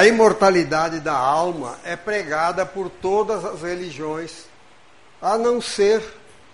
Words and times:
A 0.00 0.06
imortalidade 0.06 0.98
da 0.98 1.12
alma 1.12 1.78
é 1.84 1.94
pregada 1.94 2.64
por 2.64 2.88
todas 2.88 3.44
as 3.44 3.60
religiões, 3.60 4.46
a 5.20 5.36
não 5.36 5.60
ser, 5.60 6.02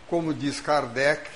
como 0.08 0.34
diz 0.34 0.60
Kardec, 0.60 1.30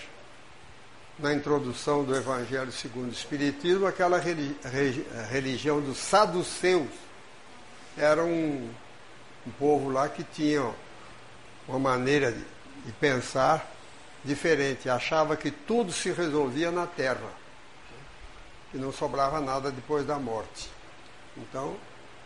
na 1.21 1.33
introdução 1.33 2.03
do 2.03 2.13
Evangelho 2.17 2.73
segundo 2.73 3.11
o 3.11 3.13
Espiritismo, 3.13 3.87
aquela 3.87 4.19
religião 4.19 5.81
dos 5.81 5.99
saduceus. 5.99 6.91
Era 7.97 8.25
um, 8.25 8.69
um 9.47 9.51
povo 9.53 9.89
lá 9.89 10.09
que 10.09 10.25
tinha 10.25 10.69
uma 11.69 11.79
maneira 11.79 12.33
de, 12.33 12.45
de 12.87 12.93
pensar 12.99 13.71
diferente, 14.25 14.91
achava 14.91 15.37
que 15.37 15.53
tudo 15.53 15.93
se 15.93 16.11
resolvia 16.11 16.73
na 16.73 16.89
terra, 16.89 17.31
que 18.73 18.79
não 18.79 18.93
sobrava 18.93 19.41
nada 19.41 19.71
depois 19.71 20.05
da 20.05 20.19
morte. 20.19 20.69
Então, 21.37 21.77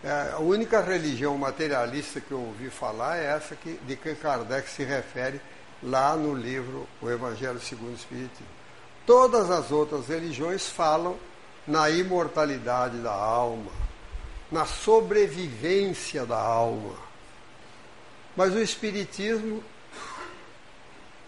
é, 0.04 0.32
a 0.34 0.38
única 0.38 0.82
religião 0.82 1.36
materialista 1.38 2.20
que 2.20 2.30
eu 2.30 2.38
ouvi 2.38 2.68
falar 2.68 3.16
é 3.16 3.24
essa 3.24 3.56
que, 3.56 3.72
de 3.86 3.96
que 3.96 4.14
Kardec 4.14 4.68
se 4.68 4.84
refere 4.84 5.40
lá 5.82 6.14
no 6.14 6.34
livro 6.34 6.86
O 7.00 7.10
Evangelho 7.10 7.58
segundo 7.58 7.92
o 7.92 7.96
Espiritismo. 7.96 8.46
Todas 9.06 9.50
as 9.50 9.70
outras 9.70 10.08
religiões 10.08 10.68
falam 10.68 11.18
na 11.66 11.88
imortalidade 11.88 12.98
da 12.98 13.12
alma, 13.12 13.72
na 14.52 14.66
sobrevivência 14.66 16.26
da 16.26 16.38
alma. 16.38 16.96
Mas 18.36 18.52
o 18.52 18.60
Espiritismo 18.60 19.64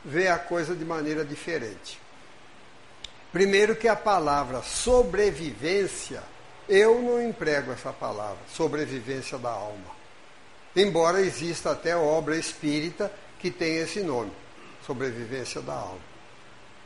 vê 0.04 0.28
a 0.28 0.38
coisa 0.38 0.74
de 0.74 0.84
maneira 0.84 1.24
diferente. 1.24 1.98
Primeiro, 3.32 3.74
que 3.74 3.88
a 3.88 3.96
palavra 3.96 4.62
sobrevivência 4.62 6.22
eu 6.68 7.00
não 7.00 7.22
emprego 7.22 7.72
essa 7.72 7.92
palavra, 7.92 8.38
sobrevivência 8.48 9.38
da 9.38 9.50
alma. 9.50 9.96
Embora 10.74 11.20
exista 11.20 11.70
até 11.70 11.96
obra 11.96 12.36
espírita 12.36 13.10
que 13.38 13.50
tem 13.50 13.76
esse 13.76 14.00
nome, 14.00 14.32
sobrevivência 14.86 15.60
da 15.60 15.72
alma. 15.72 16.16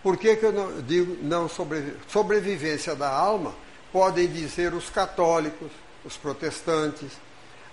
Por 0.03 0.17
que, 0.17 0.37
que 0.37 0.47
eu 0.47 0.53
não 0.53 0.81
digo 0.83 1.19
não 1.23 1.49
sobrevi 1.49 1.95
sobrevivência 2.09 2.95
da 2.95 3.09
alma? 3.09 3.55
Podem 3.93 4.29
dizer 4.29 4.73
os 4.73 4.89
católicos, 4.89 5.71
os 6.05 6.17
protestantes, 6.17 7.11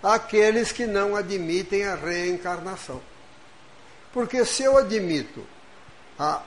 aqueles 0.02 0.72
que 0.72 0.86
não 0.86 1.16
admitem 1.16 1.86
a 1.86 1.96
reencarnação. 1.96 3.02
Porque 4.12 4.44
se 4.44 4.64
eu 4.64 4.78
admito 4.78 5.46
a, 6.18 6.42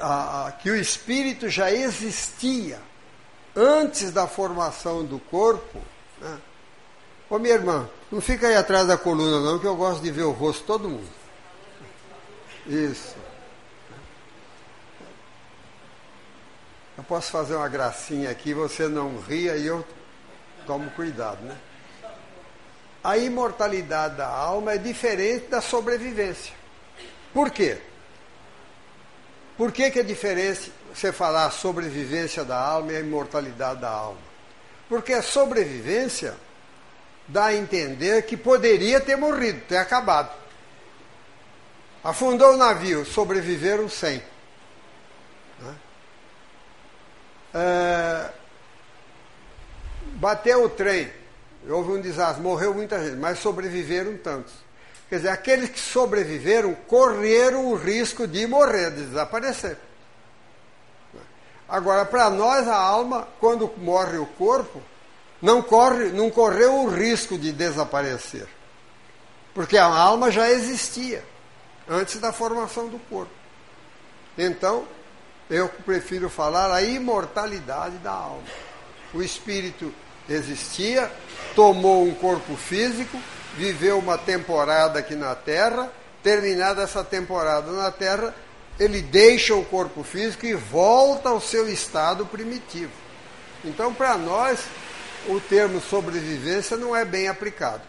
a, 0.00 0.46
a, 0.46 0.52
que 0.52 0.70
o 0.70 0.76
espírito 0.76 1.48
já 1.48 1.70
existia 1.70 2.80
antes 3.58 4.12
da 4.12 4.28
formação 4.28 5.04
do 5.04 5.18
corpo. 5.18 5.80
Né? 6.20 6.38
Ô 7.28 7.38
minha 7.38 7.54
irmã, 7.54 7.88
não 8.10 8.20
fica 8.20 8.46
aí 8.46 8.54
atrás 8.54 8.86
da 8.86 8.96
coluna 8.96 9.40
não, 9.40 9.58
que 9.58 9.66
eu 9.66 9.76
gosto 9.76 10.00
de 10.00 10.10
ver 10.10 10.22
o 10.22 10.30
rosto 10.30 10.60
de 10.60 10.66
todo 10.66 10.88
mundo. 10.88 11.08
Isso. 12.66 13.16
Eu 16.96 17.04
posso 17.04 17.30
fazer 17.30 17.56
uma 17.56 17.68
gracinha 17.68 18.30
aqui, 18.30 18.54
você 18.54 18.88
não 18.88 19.18
ria 19.20 19.56
e 19.56 19.66
eu 19.66 19.84
tomo 20.66 20.90
cuidado, 20.90 21.42
né? 21.44 21.56
A 23.02 23.16
imortalidade 23.16 24.16
da 24.16 24.26
alma 24.26 24.72
é 24.72 24.78
diferente 24.78 25.46
da 25.46 25.60
sobrevivência. 25.60 26.52
Por 27.32 27.50
quê? 27.50 27.78
Por 29.58 29.72
que, 29.72 29.90
que 29.90 29.98
é 29.98 30.04
diferente 30.04 30.72
você 30.94 31.12
falar 31.12 31.50
sobrevivência 31.50 32.44
da 32.44 32.56
alma 32.56 32.92
e 32.92 32.96
a 32.96 33.00
imortalidade 33.00 33.80
da 33.80 33.90
alma? 33.90 34.20
Porque 34.88 35.12
a 35.12 35.20
sobrevivência 35.20 36.36
dá 37.26 37.46
a 37.46 37.54
entender 37.54 38.22
que 38.22 38.36
poderia 38.36 39.00
ter 39.00 39.16
morrido, 39.16 39.60
ter 39.62 39.78
acabado. 39.78 40.30
Afundou 42.04 42.54
o 42.54 42.56
navio, 42.56 43.04
sobreviveram 43.04 43.88
100. 43.88 44.22
Né? 45.58 45.74
É, 47.54 48.30
bateu 50.14 50.62
o 50.62 50.68
trem, 50.68 51.10
houve 51.68 51.90
um 51.90 52.00
desastre, 52.00 52.40
morreu 52.40 52.72
muita 52.72 53.04
gente, 53.04 53.16
mas 53.16 53.40
sobreviveram 53.40 54.16
tantos. 54.18 54.67
Quer 55.08 55.16
dizer, 55.16 55.28
aqueles 55.30 55.70
que 55.70 55.80
sobreviveram 55.80 56.74
correram 56.86 57.66
o 57.66 57.74
risco 57.74 58.26
de 58.26 58.46
morrer, 58.46 58.90
de 58.90 59.06
desaparecer. 59.06 59.78
Agora, 61.68 62.04
para 62.04 62.28
nós, 62.30 62.66
a 62.68 62.76
alma, 62.76 63.28
quando 63.40 63.72
morre 63.78 64.18
o 64.18 64.26
corpo, 64.26 64.82
não, 65.40 65.62
corre, 65.62 66.06
não 66.10 66.30
correu 66.30 66.84
o 66.84 66.90
risco 66.90 67.38
de 67.38 67.52
desaparecer. 67.52 68.46
Porque 69.54 69.78
a 69.78 69.86
alma 69.86 70.30
já 70.30 70.50
existia 70.50 71.24
antes 71.88 72.20
da 72.20 72.32
formação 72.32 72.88
do 72.88 72.98
corpo. 72.98 73.32
Então, 74.36 74.86
eu 75.48 75.68
prefiro 75.68 76.28
falar 76.28 76.70
a 76.72 76.82
imortalidade 76.82 77.96
da 77.98 78.12
alma. 78.12 78.44
O 79.14 79.22
espírito 79.22 79.92
existia, 80.28 81.10
tomou 81.54 82.06
um 82.06 82.14
corpo 82.14 82.54
físico, 82.56 83.18
viveu 83.58 83.98
uma 83.98 84.16
temporada 84.16 85.00
aqui 85.00 85.16
na 85.16 85.34
Terra, 85.34 85.90
terminada 86.22 86.82
essa 86.82 87.02
temporada 87.02 87.72
na 87.72 87.90
Terra, 87.90 88.32
ele 88.78 89.02
deixa 89.02 89.52
o 89.56 89.64
corpo 89.64 90.04
físico 90.04 90.46
e 90.46 90.54
volta 90.54 91.28
ao 91.30 91.40
seu 91.40 91.68
estado 91.68 92.24
primitivo. 92.24 92.92
Então, 93.64 93.92
para 93.92 94.16
nós, 94.16 94.64
o 95.26 95.40
termo 95.40 95.80
sobrevivência 95.80 96.76
não 96.76 96.94
é 96.94 97.04
bem 97.04 97.26
aplicado. 97.26 97.82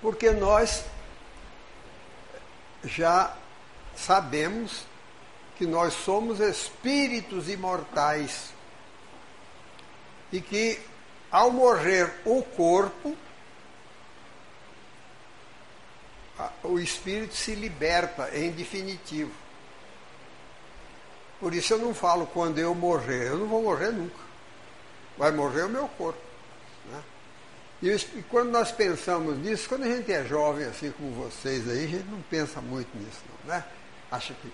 Porque 0.00 0.30
nós 0.30 0.82
já 2.82 3.34
sabemos 3.94 4.84
que 5.58 5.66
nós 5.66 5.92
somos 5.92 6.40
espíritos 6.40 7.50
imortais 7.50 8.58
e 10.32 10.40
que 10.40 10.80
ao 11.30 11.50
morrer 11.50 12.12
o 12.24 12.42
corpo, 12.42 13.16
o 16.62 16.78
espírito 16.78 17.34
se 17.34 17.54
liberta 17.54 18.30
em 18.36 18.50
definitivo. 18.50 19.32
Por 21.38 21.54
isso 21.54 21.74
eu 21.74 21.78
não 21.78 21.94
falo 21.94 22.26
quando 22.26 22.58
eu 22.58 22.74
morrer, 22.74 23.28
eu 23.28 23.38
não 23.38 23.46
vou 23.46 23.62
morrer 23.62 23.90
nunca. 23.90 24.30
Vai 25.16 25.30
morrer 25.30 25.62
o 25.62 25.68
meu 25.68 25.88
corpo. 25.88 26.20
Né? 26.86 27.02
E, 27.82 28.22
quando 28.28 28.50
nós 28.50 28.70
pensamos 28.70 29.38
nisso, 29.38 29.68
quando 29.68 29.84
a 29.84 29.88
gente 29.88 30.12
é 30.12 30.24
jovem 30.24 30.66
assim 30.66 30.90
como 30.92 31.12
vocês 31.12 31.68
aí, 31.68 31.84
a 31.84 31.88
gente 31.88 32.08
não 32.08 32.20
pensa 32.22 32.60
muito 32.60 32.88
nisso, 32.96 33.20
não, 33.28 33.54
né? 33.54 33.64
Acha 34.10 34.34
que 34.34 34.52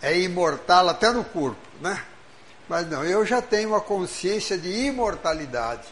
é 0.00 0.18
imortal 0.18 0.88
até 0.88 1.10
no 1.10 1.24
corpo, 1.24 1.60
né? 1.80 2.04
Mas 2.72 2.88
não, 2.88 3.04
eu 3.04 3.26
já 3.26 3.42
tenho 3.42 3.68
uma 3.68 3.82
consciência 3.82 4.56
de 4.56 4.70
imortalidade. 4.86 5.86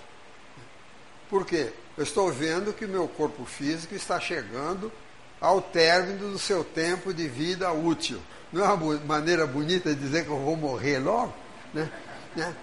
Por 1.28 1.44
quê? 1.44 1.74
Eu 1.94 2.04
estou 2.04 2.32
vendo 2.32 2.72
que 2.72 2.86
o 2.86 2.88
meu 2.88 3.06
corpo 3.06 3.44
físico 3.44 3.94
está 3.94 4.18
chegando 4.18 4.90
ao 5.38 5.60
término 5.60 6.30
do 6.30 6.38
seu 6.38 6.64
tempo 6.64 7.12
de 7.12 7.28
vida 7.28 7.70
útil. 7.70 8.18
Não 8.50 8.64
é 8.64 8.72
uma 8.72 8.96
maneira 9.00 9.46
bonita 9.46 9.94
de 9.94 10.00
dizer 10.00 10.24
que 10.24 10.30
eu 10.30 10.38
vou 10.38 10.56
morrer 10.56 10.98
logo? 11.00 11.34
Né? 11.74 11.92
né? 12.34 12.56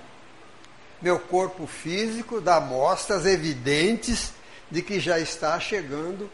Meu 0.99 1.19
corpo 1.19 1.67
físico 1.67 2.41
dá 2.41 2.59
mostras 2.59 3.23
evidentes 3.23 4.33
de 4.71 4.81
que 4.81 4.99
já 4.99 5.19
está 5.19 5.59
chegando 5.59 6.27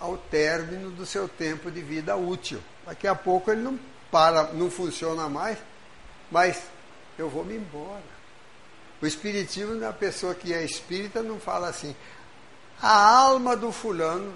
ao 0.00 0.18
término 0.18 0.90
do 0.90 1.06
seu 1.06 1.28
tempo 1.28 1.70
de 1.70 1.80
vida 1.80 2.16
útil. 2.16 2.60
Daqui 2.84 3.06
a 3.06 3.14
pouco 3.14 3.52
ele 3.52 3.62
não 3.62 3.78
para, 4.10 4.52
não 4.52 4.68
funciona 4.68 5.28
mais, 5.28 5.58
mas 6.28 6.60
eu 7.20 7.28
vou 7.28 7.44
me 7.44 7.54
embora. 7.54 8.02
O 9.00 9.06
espiritismo, 9.06 9.84
a 9.86 9.92
pessoa 9.92 10.34
que 10.34 10.52
é 10.52 10.64
espírita, 10.64 11.22
não 11.22 11.38
fala 11.38 11.68
assim, 11.68 11.94
a 12.80 13.18
alma 13.18 13.56
do 13.56 13.70
fulano. 13.70 14.34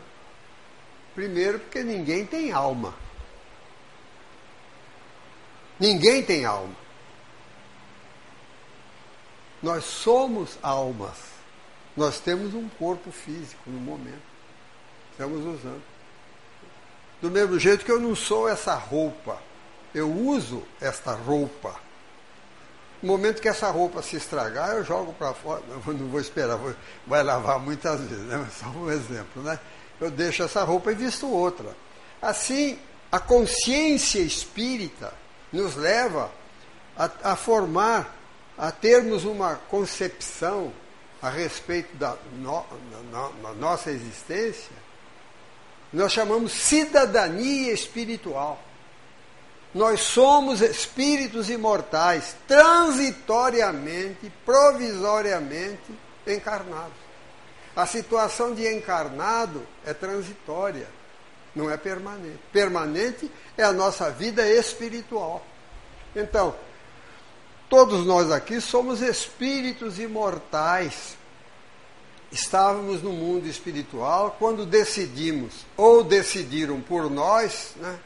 Primeiro, 1.14 1.58
porque 1.60 1.82
ninguém 1.82 2.26
tem 2.26 2.52
alma. 2.52 2.94
Ninguém 5.78 6.22
tem 6.22 6.44
alma. 6.44 6.74
Nós 9.62 9.84
somos 9.84 10.58
almas. 10.62 11.16
Nós 11.96 12.20
temos 12.20 12.54
um 12.54 12.68
corpo 12.68 13.10
físico 13.10 13.62
no 13.66 13.80
momento. 13.80 14.22
Estamos 15.12 15.44
usando. 15.44 15.82
Do 17.22 17.30
mesmo 17.30 17.58
jeito 17.58 17.84
que 17.84 17.92
eu 17.92 18.00
não 18.00 18.14
sou 18.14 18.48
essa 18.48 18.74
roupa. 18.74 19.40
Eu 19.94 20.10
uso 20.10 20.62
esta 20.80 21.14
roupa. 21.14 21.83
No 23.04 23.08
momento 23.12 23.42
que 23.42 23.48
essa 23.48 23.68
roupa 23.68 24.00
se 24.00 24.16
estragar, 24.16 24.70
eu 24.70 24.82
jogo 24.82 25.12
para 25.12 25.34
fora. 25.34 25.62
Não 25.86 26.08
vou 26.08 26.18
esperar, 26.18 26.56
vou, 26.56 26.74
vai 27.06 27.22
lavar 27.22 27.58
muitas 27.58 28.00
vezes, 28.00 28.24
né? 28.24 28.48
só 28.58 28.66
um 28.68 28.90
exemplo. 28.90 29.42
Né? 29.42 29.60
Eu 30.00 30.10
deixo 30.10 30.42
essa 30.42 30.64
roupa 30.64 30.90
e 30.90 30.94
visto 30.94 31.30
outra. 31.30 31.76
Assim, 32.22 32.78
a 33.12 33.20
consciência 33.20 34.20
espírita 34.20 35.12
nos 35.52 35.76
leva 35.76 36.30
a, 36.96 37.10
a 37.24 37.36
formar 37.36 38.16
a 38.56 38.72
termos 38.72 39.26
uma 39.26 39.56
concepção 39.56 40.72
a 41.20 41.28
respeito 41.28 41.94
da, 41.98 42.16
no, 42.38 42.64
da 43.42 43.52
nossa 43.52 43.90
existência, 43.90 44.74
nós 45.92 46.10
chamamos 46.10 46.52
cidadania 46.52 47.70
espiritual. 47.70 48.58
Nós 49.74 50.02
somos 50.02 50.60
espíritos 50.60 51.50
imortais, 51.50 52.36
transitoriamente, 52.46 54.32
provisoriamente 54.44 55.92
encarnados. 56.24 57.04
A 57.74 57.84
situação 57.84 58.54
de 58.54 58.72
encarnado 58.72 59.66
é 59.84 59.92
transitória, 59.92 60.86
não 61.56 61.68
é 61.68 61.76
permanente. 61.76 62.38
Permanente 62.52 63.28
é 63.58 63.64
a 63.64 63.72
nossa 63.72 64.10
vida 64.10 64.48
espiritual. 64.48 65.44
Então, 66.14 66.54
todos 67.68 68.06
nós 68.06 68.30
aqui 68.30 68.60
somos 68.60 69.02
espíritos 69.02 69.98
imortais. 69.98 71.16
Estávamos 72.30 73.02
no 73.02 73.12
mundo 73.12 73.48
espiritual 73.48 74.36
quando 74.38 74.64
decidimos, 74.64 75.66
ou 75.76 76.04
decidiram 76.04 76.80
por 76.80 77.10
nós, 77.10 77.72
né? 77.76 77.98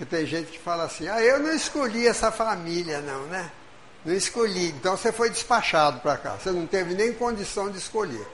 Porque 0.00 0.16
tem 0.16 0.24
gente 0.24 0.52
que 0.52 0.58
fala 0.58 0.84
assim, 0.84 1.06
ah, 1.08 1.20
eu 1.20 1.38
não 1.40 1.52
escolhi 1.52 2.06
essa 2.06 2.32
família, 2.32 3.02
não, 3.02 3.24
né? 3.24 3.50
Não 4.02 4.14
escolhi. 4.14 4.68
Então 4.68 4.96
você 4.96 5.12
foi 5.12 5.28
despachado 5.28 6.00
para 6.00 6.16
cá. 6.16 6.38
Você 6.38 6.50
não 6.50 6.66
teve 6.66 6.94
nem 6.94 7.12
condição 7.12 7.70
de 7.70 7.76
escolher. 7.76 8.26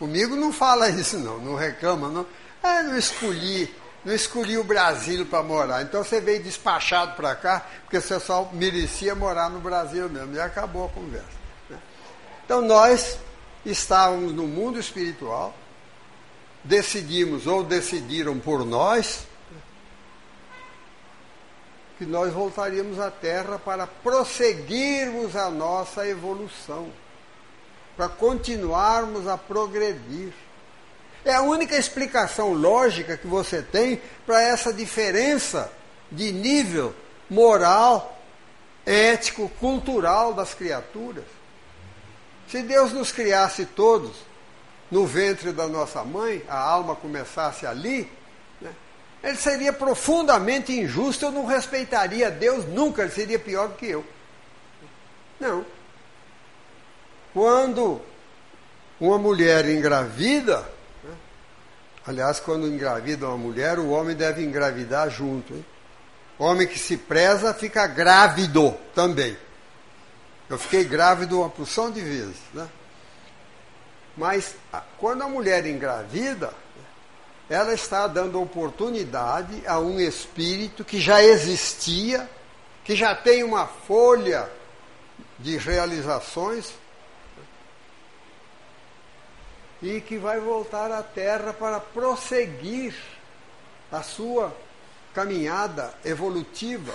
Comigo 0.00 0.34
não 0.34 0.52
fala 0.52 0.88
isso, 0.90 1.16
não. 1.16 1.38
Não 1.38 1.54
reclama, 1.54 2.08
não. 2.08 2.26
Ah, 2.60 2.82
não 2.82 2.98
escolhi. 2.98 3.72
Não 4.04 4.12
escolhi 4.12 4.58
o 4.58 4.64
Brasil 4.64 5.24
para 5.26 5.44
morar. 5.44 5.82
Então 5.82 6.02
você 6.02 6.20
veio 6.20 6.42
despachado 6.42 7.14
para 7.14 7.36
cá, 7.36 7.64
porque 7.84 8.00
você 8.00 8.18
só 8.18 8.50
merecia 8.52 9.14
morar 9.14 9.48
no 9.48 9.60
Brasil 9.60 10.08
mesmo. 10.08 10.34
E 10.34 10.40
acabou 10.40 10.86
a 10.86 10.88
conversa. 10.88 11.38
Né? 11.70 11.78
Então 12.44 12.62
nós 12.62 13.16
estávamos 13.64 14.32
no 14.32 14.48
mundo 14.48 14.80
espiritual, 14.80 15.54
decidimos 16.64 17.46
ou 17.46 17.62
decidiram 17.62 18.40
por 18.40 18.66
nós 18.66 19.27
que 21.98 22.06
nós 22.06 22.32
voltaríamos 22.32 23.00
à 23.00 23.10
Terra 23.10 23.58
para 23.58 23.84
prosseguirmos 23.84 25.34
a 25.34 25.50
nossa 25.50 26.06
evolução, 26.06 26.88
para 27.96 28.08
continuarmos 28.08 29.26
a 29.26 29.36
progredir. 29.36 30.32
É 31.24 31.34
a 31.34 31.42
única 31.42 31.76
explicação 31.76 32.52
lógica 32.52 33.16
que 33.16 33.26
você 33.26 33.60
tem 33.60 34.00
para 34.24 34.40
essa 34.40 34.72
diferença 34.72 35.70
de 36.10 36.30
nível 36.30 36.94
moral, 37.28 38.16
ético, 38.86 39.48
cultural 39.60 40.32
das 40.32 40.54
criaturas. 40.54 41.24
Se 42.48 42.62
Deus 42.62 42.92
nos 42.92 43.10
criasse 43.10 43.66
todos 43.66 44.12
no 44.88 45.04
ventre 45.04 45.52
da 45.52 45.66
nossa 45.66 46.04
mãe, 46.04 46.42
a 46.48 46.58
alma 46.58 46.94
começasse 46.94 47.66
ali, 47.66 48.10
ele 49.22 49.36
seria 49.36 49.72
profundamente 49.72 50.72
injusto, 50.72 51.24
eu 51.24 51.32
não 51.32 51.44
respeitaria 51.44 52.30
Deus 52.30 52.64
nunca, 52.66 53.02
ele 53.02 53.10
seria 53.10 53.38
pior 53.38 53.68
do 53.68 53.74
que 53.74 53.86
eu. 53.86 54.04
Não. 55.40 55.64
Quando 57.32 58.00
uma 59.00 59.18
mulher 59.18 59.68
engravida, 59.68 60.58
né? 61.02 61.14
aliás, 62.06 62.40
quando 62.40 62.66
engravida 62.66 63.26
uma 63.26 63.36
mulher, 63.36 63.78
o 63.78 63.90
homem 63.90 64.16
deve 64.16 64.42
engravidar 64.42 65.10
junto. 65.10 65.52
Hein? 65.52 65.64
Homem 66.38 66.66
que 66.66 66.78
se 66.78 66.96
preza 66.96 67.52
fica 67.52 67.86
grávido 67.86 68.74
também. 68.94 69.36
Eu 70.48 70.58
fiquei 70.58 70.84
grávido 70.84 71.40
uma 71.40 71.50
porção 71.50 71.90
de 71.90 72.00
vezes. 72.00 72.38
Né? 72.54 72.68
Mas 74.16 74.54
quando 74.96 75.22
a 75.22 75.28
mulher 75.28 75.66
engravida, 75.66 76.52
ela 77.48 77.72
está 77.72 78.06
dando 78.06 78.40
oportunidade 78.40 79.62
a 79.66 79.78
um 79.78 79.98
espírito 79.98 80.84
que 80.84 81.00
já 81.00 81.22
existia, 81.22 82.28
que 82.84 82.94
já 82.94 83.14
tem 83.14 83.42
uma 83.42 83.66
folha 83.66 84.48
de 85.38 85.56
realizações 85.56 86.72
e 89.80 90.00
que 90.00 90.18
vai 90.18 90.38
voltar 90.40 90.92
à 90.92 91.02
Terra 91.02 91.52
para 91.52 91.80
prosseguir 91.80 92.94
a 93.90 94.02
sua 94.02 94.54
caminhada 95.14 95.94
evolutiva. 96.04 96.92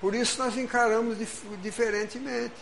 Por 0.00 0.14
isso 0.14 0.38
nós 0.38 0.56
encaramos 0.56 1.18
dif 1.18 1.44
diferentemente. 1.60 2.54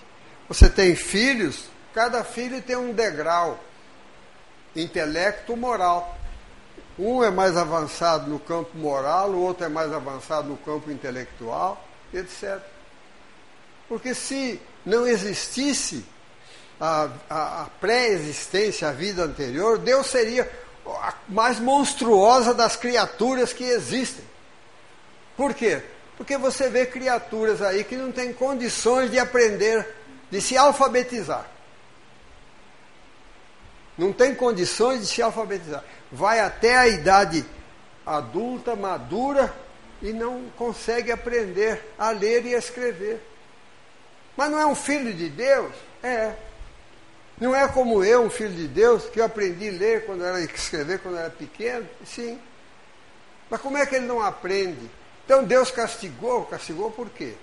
Você 0.48 0.70
tem 0.70 0.94
filhos, 0.94 1.66
cada 1.92 2.24
filho 2.24 2.62
tem 2.62 2.76
um 2.76 2.92
degrau 2.92 3.58
intelecto 4.74 5.56
moral. 5.56 6.18
Um 6.98 7.24
é 7.24 7.30
mais 7.30 7.56
avançado 7.56 8.30
no 8.30 8.38
campo 8.38 8.76
moral, 8.76 9.30
o 9.30 9.40
outro 9.40 9.64
é 9.64 9.68
mais 9.68 9.92
avançado 9.92 10.48
no 10.48 10.56
campo 10.58 10.90
intelectual, 10.90 11.82
etc. 12.12 12.60
Porque 13.88 14.14
se 14.14 14.60
não 14.84 15.06
existisse 15.06 16.04
a, 16.80 17.08
a, 17.30 17.62
a 17.62 17.66
pré-existência, 17.80 18.88
a 18.88 18.92
vida 18.92 19.24
anterior, 19.24 19.78
Deus 19.78 20.06
seria 20.06 20.50
a 20.86 21.14
mais 21.28 21.58
monstruosa 21.58 22.52
das 22.52 22.76
criaturas 22.76 23.52
que 23.52 23.64
existem. 23.64 24.24
Por 25.36 25.54
quê? 25.54 25.82
Porque 26.16 26.36
você 26.36 26.68
vê 26.68 26.84
criaturas 26.84 27.62
aí 27.62 27.84
que 27.84 27.96
não 27.96 28.12
têm 28.12 28.32
condições 28.32 29.10
de 29.10 29.18
aprender, 29.18 29.88
de 30.30 30.40
se 30.40 30.56
alfabetizar 30.56 31.46
não 33.96 34.12
tem 34.12 34.34
condições 34.34 35.00
de 35.00 35.06
se 35.06 35.22
alfabetizar. 35.22 35.84
Vai 36.10 36.40
até 36.40 36.76
a 36.76 36.88
idade 36.88 37.44
adulta, 38.04 38.74
madura, 38.74 39.52
e 40.00 40.12
não 40.12 40.46
consegue 40.56 41.12
aprender 41.12 41.92
a 41.98 42.10
ler 42.10 42.44
e 42.44 42.54
a 42.54 42.58
escrever. 42.58 43.20
Mas 44.36 44.50
não 44.50 44.58
é 44.58 44.66
um 44.66 44.74
filho 44.74 45.12
de 45.12 45.28
Deus? 45.28 45.72
É. 46.02 46.34
Não 47.40 47.54
é 47.54 47.66
como 47.68 48.04
eu, 48.04 48.22
um 48.22 48.30
filho 48.30 48.54
de 48.54 48.66
Deus, 48.66 49.04
que 49.06 49.20
eu 49.20 49.24
aprendi 49.24 49.68
a 49.68 49.72
ler 49.72 50.06
quando 50.06 50.24
era 50.24 50.40
escrever 50.40 51.00
quando 51.00 51.18
era 51.18 51.30
pequeno? 51.30 51.86
Sim. 52.04 52.38
Mas 53.48 53.60
como 53.60 53.76
é 53.76 53.86
que 53.86 53.94
ele 53.94 54.06
não 54.06 54.20
aprende? 54.20 54.90
Então 55.24 55.44
Deus 55.44 55.70
castigou, 55.70 56.44
castigou 56.46 56.90
por 56.90 57.10
quê? 57.10 57.34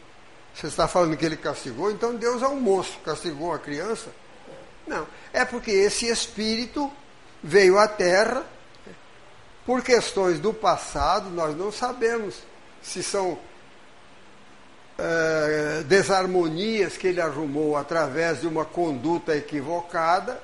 Você 0.53 0.67
está 0.67 0.88
falando 0.88 1.15
que 1.15 1.25
ele 1.25 1.38
castigou, 1.38 1.91
então 1.91 2.15
Deus 2.15 2.41
é 2.41 2.47
um 2.47 2.59
monstro, 2.59 3.00
castigou 3.01 3.53
a 3.53 3.59
criança. 3.59 4.09
Não. 4.89 5.08
É 5.31 5.46
porque 5.46 5.69
esse 5.69 6.08
espírito 6.08 6.91
veio 7.43 7.77
à 7.77 7.88
Terra 7.88 8.43
por 9.63 9.84
questões 9.84 10.39
do 10.39 10.51
passado, 10.51 11.29
nós 11.29 11.55
não 11.55 11.72
sabemos 11.72 12.41
se 12.81 13.03
são 13.03 13.38
é, 14.98 15.84
desarmonias 15.84 16.98
que 16.98 17.05
ele 17.05 17.22
arrumou 17.22 17.77
através 17.77 18.41
de 18.41 18.48
uma 18.48 18.65
conduta 18.65 19.36
equivocada 19.36 20.41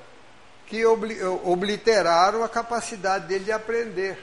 que 0.68 0.84
obliteraram 0.86 2.44
a 2.44 2.48
capacidade 2.48 3.26
dele 3.26 3.46
de 3.46 3.52
aprender. 3.52 4.16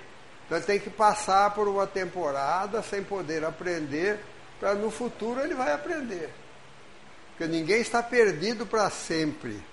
Então 0.46 0.58
ele 0.58 0.66
tem 0.66 0.80
que 0.80 0.90
passar 0.90 1.54
por 1.54 1.68
uma 1.68 1.86
temporada 1.86 2.82
sem 2.82 3.04
poder 3.04 3.44
aprender, 3.44 4.22
para 4.58 4.74
no 4.74 4.90
futuro 4.90 5.42
ele 5.42 5.54
vai 5.54 5.74
aprender. 5.74 6.30
Porque 7.32 7.46
ninguém 7.52 7.82
está 7.82 8.02
perdido 8.02 8.66
para 8.66 8.90
sempre. 8.90 9.73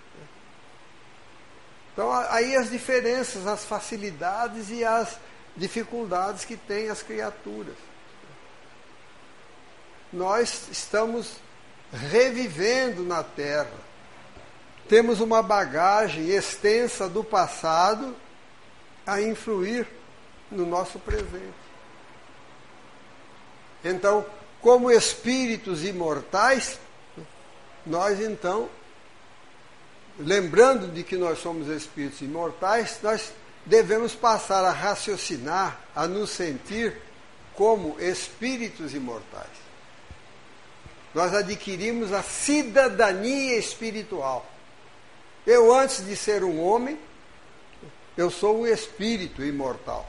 Então, 1.93 2.13
aí 2.13 2.57
as 2.57 2.71
diferenças, 2.71 3.47
as 3.47 3.65
facilidades 3.65 4.71
e 4.71 4.85
as 4.85 5.19
dificuldades 5.57 6.45
que 6.45 6.57
têm 6.57 6.89
as 6.89 7.03
criaturas. 7.03 7.77
Nós 10.13 10.69
estamos 10.71 11.37
revivendo 11.93 13.03
na 13.03 13.23
Terra. 13.23 13.91
Temos 14.89 15.21
uma 15.21 15.43
bagagem 15.43 16.31
extensa 16.31 17.09
do 17.09 17.23
passado 17.23 18.17
a 19.07 19.21
influir 19.21 19.87
no 20.51 20.67
nosso 20.67 20.99
presente. 20.99 21.55
Então, 23.85 24.27
como 24.61 24.91
espíritos 24.91 25.85
imortais, 25.85 26.79
nós 27.87 28.21
então 28.21 28.69
lembrando 30.21 30.89
de 30.89 31.03
que 31.03 31.17
nós 31.17 31.39
somos 31.39 31.69
espíritos 31.69 32.21
imortais, 32.21 32.99
nós 33.03 33.33
devemos 33.65 34.15
passar 34.15 34.65
a 34.65 34.71
raciocinar, 34.71 35.81
a 35.95 36.07
nos 36.07 36.31
sentir 36.31 36.97
como 37.55 38.01
espíritos 38.01 38.95
imortais. 38.95 39.49
Nós 41.15 41.35
adquirimos 41.35 42.13
a 42.13 42.23
cidadania 42.23 43.59
espiritual. 43.59 44.47
Eu, 45.47 45.75
antes 45.75 46.05
de 46.05 46.15
ser 46.17 46.45
um 46.45 46.63
homem, 46.63 46.99
eu 48.17 48.31
sou 48.31 48.61
um 48.61 48.67
espírito 48.67 49.43
imortal. 49.43 50.09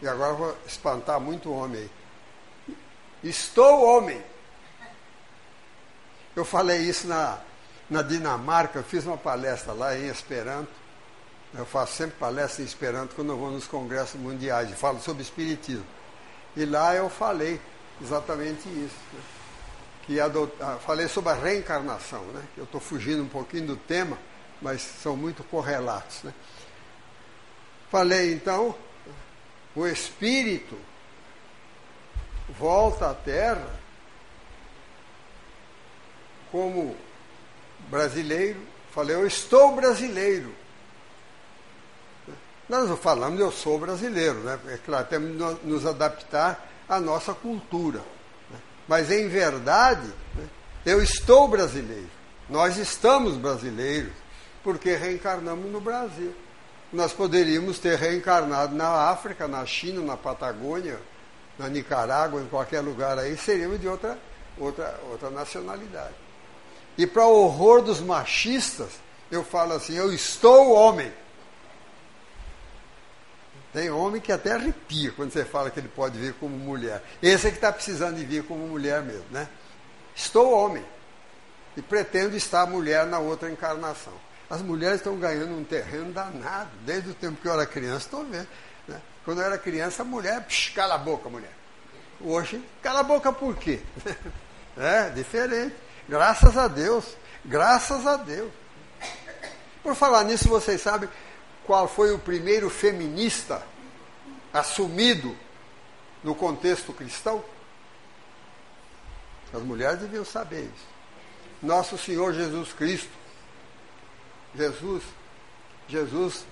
E 0.00 0.08
agora 0.08 0.32
vou 0.32 0.56
espantar 0.66 1.20
muito 1.20 1.52
homem 1.52 1.82
aí. 1.82 2.76
Estou 3.22 3.84
homem. 3.84 4.20
Eu 6.34 6.44
falei 6.44 6.78
isso 6.78 7.06
na, 7.06 7.38
na 7.92 8.02
Dinamarca, 8.02 8.78
eu 8.78 8.82
fiz 8.82 9.04
uma 9.04 9.18
palestra 9.18 9.72
lá 9.74 9.96
em 9.96 10.08
Esperanto. 10.08 10.70
Eu 11.54 11.66
faço 11.66 11.94
sempre 11.94 12.16
palestra 12.18 12.62
em 12.62 12.64
Esperanto 12.64 13.14
quando 13.14 13.30
eu 13.30 13.36
vou 13.36 13.50
nos 13.50 13.66
congressos 13.66 14.18
mundiais 14.18 14.70
e 14.70 14.74
falo 14.74 14.98
sobre 15.00 15.22
Espiritismo. 15.22 15.84
E 16.56 16.64
lá 16.64 16.94
eu 16.94 17.10
falei 17.10 17.60
exatamente 18.00 18.66
isso. 18.68 18.96
Né? 19.12 19.20
Que. 20.06 20.18
Ah, 20.20 20.78
falei 20.84 21.06
sobre 21.06 21.30
a 21.30 21.34
reencarnação, 21.34 22.24
né? 22.26 22.42
Eu 22.56 22.64
estou 22.64 22.80
fugindo 22.80 23.22
um 23.22 23.28
pouquinho 23.28 23.66
do 23.66 23.76
tema, 23.76 24.18
mas 24.60 24.80
são 24.80 25.14
muito 25.14 25.44
correlatos. 25.44 26.22
Né? 26.22 26.32
Falei 27.90 28.32
então, 28.32 28.74
o 29.76 29.86
espírito 29.86 30.78
volta 32.58 33.10
à 33.10 33.14
Terra 33.14 33.68
como 36.50 36.96
brasileiro. 37.92 38.58
Falei, 38.90 39.14
eu 39.14 39.26
estou 39.26 39.76
brasileiro. 39.76 40.52
Nós 42.68 42.88
não 42.88 42.96
falamos 42.96 43.38
eu 43.38 43.52
sou 43.52 43.78
brasileiro, 43.78 44.40
né? 44.40 44.58
É 44.68 44.78
claro, 44.78 45.06
temos 45.06 45.58
que 45.58 45.66
nos 45.66 45.84
adaptar 45.84 46.66
à 46.88 46.98
nossa 46.98 47.34
cultura. 47.34 47.98
Né? 48.50 48.58
Mas 48.88 49.10
em 49.10 49.28
verdade, 49.28 50.06
né, 50.34 50.48
eu 50.86 51.02
estou 51.02 51.46
brasileiro. 51.48 52.08
Nós 52.48 52.78
estamos 52.78 53.36
brasileiros 53.36 54.12
porque 54.64 54.94
reencarnamos 54.94 55.70
no 55.70 55.80
Brasil. 55.80 56.34
Nós 56.92 57.12
poderíamos 57.12 57.78
ter 57.78 57.98
reencarnado 57.98 58.74
na 58.74 59.10
África, 59.10 59.46
na 59.46 59.66
China, 59.66 60.00
na 60.02 60.16
Patagônia, 60.16 60.98
na 61.58 61.68
Nicarágua, 61.68 62.40
em 62.40 62.46
qualquer 62.46 62.80
lugar 62.80 63.18
aí, 63.18 63.36
seríamos 63.36 63.80
de 63.80 63.88
outra, 63.88 64.18
outra, 64.58 64.98
outra 65.10 65.30
nacionalidade. 65.30 66.21
E 66.96 67.06
para 67.06 67.24
o 67.26 67.44
horror 67.44 67.82
dos 67.82 68.00
machistas, 68.00 68.90
eu 69.30 69.42
falo 69.42 69.72
assim: 69.72 69.94
eu 69.94 70.12
estou 70.12 70.72
homem. 70.72 71.12
Tem 73.72 73.90
homem 73.90 74.20
que 74.20 74.30
até 74.30 74.52
arrepia 74.52 75.12
quando 75.12 75.32
você 75.32 75.44
fala 75.44 75.70
que 75.70 75.80
ele 75.80 75.88
pode 75.88 76.18
vir 76.18 76.34
como 76.34 76.54
mulher. 76.54 77.02
Esse 77.22 77.46
é 77.46 77.50
que 77.50 77.56
está 77.56 77.72
precisando 77.72 78.16
de 78.16 78.24
vir 78.24 78.44
como 78.44 78.66
mulher 78.66 79.02
mesmo, 79.02 79.24
né? 79.30 79.48
Estou 80.14 80.52
homem. 80.52 80.84
E 81.74 81.80
pretendo 81.80 82.36
estar 82.36 82.66
mulher 82.66 83.06
na 83.06 83.18
outra 83.18 83.50
encarnação. 83.50 84.12
As 84.50 84.60
mulheres 84.60 84.96
estão 84.96 85.16
ganhando 85.16 85.56
um 85.56 85.64
terreno 85.64 86.12
danado. 86.12 86.68
Desde 86.84 87.08
o 87.08 87.14
tempo 87.14 87.40
que 87.40 87.48
eu 87.48 87.54
era 87.54 87.64
criança, 87.64 88.04
estou 88.04 88.22
vendo. 88.22 88.48
Né? 88.86 89.00
Quando 89.24 89.40
eu 89.40 89.46
era 89.46 89.56
criança, 89.56 90.02
a 90.02 90.04
mulher, 90.04 90.42
psh, 90.42 90.74
cala 90.74 90.96
a 90.96 90.98
boca, 90.98 91.30
mulher. 91.30 91.52
Hoje, 92.20 92.62
cala 92.82 93.00
a 93.00 93.02
boca 93.02 93.32
por 93.32 93.56
quê? 93.56 93.80
é, 94.76 95.08
diferente. 95.08 95.74
Graças 96.12 96.58
a 96.58 96.68
Deus. 96.68 97.06
Graças 97.42 98.06
a 98.06 98.18
Deus. 98.18 98.52
Por 99.82 99.94
falar 99.94 100.24
nisso, 100.24 100.46
vocês 100.46 100.78
sabem 100.82 101.08
qual 101.64 101.88
foi 101.88 102.12
o 102.12 102.18
primeiro 102.18 102.68
feminista 102.68 103.62
assumido 104.52 105.34
no 106.22 106.34
contexto 106.34 106.92
cristão? 106.92 107.42
As 109.54 109.62
mulheres 109.62 110.00
deviam 110.00 110.22
saber 110.22 110.64
isso. 110.64 110.86
Nosso 111.62 111.96
Senhor 111.96 112.34
Jesus 112.34 112.74
Cristo. 112.74 113.12
Jesus, 114.54 115.02
Jesus, 115.88 116.44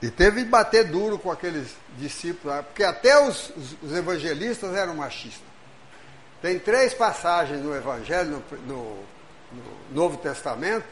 e 0.00 0.08
teve 0.08 0.44
de 0.44 0.48
bater 0.48 0.84
duro 0.84 1.18
com 1.18 1.32
aqueles 1.32 1.74
discípulos, 1.96 2.64
porque 2.66 2.84
até 2.84 3.18
os, 3.26 3.50
os 3.82 3.92
evangelistas 3.92 4.72
eram 4.76 4.94
machistas. 4.94 5.47
Tem 6.40 6.58
três 6.58 6.94
passagens 6.94 7.60
no 7.62 7.74
Evangelho, 7.74 8.30
no, 8.30 8.58
no, 8.66 9.04
no 9.52 9.64
Novo 9.90 10.16
Testamento, 10.18 10.84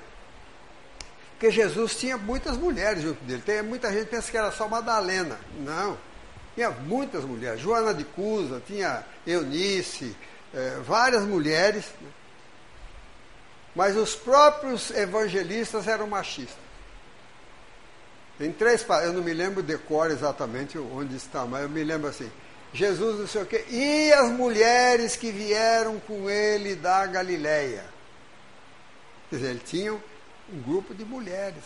porque 1.33 1.50
Jesus 1.50 1.95
tinha 1.97 2.17
muitas 2.17 2.57
mulheres 2.57 3.03
junto 3.03 3.23
dele. 3.25 3.43
Tem, 3.45 3.62
muita 3.62 3.93
gente 3.93 4.09
pensa 4.09 4.31
que 4.31 4.38
era 4.38 4.50
só 4.50 4.67
Madalena. 4.67 5.38
Não. 5.61 5.99
Tinha 6.55 6.71
muitas 6.71 7.25
mulheres. 7.25 7.61
Joana 7.61 7.93
de 7.93 8.05
Cusa, 8.05 8.62
tinha 8.67 9.05
Eunice, 9.26 10.17
é, 10.55 10.81
várias 10.83 11.25
mulheres. 11.25 11.85
Né? 12.00 12.09
Mas 13.75 13.95
os 13.95 14.17
próprios 14.17 14.91
evangelistas 14.91 15.87
eram 15.87 16.07
machistas. 16.07 16.57
Tem 18.38 18.50
três, 18.50 18.85
eu 19.05 19.12
não 19.12 19.23
me 19.23 19.35
lembro 19.35 19.62
de 19.62 19.76
cor 19.76 20.11
exatamente 20.11 20.79
onde 20.79 21.17
está, 21.17 21.45
mas 21.45 21.62
eu 21.62 21.69
me 21.69 21.85
lembro 21.85 22.09
assim. 22.09 22.31
Jesus 22.76 23.18
não 23.18 23.26
sei 23.26 23.42
o 23.42 23.47
quê, 23.47 23.64
e 23.71 24.12
as 24.12 24.30
mulheres 24.30 25.16
que 25.16 25.33
vieram 25.33 25.99
com 26.00 26.28
ele 26.28 26.75
da 26.75 27.06
Galileia. 27.06 27.85
Quer 29.30 29.37
dizer, 29.37 29.50
ele 29.50 29.62
tinha 29.64 29.92
um 29.95 30.62
grupo 30.62 30.95
de 30.95 31.04
mulheres 31.04 31.64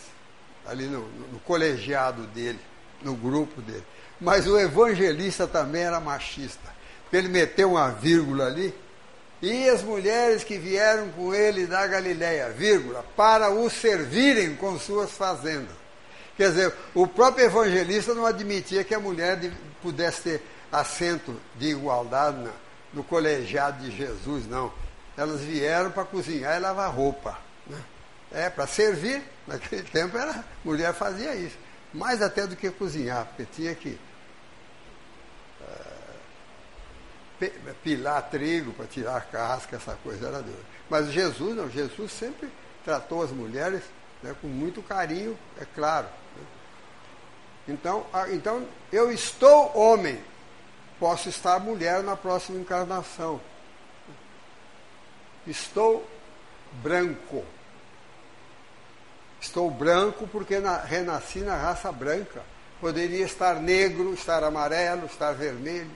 ali 0.65 0.85
no, 0.85 1.07
no 1.31 1.39
colegiado 1.39 2.23
dele, 2.27 2.59
no 3.01 3.13
grupo 3.13 3.61
dele. 3.61 3.83
Mas 4.21 4.47
o 4.47 4.57
evangelista 4.57 5.45
também 5.45 5.83
era 5.83 5.99
machista, 5.99 6.73
ele 7.11 7.27
meteu 7.27 7.71
uma 7.71 7.89
vírgula 7.89 8.45
ali, 8.47 8.73
e 9.41 9.67
as 9.67 9.81
mulheres 9.81 10.43
que 10.45 10.57
vieram 10.57 11.09
com 11.09 11.33
ele 11.35 11.65
da 11.65 11.85
Galileia, 11.87 12.51
vírgula, 12.51 13.03
para 13.17 13.49
o 13.49 13.69
servirem 13.69 14.55
com 14.55 14.79
suas 14.79 15.11
fazendas. 15.11 15.75
Quer 16.37 16.51
dizer, 16.51 16.73
o 16.93 17.05
próprio 17.05 17.45
evangelista 17.45 18.13
não 18.13 18.25
admitia 18.25 18.83
que 18.83 18.95
a 18.95 18.99
mulher 18.99 19.51
pudesse 19.81 20.21
ter 20.21 20.43
assento 20.71 21.39
de 21.55 21.69
igualdade 21.69 22.37
no, 22.37 22.51
no 22.93 23.03
colegiado 23.03 23.83
de 23.83 23.95
Jesus, 23.95 24.47
não. 24.47 24.71
Elas 25.17 25.41
vieram 25.41 25.91
para 25.91 26.05
cozinhar 26.05 26.55
e 26.55 26.59
lavar 26.59 26.93
roupa. 26.93 27.37
Né? 27.67 27.81
É, 28.31 28.49
para 28.49 28.65
servir. 28.67 29.21
Naquele 29.45 29.83
tempo 29.83 30.17
era, 30.17 30.31
a 30.31 30.43
mulher 30.63 30.93
fazia 30.93 31.35
isso. 31.35 31.57
Mais 31.93 32.21
até 32.21 32.47
do 32.47 32.55
que 32.55 32.69
cozinhar, 32.71 33.25
porque 33.25 33.45
tinha 33.53 33.75
que 33.75 33.99
uh, 37.41 37.75
pilar 37.83 38.21
trigo 38.29 38.71
para 38.71 38.85
tirar 38.85 39.17
a 39.17 39.21
casca, 39.21 39.75
essa 39.75 39.97
coisa 40.01 40.27
era 40.27 40.41
dura. 40.41 40.61
Mas 40.89 41.11
Jesus 41.11 41.55
não, 41.55 41.69
Jesus 41.69 42.11
sempre 42.11 42.49
tratou 42.85 43.23
as 43.23 43.31
mulheres 43.31 43.83
né, 44.23 44.33
com 44.41 44.47
muito 44.47 44.81
carinho, 44.81 45.37
é 45.59 45.65
claro. 45.65 46.07
Né? 46.37 46.43
Então, 47.69 48.05
então, 48.29 48.65
eu 48.91 49.11
estou 49.11 49.75
homem, 49.77 50.19
posso 51.01 51.29
estar 51.29 51.59
mulher 51.59 52.03
na 52.03 52.15
próxima 52.15 52.59
encarnação. 52.59 53.41
Estou 55.47 56.07
branco. 56.73 57.43
Estou 59.41 59.71
branco 59.71 60.27
porque 60.27 60.59
na, 60.59 60.77
renasci 60.77 61.39
na 61.39 61.55
raça 61.55 61.91
branca. 61.91 62.43
Poderia 62.79 63.25
estar 63.25 63.55
negro, 63.55 64.13
estar 64.13 64.43
amarelo, 64.43 65.07
estar 65.07 65.31
vermelho. 65.31 65.89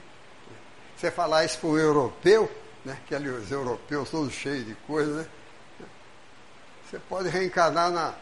Você 0.96 1.08
falar 1.12 1.44
isso 1.44 1.60
para 1.60 1.68
um 1.68 1.78
europeu, 1.78 2.50
né, 2.84 2.98
que 3.06 3.14
ali 3.14 3.28
os 3.28 3.48
europeus 3.52 4.10
todos 4.10 4.32
cheios 4.32 4.66
de 4.66 4.74
coisa, 4.88 5.22
né? 5.22 5.28
Você 6.84 6.98
pode 7.08 7.28
reencarnar 7.28 7.92
na, 7.92 8.12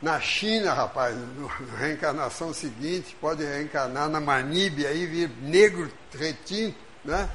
na 0.00 0.20
China, 0.20 0.72
rapaz, 0.72 1.14
na 1.16 1.76
reencarnação 1.76 2.54
seguinte, 2.54 3.16
pode 3.20 3.44
reencarnar 3.44 4.08
na 4.08 4.20
Maníbia 4.20 4.88
aí, 4.88 5.06
vir 5.06 5.30
negro 5.42 5.90
retinto, 6.12 6.78
né? 7.04 7.28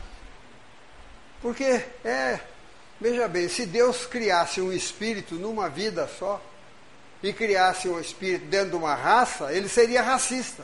Porque 1.41 1.83
é, 2.03 2.39
veja 2.99 3.27
bem, 3.27 3.47
se 3.47 3.65
Deus 3.65 4.05
criasse 4.05 4.59
um 4.61 4.73
espírito 4.73 5.35
numa 5.35 5.69
vida 5.69 6.07
só, 6.07 6.41
e 7.21 7.33
criasse 7.33 7.87
um 7.89 7.99
espírito 7.99 8.45
dentro 8.45 8.71
de 8.71 8.75
uma 8.75 8.93
raça, 8.93 9.51
ele 9.51 9.67
seria 9.67 10.01
racista. 10.01 10.63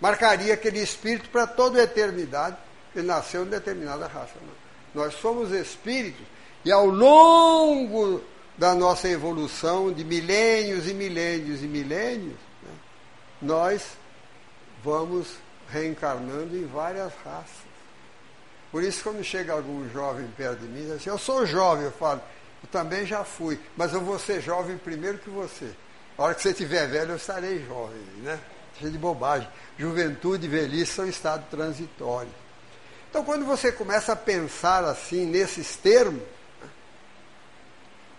Marcaria 0.00 0.54
aquele 0.54 0.80
espírito 0.80 1.28
para 1.28 1.46
toda 1.46 1.78
a 1.78 1.84
eternidade. 1.84 2.56
Ele 2.96 3.06
nasceu 3.06 3.42
em 3.42 3.48
determinada 3.48 4.06
raça. 4.06 4.34
Nós 4.94 5.14
somos 5.14 5.52
espíritos 5.52 6.24
e 6.64 6.72
ao 6.72 6.86
longo 6.86 8.22
da 8.60 8.74
nossa 8.74 9.08
evolução 9.08 9.90
de 9.90 10.04
milênios 10.04 10.86
e 10.86 10.92
milênios 10.92 11.62
e 11.62 11.66
milênios, 11.66 12.36
né, 12.62 12.72
nós 13.40 13.82
vamos 14.84 15.28
reencarnando 15.72 16.54
em 16.54 16.66
várias 16.66 17.10
raças. 17.24 17.70
Por 18.70 18.84
isso, 18.84 19.02
quando 19.02 19.24
chega 19.24 19.54
algum 19.54 19.88
jovem 19.88 20.26
perto 20.36 20.58
de 20.58 20.66
mim, 20.66 20.82
diz 20.82 20.90
assim, 20.90 21.08
eu 21.08 21.16
sou 21.16 21.46
jovem, 21.46 21.86
eu 21.86 21.92
falo, 21.92 22.20
eu 22.62 22.68
também 22.68 23.06
já 23.06 23.24
fui, 23.24 23.58
mas 23.78 23.94
eu 23.94 24.02
vou 24.02 24.18
ser 24.18 24.42
jovem 24.42 24.76
primeiro 24.76 25.16
que 25.16 25.30
você. 25.30 25.70
A 26.18 26.24
hora 26.24 26.34
que 26.34 26.42
você 26.42 26.50
estiver 26.50 26.86
velho, 26.86 27.12
eu 27.12 27.16
estarei 27.16 27.64
jovem, 27.64 27.96
né? 28.18 28.38
Cheio 28.78 28.92
de 28.92 28.98
bobagem. 28.98 29.48
Juventude 29.78 30.44
e 30.44 30.50
velhice 30.50 30.92
são 30.92 31.08
estado 31.08 31.46
transitório. 31.50 32.28
Então, 33.08 33.24
quando 33.24 33.46
você 33.46 33.72
começa 33.72 34.12
a 34.12 34.16
pensar 34.16 34.84
assim, 34.84 35.24
nesses 35.24 35.76
termos? 35.76 36.22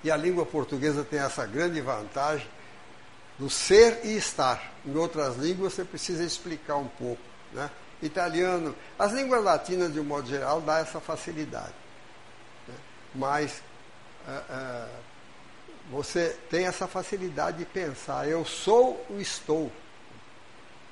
E 0.04 0.12
a 0.12 0.18
língua 0.18 0.46
portuguesa 0.46 1.04
tem 1.04 1.20
essa 1.20 1.46
grande 1.46 1.80
vantagem 1.82 2.48
do 3.38 3.50
ser 3.50 4.02
e 4.04 4.16
estar. 4.16 4.72
Em 4.86 4.96
outras 4.96 5.38
línguas, 5.38 5.74
você 5.74 5.84
precisa 5.84 6.24
explicar 6.24 6.76
um 6.76 6.88
pouco. 6.88 7.22
Né? 7.54 7.70
italiano. 8.02 8.76
As 8.98 9.12
línguas 9.12 9.44
latinas, 9.44 9.94
de 9.94 10.00
um 10.00 10.04
modo 10.04 10.28
geral, 10.28 10.62
dá 10.62 10.80
essa 10.80 11.00
facilidade. 11.00 11.74
Né? 12.68 12.76
Mas 13.16 13.62
uh, 14.28 14.54
uh, 14.54 14.90
você 15.92 16.38
tem 16.50 16.66
essa 16.66 16.88
facilidade 16.88 17.60
de 17.60 17.66
pensar, 17.66 18.28
eu 18.28 18.46
sou 18.46 19.06
o 19.10 19.20
estou. 19.20 19.72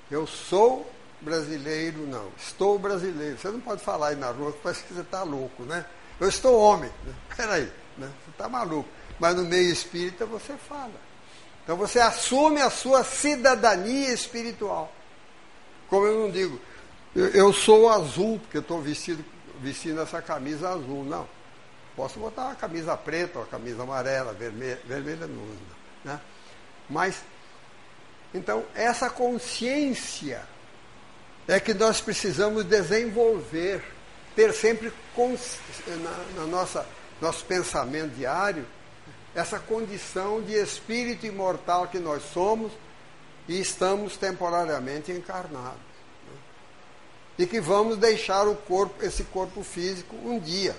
Eu 0.09 0.25
sou 0.25 0.89
brasileiro, 1.21 2.07
não. 2.07 2.31
Estou 2.37 2.79
brasileiro. 2.79 3.37
Você 3.37 3.49
não 3.49 3.59
pode 3.59 3.83
falar 3.83 4.09
aí 4.09 4.15
na 4.15 4.31
rua, 4.31 4.55
parece 4.63 4.83
que 4.83 4.93
você 4.93 5.01
está 5.01 5.23
louco, 5.23 5.63
né? 5.63 5.85
Eu 6.19 6.27
estou 6.27 6.59
homem. 6.59 6.91
Né? 7.05 7.13
Peraí, 7.35 7.71
né? 7.97 8.11
você 8.23 8.31
está 8.31 8.49
maluco. 8.49 8.89
Mas 9.19 9.35
no 9.35 9.43
meio 9.43 9.71
espírita 9.71 10.25
você 10.25 10.53
fala. 10.55 10.93
Então 11.63 11.75
você 11.75 11.99
assume 11.99 12.61
a 12.61 12.69
sua 12.69 13.03
cidadania 13.03 14.11
espiritual. 14.13 14.91
Como 15.89 16.05
eu 16.05 16.19
não 16.19 16.31
digo, 16.31 16.59
eu, 17.15 17.27
eu 17.29 17.53
sou 17.53 17.89
azul, 17.89 18.39
porque 18.39 18.59
estou 18.59 18.81
vestido, 18.81 19.23
vestindo 19.59 20.01
essa 20.01 20.21
camisa 20.21 20.69
azul. 20.69 21.03
Não. 21.03 21.27
Posso 21.95 22.19
botar 22.19 22.45
uma 22.45 22.55
camisa 22.55 22.95
preta, 22.95 23.39
uma 23.39 23.47
camisa 23.47 23.83
amarela, 23.83 24.33
vermelha, 24.33 24.79
vermelha 24.85 25.27
não. 25.27 25.43
Né? 26.05 26.19
Mas, 26.89 27.21
então, 28.33 28.63
essa 28.73 29.09
consciência 29.09 30.41
é 31.47 31.59
que 31.59 31.73
nós 31.73 31.99
precisamos 31.99 32.63
desenvolver, 32.63 33.83
ter 34.35 34.53
sempre 34.53 34.93
na, 35.87 36.41
na 36.41 36.47
nossa 36.47 36.85
nosso 37.21 37.43
pensamento 37.43 38.15
diário 38.15 38.65
essa 39.35 39.59
condição 39.59 40.41
de 40.41 40.53
espírito 40.53 41.25
imortal 41.25 41.87
que 41.87 41.99
nós 41.99 42.23
somos 42.33 42.71
e 43.47 43.59
estamos 43.59 44.17
temporariamente 44.17 45.11
encarnados. 45.11 45.77
Né? 45.77 46.37
E 47.39 47.47
que 47.47 47.59
vamos 47.59 47.97
deixar 47.97 48.47
o 48.47 48.55
corpo, 48.55 49.03
esse 49.03 49.23
corpo 49.25 49.63
físico 49.63 50.15
um 50.15 50.39
dia. 50.39 50.75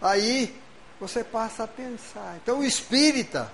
Aí 0.00 0.54
você 1.00 1.24
passa 1.24 1.64
a 1.64 1.68
pensar. 1.68 2.36
Então 2.42 2.60
o 2.60 2.64
espírita 2.64 3.50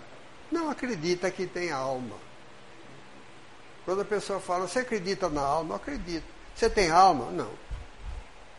não 0.50 0.70
acredita 0.70 1.30
que 1.30 1.46
tem 1.46 1.70
alma. 1.70 2.16
Quando 3.84 4.02
a 4.02 4.04
pessoa 4.04 4.40
fala, 4.40 4.66
você 4.66 4.80
acredita 4.80 5.28
na 5.28 5.42
alma? 5.42 5.70
Não 5.70 5.76
acredito. 5.76 6.24
Você 6.54 6.70
tem 6.70 6.90
alma? 6.90 7.30
Não. 7.30 7.50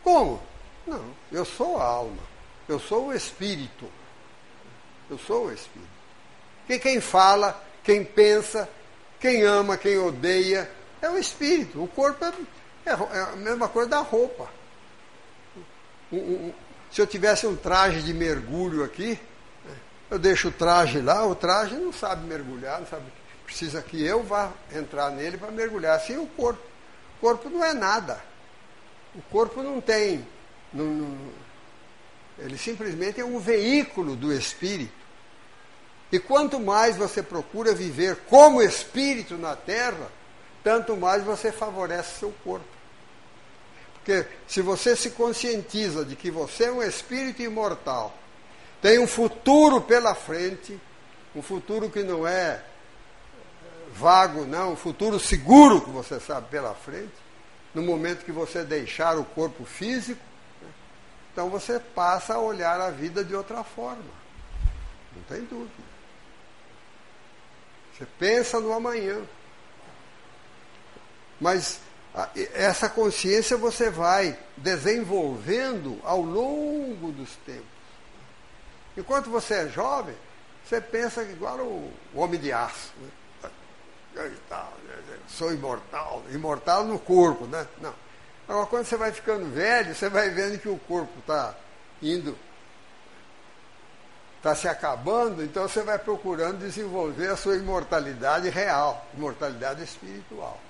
Como? 0.04 0.40
Não. 0.86 1.04
Eu 1.32 1.44
sou 1.44 1.80
alma. 1.80 2.35
Eu 2.68 2.78
sou 2.78 3.08
o 3.08 3.14
espírito. 3.14 3.90
Eu 5.08 5.18
sou 5.18 5.46
o 5.46 5.52
espírito. 5.52 5.90
Que 6.66 6.78
quem 6.78 7.00
fala, 7.00 7.62
quem 7.84 8.04
pensa, 8.04 8.68
quem 9.20 9.42
ama, 9.42 9.76
quem 9.76 9.98
odeia, 9.98 10.70
é 11.00 11.08
o 11.08 11.16
espírito. 11.16 11.82
O 11.82 11.88
corpo 11.88 12.24
é, 12.24 12.32
é, 12.84 12.90
é 12.90 13.20
a 13.22 13.36
mesma 13.36 13.68
coisa 13.68 13.88
da 13.88 14.00
roupa. 14.00 14.48
Se 16.90 17.00
eu 17.00 17.06
tivesse 17.06 17.46
um 17.46 17.56
traje 17.56 18.02
de 18.02 18.12
mergulho 18.12 18.84
aqui, 18.84 19.18
eu 20.10 20.18
deixo 20.18 20.48
o 20.48 20.52
traje 20.52 21.00
lá, 21.00 21.26
o 21.26 21.34
traje 21.34 21.74
não 21.74 21.92
sabe 21.92 22.26
mergulhar, 22.26 22.80
não 22.80 22.86
sabe 22.86 23.04
precisa 23.46 23.80
que 23.80 24.04
eu 24.04 24.22
vá 24.24 24.52
entrar 24.74 25.10
nele 25.10 25.38
para 25.38 25.50
mergulhar. 25.50 25.96
Assim 25.96 26.18
o 26.18 26.26
corpo. 26.26 26.60
O 27.16 27.20
corpo 27.20 27.48
não 27.48 27.64
é 27.64 27.72
nada. 27.72 28.20
O 29.14 29.22
corpo 29.22 29.62
não 29.62 29.80
tem. 29.80 30.26
Não, 30.72 30.84
não, 30.84 31.18
ele 32.38 32.58
simplesmente 32.58 33.20
é 33.20 33.24
um 33.24 33.38
veículo 33.38 34.14
do 34.14 34.32
espírito. 34.32 34.92
E 36.12 36.18
quanto 36.18 36.60
mais 36.60 36.96
você 36.96 37.22
procura 37.22 37.74
viver 37.74 38.16
como 38.28 38.62
espírito 38.62 39.36
na 39.36 39.56
terra, 39.56 40.10
tanto 40.62 40.96
mais 40.96 41.24
você 41.24 41.50
favorece 41.50 42.18
seu 42.18 42.32
corpo. 42.44 42.66
Porque 43.94 44.24
se 44.46 44.60
você 44.62 44.94
se 44.94 45.10
conscientiza 45.10 46.04
de 46.04 46.14
que 46.14 46.30
você 46.30 46.64
é 46.64 46.72
um 46.72 46.82
espírito 46.82 47.42
imortal, 47.42 48.16
tem 48.80 48.98
um 48.98 49.06
futuro 49.06 49.80
pela 49.80 50.14
frente, 50.14 50.78
um 51.34 51.42
futuro 51.42 51.90
que 51.90 52.02
não 52.02 52.26
é 52.26 52.62
vago, 53.92 54.44
não, 54.44 54.74
um 54.74 54.76
futuro 54.76 55.18
seguro 55.18 55.80
que 55.80 55.90
você 55.90 56.20
sabe 56.20 56.48
pela 56.50 56.74
frente, 56.74 57.14
no 57.74 57.82
momento 57.82 58.24
que 58.24 58.32
você 58.32 58.62
deixar 58.62 59.18
o 59.18 59.24
corpo 59.24 59.64
físico? 59.64 60.20
Então 61.36 61.50
você 61.50 61.78
passa 61.78 62.32
a 62.32 62.40
olhar 62.40 62.80
a 62.80 62.90
vida 62.90 63.22
de 63.22 63.34
outra 63.34 63.62
forma. 63.62 64.02
Não 65.14 65.22
tem 65.24 65.44
dúvida. 65.44 65.70
Você 67.92 68.06
pensa 68.18 68.58
no 68.58 68.72
amanhã. 68.72 69.22
Mas 71.38 71.78
essa 72.54 72.88
consciência 72.88 73.54
você 73.58 73.90
vai 73.90 74.38
desenvolvendo 74.56 76.00
ao 76.04 76.22
longo 76.22 77.12
dos 77.12 77.36
tempos. 77.44 77.66
Enquanto 78.96 79.28
você 79.28 79.56
é 79.56 79.68
jovem, 79.68 80.16
você 80.64 80.80
pensa 80.80 81.22
igual 81.22 81.58
o 81.58 81.92
homem 82.14 82.40
de 82.40 82.50
aço. 82.50 82.94
Né? 84.14 84.32
sou 85.28 85.52
imortal, 85.52 86.24
imortal 86.30 86.86
no 86.86 86.98
corpo, 86.98 87.44
né? 87.44 87.68
Não. 87.78 88.05
Agora, 88.48 88.66
quando 88.66 88.84
você 88.84 88.96
vai 88.96 89.12
ficando 89.12 89.52
velho, 89.52 89.94
você 89.94 90.08
vai 90.08 90.30
vendo 90.30 90.58
que 90.58 90.68
o 90.68 90.78
corpo 90.78 91.18
está 91.18 91.54
indo, 92.00 92.36
está 94.36 94.54
se 94.54 94.68
acabando, 94.68 95.42
então 95.42 95.68
você 95.68 95.82
vai 95.82 95.98
procurando 95.98 96.58
desenvolver 96.58 97.28
a 97.28 97.36
sua 97.36 97.56
imortalidade 97.56 98.48
real, 98.48 99.04
imortalidade 99.14 99.82
espiritual. 99.82 100.60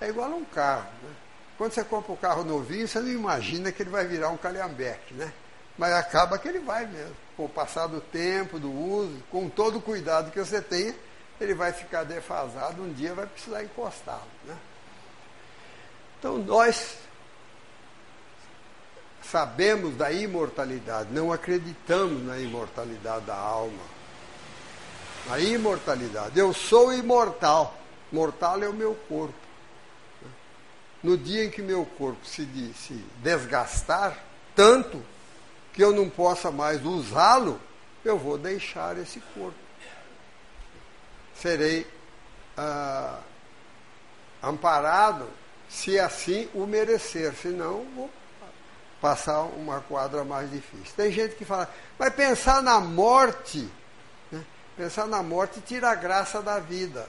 É 0.00 0.08
igual 0.08 0.32
a 0.32 0.34
um 0.34 0.44
carro. 0.44 0.88
Né? 1.02 1.10
Quando 1.56 1.72
você 1.72 1.84
compra 1.84 2.12
um 2.12 2.16
carro 2.16 2.42
novinho, 2.42 2.88
você 2.88 2.98
não 2.98 3.10
imagina 3.10 3.70
que 3.70 3.82
ele 3.82 3.90
vai 3.90 4.06
virar 4.06 4.30
um 4.30 4.36
calhambeque, 4.36 5.14
né? 5.14 5.32
Mas 5.78 5.92
acaba 5.92 6.38
que 6.38 6.48
ele 6.48 6.58
vai 6.58 6.86
mesmo. 6.86 7.14
Com 7.36 7.44
o 7.44 7.48
passar 7.48 7.86
do 7.86 8.00
tempo, 8.00 8.58
do 8.58 8.72
uso, 8.72 9.22
com 9.30 9.48
todo 9.48 9.78
o 9.78 9.82
cuidado 9.82 10.30
que 10.30 10.38
você 10.38 10.60
tenha, 10.60 10.94
ele 11.40 11.54
vai 11.54 11.72
ficar 11.72 12.04
defasado, 12.04 12.82
um 12.82 12.92
dia 12.92 13.14
vai 13.14 13.26
precisar 13.26 13.62
encostá-lo. 13.62 14.26
Né? 14.44 14.56
Então 16.20 16.38
nós 16.38 16.98
sabemos 19.24 19.96
da 19.96 20.12
imortalidade, 20.12 21.08
não 21.12 21.32
acreditamos 21.32 22.22
na 22.22 22.38
imortalidade 22.38 23.24
da 23.24 23.34
alma. 23.34 23.82
A 25.28 25.40
imortalidade. 25.40 26.38
Eu 26.38 26.54
sou 26.54 26.92
imortal. 26.92 27.76
Mortal 28.12 28.62
é 28.62 28.68
o 28.68 28.72
meu 28.72 28.94
corpo. 29.08 29.34
No 31.02 31.16
dia 31.16 31.44
em 31.44 31.50
que 31.50 31.62
meu 31.62 31.84
corpo 31.84 32.24
se, 32.24 32.44
se 32.74 33.04
desgastar 33.22 34.16
tanto 34.54 35.02
que 35.72 35.82
eu 35.82 35.92
não 35.92 36.08
possa 36.08 36.50
mais 36.50 36.84
usá-lo, 36.84 37.60
eu 38.04 38.16
vou 38.16 38.36
deixar 38.38 38.96
esse 38.96 39.20
corpo 39.34 39.70
serei 41.40 41.86
ah, 42.56 43.18
amparado 44.42 45.26
se 45.70 45.98
assim 45.98 46.48
o 46.52 46.66
merecer, 46.66 47.32
senão 47.40 47.86
vou 47.94 48.10
passar 49.00 49.42
uma 49.42 49.80
quadra 49.80 50.24
mais 50.24 50.50
difícil. 50.50 50.92
Tem 50.96 51.10
gente 51.12 51.36
que 51.36 51.44
fala, 51.44 51.72
mas 51.98 52.12
pensar 52.12 52.62
na 52.62 52.80
morte, 52.80 53.66
né? 54.30 54.44
pensar 54.76 55.06
na 55.06 55.22
morte 55.22 55.60
tira 55.60 55.90
a 55.90 55.94
graça 55.94 56.42
da 56.42 56.58
vida. 56.58 57.08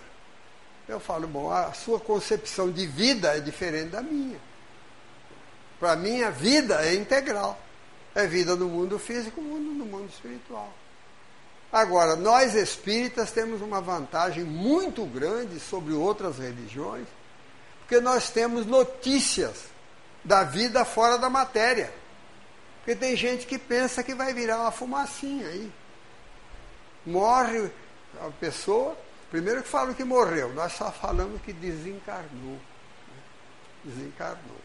Eu 0.87 0.99
falo, 0.99 1.27
bom, 1.27 1.51
a 1.51 1.73
sua 1.73 1.99
concepção 1.99 2.71
de 2.71 2.85
vida 2.85 3.35
é 3.35 3.39
diferente 3.39 3.89
da 3.89 4.01
minha. 4.01 4.39
Para 5.79 5.95
mim, 5.95 6.21
a 6.21 6.29
vida 6.29 6.85
é 6.85 6.93
integral. 6.93 7.59
É 8.13 8.27
vida 8.27 8.55
no 8.55 8.67
mundo 8.67 8.99
físico, 8.99 9.41
mundo 9.41 9.71
no 9.73 9.85
mundo 9.85 10.09
espiritual. 10.09 10.71
Agora, 11.71 12.15
nós 12.17 12.53
espíritas 12.53 13.31
temos 13.31 13.61
uma 13.61 13.79
vantagem 13.79 14.43
muito 14.43 15.05
grande 15.05 15.59
sobre 15.59 15.93
outras 15.93 16.37
religiões, 16.37 17.07
porque 17.91 17.99
nós 17.99 18.29
temos 18.29 18.65
notícias 18.65 19.65
da 20.23 20.45
vida 20.45 20.85
fora 20.85 21.17
da 21.17 21.29
matéria. 21.29 21.91
Porque 22.77 22.95
tem 22.95 23.17
gente 23.17 23.45
que 23.45 23.59
pensa 23.59 24.01
que 24.01 24.15
vai 24.15 24.33
virar 24.33 24.61
uma 24.61 24.71
fumacinha 24.71 25.45
aí. 25.45 25.69
Morre 27.05 27.69
a 28.21 28.29
pessoa, 28.39 28.97
primeiro 29.29 29.61
que 29.61 29.67
falam 29.67 29.93
que 29.93 30.05
morreu, 30.05 30.53
nós 30.53 30.71
só 30.71 30.89
falamos 30.89 31.41
que 31.41 31.51
desencarnou. 31.51 32.57
Desencarnou. 33.83 34.61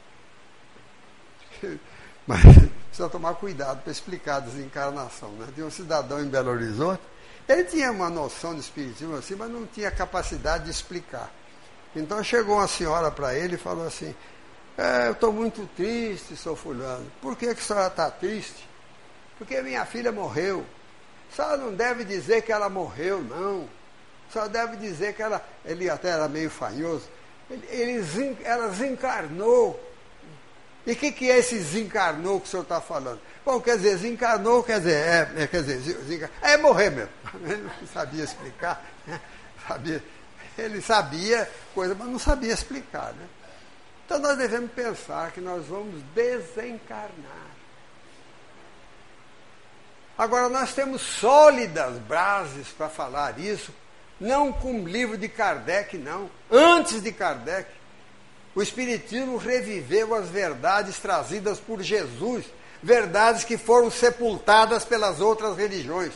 Mas 2.29 2.43
precisa 2.87 3.09
tomar 3.09 3.35
cuidado 3.35 3.83
para 3.83 3.91
explicar 3.91 4.37
a 4.37 4.41
desencarnação. 4.41 5.31
Né? 5.33 5.49
Tem 5.53 5.65
um 5.65 5.71
cidadão 5.71 6.21
em 6.21 6.29
Belo 6.29 6.53
Horizonte, 6.53 7.03
ele 7.49 7.65
tinha 7.65 7.91
uma 7.91 8.09
noção 8.09 8.55
de 8.55 8.61
espiritismo 8.61 9.17
assim, 9.17 9.35
mas 9.35 9.51
não 9.51 9.67
tinha 9.67 9.91
capacidade 9.91 10.65
de 10.65 10.71
explicar. 10.71 11.33
Então 11.97 12.23
chegou 12.23 12.57
uma 12.57 12.69
senhora 12.69 13.11
para 13.11 13.35
ele 13.35 13.55
e 13.55 13.59
falou 13.59 13.87
assim, 13.87 14.15
é, 14.77 15.09
eu 15.09 15.13
estou 15.13 15.33
muito 15.33 15.67
triste, 15.75 16.37
sou 16.37 16.55
fulano. 16.55 17.11
Por 17.23 17.35
que, 17.37 17.55
que 17.55 17.61
a 17.61 17.65
senhora 17.65 17.87
está 17.87 18.11
triste? 18.11 18.69
Porque 19.39 19.63
minha 19.63 19.85
filha 19.87 20.13
morreu. 20.13 20.65
A 21.33 21.37
senhora 21.37 21.57
não 21.57 21.75
deve 21.75 22.05
dizer 22.05 22.43
que 22.43 22.53
ela 22.53 22.69
morreu, 22.69 23.23
não. 23.23 23.67
A 24.29 24.33
senhora 24.33 24.51
deve 24.51 24.77
dizer 24.77 25.15
que 25.15 25.23
ela. 25.23 25.43
Ele 25.65 25.89
até 25.89 26.11
era 26.11 26.29
meio 26.29 26.51
fanhoso. 26.51 27.09
ele, 27.51 27.67
ele, 27.71 28.37
ela 28.45 28.69
desencarnou. 28.69 29.83
E 30.87 30.93
o 30.93 30.97
que, 30.97 31.11
que 31.11 31.31
é 31.31 31.39
esse 31.39 31.57
desencarnou 31.57 32.41
que 32.41 32.47
o 32.47 32.51
senhor 32.51 32.63
está 32.63 32.81
falando? 32.81 33.21
Bom, 33.45 33.61
quer 33.61 33.77
dizer, 33.77 33.97
desencarnou, 33.97 34.63
quer 34.63 34.79
dizer, 34.79 34.95
é, 34.95 35.33
é 35.43 35.47
quer 35.47 35.63
dizer, 35.63 36.31
é 36.43 36.57
morrer 36.59 36.91
mesmo. 36.91 37.11
Ele 37.43 37.63
não 37.81 37.89
sabia 37.89 38.23
explicar, 38.23 38.85
né? 39.07 39.21
sabia, 39.67 40.03
ele 40.63 40.81
sabia 40.81 41.51
coisa, 41.75 41.95
mas 41.95 42.09
não 42.09 42.19
sabia 42.19 42.53
explicar. 42.53 43.13
Né? 43.13 43.27
Então 44.05 44.19
nós 44.19 44.39
devemos 44.39 44.71
pensar 44.73 45.33
que 45.33 45.41
nós 45.41 45.67
vamos 45.67 46.03
desencarnar. 46.15 47.47
Agora, 50.19 50.49
nós 50.49 50.73
temos 50.73 51.03
sólidas 51.03 51.99
bases 51.99 52.69
para 52.69 52.89
falar 52.89 53.39
isso, 53.39 53.71
não 54.19 54.51
com 54.51 54.81
o 54.81 54.89
livro 54.89 55.19
de 55.19 55.29
Kardec, 55.29 55.99
não. 55.99 56.31
Antes 56.51 57.03
de 57.03 57.13
Kardec, 57.13 57.69
o 58.55 58.63
Espiritismo 58.63 59.37
reviveu 59.37 60.15
as 60.15 60.29
verdades 60.31 60.99
trazidas 60.99 61.61
por 61.61 61.83
Jesus, 61.83 62.47
verdades 62.83 63.45
que 63.45 63.59
foram 63.59 63.91
sepultadas 63.91 64.87
pelas 64.87 65.21
outras 65.21 65.55
religiões. 65.55 66.15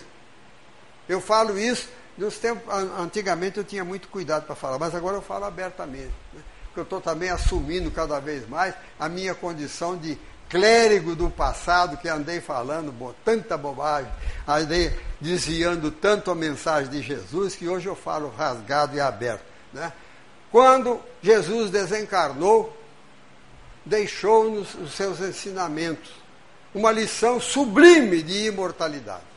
Eu 1.07 1.21
falo 1.21 1.59
isso 1.59 1.89
nos 2.17 2.39
tempos. 2.39 2.73
Antigamente 2.99 3.59
eu 3.59 3.65
tinha 3.65 3.85
muito 3.85 4.09
cuidado 4.09 4.47
para 4.47 4.55
falar, 4.55 4.79
mas 4.79 4.95
agora 4.95 5.17
eu 5.17 5.23
falo 5.23 5.45
abertamente. 5.45 6.13
Né? 6.33 6.43
Porque 6.65 6.81
eu 6.81 6.85
estou 6.85 7.01
também 7.01 7.31
assumindo 7.31 7.91
cada 7.91 8.21
vez 8.21 8.49
mais 8.49 8.75
a 8.99 9.09
minha 9.09 9.35
condição 9.35 9.97
de 9.97 10.19
clérigo 10.49 11.15
do 11.15 11.31
passado 11.31 11.97
que 11.97 12.09
andei 12.09 12.41
falando 12.41 12.91
bo 12.91 13.15
tanta 13.25 13.57
bobagem, 13.57 14.11
andei 14.47 14.93
desviando 15.21 15.93
tanto 15.93 16.31
a 16.31 16.35
mensagem 16.35 16.91
de 16.91 17.01
Jesus 17.01 17.55
que 17.55 17.69
hoje 17.69 17.87
eu 17.87 17.95
falo 17.95 18.29
rasgado 18.37 18.97
e 18.97 19.01
aberto. 19.01 19.45
Né? 19.73 19.93
Quando 20.51 21.01
Jesus 21.23 21.71
desencarnou, 21.71 22.77
deixou-nos 23.85 24.75
os 24.75 24.93
seus 24.95 25.21
ensinamentos, 25.21 26.11
uma 26.75 26.91
lição 26.91 27.41
sublime 27.41 28.23
de 28.23 28.47
imortalidade. 28.47 29.30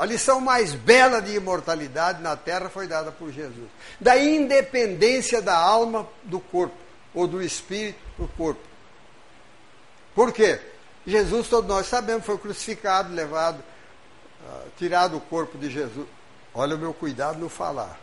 A 0.00 0.06
lição 0.06 0.40
mais 0.40 0.72
bela 0.72 1.20
de 1.20 1.34
imortalidade 1.34 2.22
na 2.22 2.34
Terra 2.34 2.70
foi 2.70 2.86
dada 2.86 3.12
por 3.12 3.30
Jesus. 3.30 3.68
Da 4.00 4.16
independência 4.16 5.42
da 5.42 5.54
alma 5.54 6.08
do 6.22 6.40
corpo, 6.40 6.74
ou 7.12 7.28
do 7.28 7.42
espírito 7.42 7.98
do 8.16 8.26
corpo. 8.28 8.62
Por 10.14 10.32
quê? 10.32 10.58
Jesus, 11.06 11.48
todos 11.48 11.68
nós 11.68 11.86
sabemos, 11.86 12.24
foi 12.24 12.38
crucificado, 12.38 13.12
levado, 13.12 13.58
uh, 13.58 14.70
tirado 14.78 15.18
o 15.18 15.20
corpo 15.20 15.58
de 15.58 15.68
Jesus. 15.68 16.08
Olha 16.54 16.76
o 16.76 16.78
meu 16.78 16.94
cuidado 16.94 17.38
no 17.38 17.50
falar. 17.50 18.00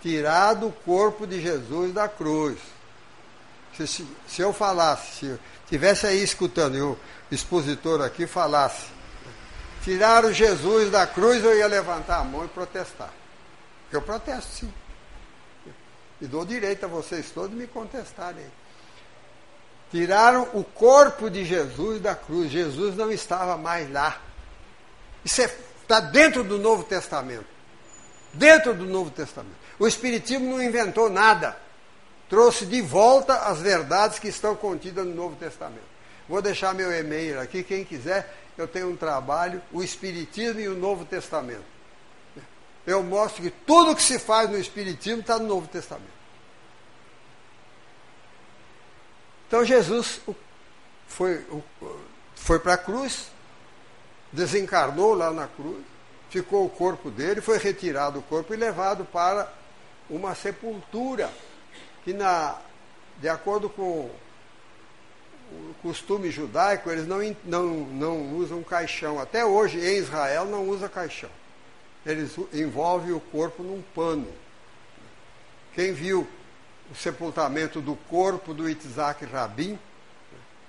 Tirado 0.00 0.68
o 0.68 0.72
corpo 0.72 1.26
de 1.26 1.42
Jesus 1.42 1.92
da 1.92 2.08
cruz. 2.08 2.58
Se, 3.76 3.86
se, 3.86 4.06
se 4.26 4.40
eu 4.40 4.50
falasse, 4.50 5.18
se 5.18 5.26
eu 5.26 5.38
tivesse 5.68 6.06
aí 6.06 6.22
escutando 6.22 6.74
e 6.78 6.80
o 6.80 6.98
expositor 7.30 8.00
aqui 8.00 8.26
falasse, 8.26 8.93
tiraram 9.84 10.32
Jesus 10.32 10.90
da 10.90 11.06
cruz, 11.06 11.44
eu 11.44 11.56
ia 11.56 11.66
levantar 11.66 12.18
a 12.18 12.24
mão 12.24 12.44
e 12.44 12.48
protestar. 12.48 13.12
Eu 13.92 14.02
protesto 14.02 14.50
sim. 14.50 14.74
E 16.20 16.26
dou 16.26 16.44
direito 16.44 16.84
a 16.84 16.88
vocês 16.88 17.30
todos 17.30 17.56
me 17.56 17.66
contestarem. 17.66 18.46
Tiraram 19.90 20.48
o 20.54 20.64
corpo 20.64 21.30
de 21.30 21.44
Jesus 21.44 22.00
da 22.00 22.14
cruz. 22.14 22.50
Jesus 22.50 22.96
não 22.96 23.12
estava 23.12 23.56
mais 23.56 23.90
lá. 23.92 24.20
Isso 25.24 25.42
está 25.42 25.98
é, 25.98 26.00
dentro 26.00 26.42
do 26.42 26.58
Novo 26.58 26.82
Testamento. 26.82 27.46
Dentro 28.32 28.74
do 28.74 28.84
Novo 28.86 29.10
Testamento. 29.10 29.54
O 29.78 29.86
Espiritismo 29.86 30.50
não 30.50 30.62
inventou 30.62 31.10
nada. 31.10 31.56
Trouxe 32.28 32.64
de 32.66 32.80
volta 32.80 33.34
as 33.42 33.60
verdades 33.60 34.18
que 34.18 34.28
estão 34.28 34.56
contidas 34.56 35.06
no 35.06 35.14
Novo 35.14 35.36
Testamento. 35.36 35.94
Vou 36.28 36.40
deixar 36.40 36.74
meu 36.74 36.90
e-mail 36.90 37.38
aqui, 37.38 37.62
quem 37.62 37.84
quiser, 37.84 38.34
eu 38.56 38.68
tenho 38.68 38.90
um 38.90 38.96
trabalho, 38.96 39.60
o 39.72 39.82
Espiritismo 39.82 40.60
e 40.60 40.68
o 40.68 40.74
Novo 40.74 41.04
Testamento. 41.04 41.64
Eu 42.86 43.02
mostro 43.02 43.42
que 43.42 43.50
tudo 43.50 43.96
que 43.96 44.02
se 44.02 44.18
faz 44.18 44.48
no 44.50 44.58
Espiritismo 44.58 45.20
está 45.20 45.38
no 45.38 45.46
Novo 45.46 45.66
Testamento. 45.66 46.12
Então 49.46 49.64
Jesus 49.64 50.20
foi, 51.06 51.44
foi 52.34 52.58
para 52.58 52.74
a 52.74 52.78
cruz, 52.78 53.28
desencarnou 54.32 55.14
lá 55.14 55.30
na 55.30 55.46
cruz, 55.46 55.84
ficou 56.28 56.66
o 56.66 56.70
corpo 56.70 57.10
dele, 57.10 57.40
foi 57.40 57.58
retirado 57.58 58.18
o 58.18 58.22
corpo 58.22 58.52
e 58.52 58.56
levado 58.56 59.04
para 59.04 59.52
uma 60.10 60.34
sepultura, 60.34 61.30
que 62.04 62.12
na, 62.12 62.58
de 63.18 63.28
acordo 63.28 63.70
com 63.70 64.10
costume 65.82 66.30
judaico, 66.30 66.90
eles 66.90 67.06
não, 67.06 67.18
não, 67.44 67.66
não 67.66 68.36
usam 68.36 68.62
caixão. 68.62 69.20
Até 69.20 69.44
hoje, 69.44 69.78
em 69.78 69.98
Israel, 69.98 70.44
não 70.46 70.68
usa 70.68 70.88
caixão. 70.88 71.30
Eles 72.04 72.36
envolvem 72.52 73.12
o 73.12 73.20
corpo 73.20 73.62
num 73.62 73.82
pano. 73.94 74.28
Quem 75.74 75.92
viu 75.92 76.26
o 76.90 76.94
sepultamento 76.94 77.80
do 77.80 77.96
corpo 77.96 78.52
do 78.52 78.68
Itzhak 78.68 79.24
Rabin, 79.24 79.78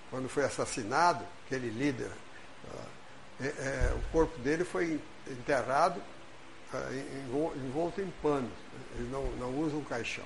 quando 0.10 0.30
foi 0.30 0.43
assassinado, 0.43 1.26
aquele 1.45 1.69
líder. 1.69 2.10
É, 3.41 3.45
é, 3.45 3.93
o 3.95 4.12
corpo 4.12 4.38
dele 4.39 4.63
foi 4.63 5.00
enterrado 5.28 6.02
é, 6.74 7.04
envolto 7.65 8.02
em 8.02 8.12
panos. 8.21 8.52
Eles 8.95 9.12
não, 9.12 9.24
não 9.32 9.60
usam 9.60 9.82
caixão. 9.84 10.26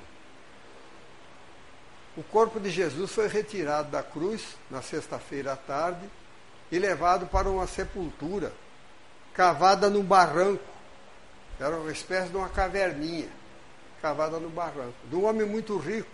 O 2.19 2.23
corpo 2.23 2.59
de 2.59 2.69
Jesus 2.69 3.13
foi 3.13 3.29
retirado 3.29 3.89
da 3.91 4.03
cruz 4.03 4.57
na 4.69 4.81
sexta-feira 4.81 5.53
à 5.53 5.55
tarde 5.55 6.05
e 6.69 6.77
levado 6.77 7.27
para 7.27 7.49
uma 7.49 7.65
sepultura 7.65 8.51
cavada 9.33 9.89
num 9.89 10.03
barranco. 10.03 10.61
Era 11.57 11.77
uma 11.77 11.89
espécie 11.93 12.27
de 12.27 12.35
uma 12.35 12.49
caverninha 12.49 13.29
cavada 14.01 14.37
no 14.37 14.49
barranco, 14.49 14.95
de 15.09 15.15
um 15.15 15.23
homem 15.23 15.47
muito 15.47 15.77
rico, 15.77 16.09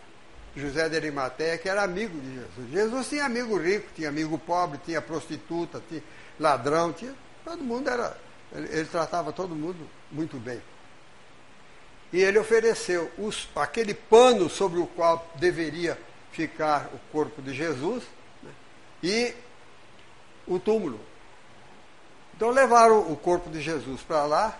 José 0.55 0.87
de 0.87 0.95
Arimateia, 0.95 1.57
que 1.57 1.67
era 1.67 1.81
amigo 1.81 2.19
de 2.19 2.35
Jesus. 2.35 2.71
Jesus 2.71 3.09
tinha 3.09 3.25
amigo 3.25 3.57
rico, 3.57 3.87
tinha 3.95 4.09
amigo 4.09 4.37
pobre, 4.37 4.79
tinha 4.85 5.01
prostituta, 5.01 5.81
tinha 5.89 6.03
ladrão, 6.39 6.93
tinha, 6.93 7.15
todo 7.43 7.63
mundo 7.63 7.89
era, 7.89 8.15
ele, 8.51 8.67
ele 8.71 8.85
tratava 8.85 9.33
todo 9.33 9.55
mundo 9.55 9.89
muito 10.11 10.37
bem. 10.37 10.61
E 12.13 12.21
ele 12.21 12.39
ofereceu 12.39 13.11
os, 13.17 13.49
aquele 13.55 13.93
pano 13.93 14.49
sobre 14.49 14.79
o 14.79 14.87
qual 14.87 15.27
deveria 15.35 15.97
ficar 16.31 16.89
o 16.93 16.99
corpo 17.11 17.41
de 17.41 17.53
Jesus 17.53 18.03
né, 18.43 18.51
e 19.01 19.33
o 20.47 20.59
túmulo. 20.59 20.99
Então 22.35 22.49
levaram 22.49 23.11
o 23.11 23.15
corpo 23.15 23.49
de 23.49 23.61
Jesus 23.61 24.01
para 24.01 24.25
lá, 24.25 24.57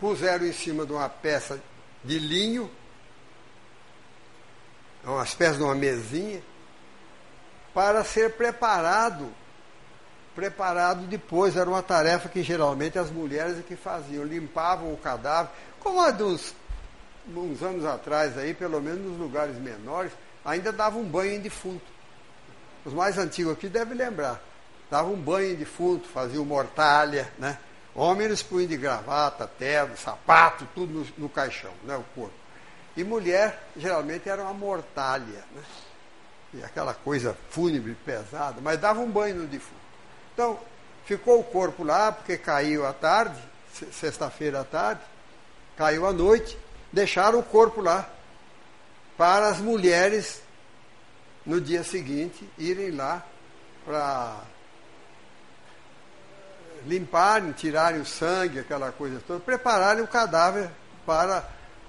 puseram 0.00 0.44
em 0.44 0.52
cima 0.52 0.84
de 0.84 0.92
uma 0.92 1.08
peça 1.08 1.60
de 2.02 2.18
linho, 2.18 2.70
uma 5.04 5.22
espécie 5.22 5.58
de 5.58 5.62
uma 5.62 5.74
mesinha, 5.74 6.42
para 7.72 8.02
ser 8.04 8.32
preparado. 8.32 9.28
Preparado 10.34 11.06
depois, 11.06 11.56
era 11.56 11.68
uma 11.68 11.82
tarefa 11.82 12.28
que 12.28 12.42
geralmente 12.42 12.98
as 12.98 13.10
mulheres 13.10 13.58
é 13.58 13.62
que 13.62 13.76
faziam, 13.76 14.24
limpavam 14.24 14.92
o 14.92 14.96
cadáver, 14.96 15.50
como 15.80 16.00
há 16.00 16.10
dos, 16.10 16.54
uns 17.28 17.62
anos 17.62 17.84
atrás 17.84 18.36
aí, 18.38 18.54
pelo 18.54 18.80
menos 18.80 19.00
nos 19.00 19.18
lugares 19.18 19.56
menores, 19.56 20.12
ainda 20.44 20.72
davam 20.72 21.02
um 21.02 21.08
banho 21.08 21.32
em 21.32 21.40
defunto. 21.40 21.84
Os 22.84 22.92
mais 22.92 23.18
antigos 23.18 23.52
aqui 23.52 23.68
devem 23.68 23.96
lembrar. 23.96 24.40
Davam 24.90 25.14
um 25.14 25.20
banho 25.20 25.52
em 25.52 25.54
defunto, 25.54 26.08
faziam 26.08 26.44
mortalha, 26.44 27.30
né? 27.38 27.58
Homens 27.94 28.42
punham 28.42 28.68
de 28.68 28.76
gravata, 28.76 29.46
terno, 29.46 29.96
sapato, 29.96 30.66
tudo 30.74 30.92
no, 30.92 31.06
no, 31.18 31.28
caixão, 31.28 31.72
né, 31.84 31.96
o 31.96 32.04
corpo. 32.14 32.34
E 32.96 33.02
mulher, 33.02 33.68
geralmente, 33.76 34.28
era 34.28 34.42
uma 34.42 34.54
mortalha, 34.54 35.44
né? 35.54 35.62
E 36.54 36.64
aquela 36.64 36.94
coisa 36.94 37.36
fúnebre, 37.50 37.96
pesada, 38.04 38.60
mas 38.60 38.80
dava 38.80 39.00
um 39.00 39.10
banho 39.10 39.36
no 39.36 39.46
defunto. 39.46 39.80
Então, 40.34 40.58
ficou 41.04 41.40
o 41.40 41.44
corpo 41.44 41.84
lá, 41.84 42.10
porque 42.12 42.36
caiu 42.36 42.86
à 42.86 42.92
tarde, 42.92 43.40
sexta-feira 43.92 44.60
à 44.60 44.64
tarde, 44.64 45.02
caiu 45.80 46.06
à 46.06 46.12
noite, 46.12 46.58
deixaram 46.92 47.38
o 47.38 47.42
corpo 47.42 47.80
lá, 47.80 48.06
para 49.16 49.48
as 49.48 49.60
mulheres, 49.60 50.42
no 51.46 51.58
dia 51.58 51.82
seguinte, 51.82 52.46
irem 52.58 52.90
lá 52.90 53.24
para 53.86 54.42
limparem, 56.84 57.52
tirarem 57.52 57.98
o 57.98 58.04
sangue, 58.04 58.58
aquela 58.58 58.92
coisa 58.92 59.22
toda, 59.26 59.40
prepararem 59.40 60.04
o 60.04 60.06
cadáver 60.06 60.70
para 61.06 61.48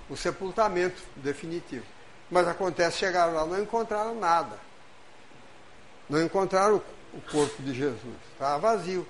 o 0.09 0.15
sepultamento 0.15 1.01
definitivo. 1.17 1.85
Mas 2.29 2.47
acontece, 2.47 2.97
chegaram 2.97 3.33
lá, 3.33 3.45
não 3.45 3.61
encontraram 3.61 4.15
nada. 4.15 4.57
Não 6.09 6.23
encontraram 6.23 6.81
o 7.13 7.21
corpo 7.29 7.61
de 7.61 7.73
Jesus. 7.73 8.15
Estava 8.31 8.57
vazio. 8.57 9.05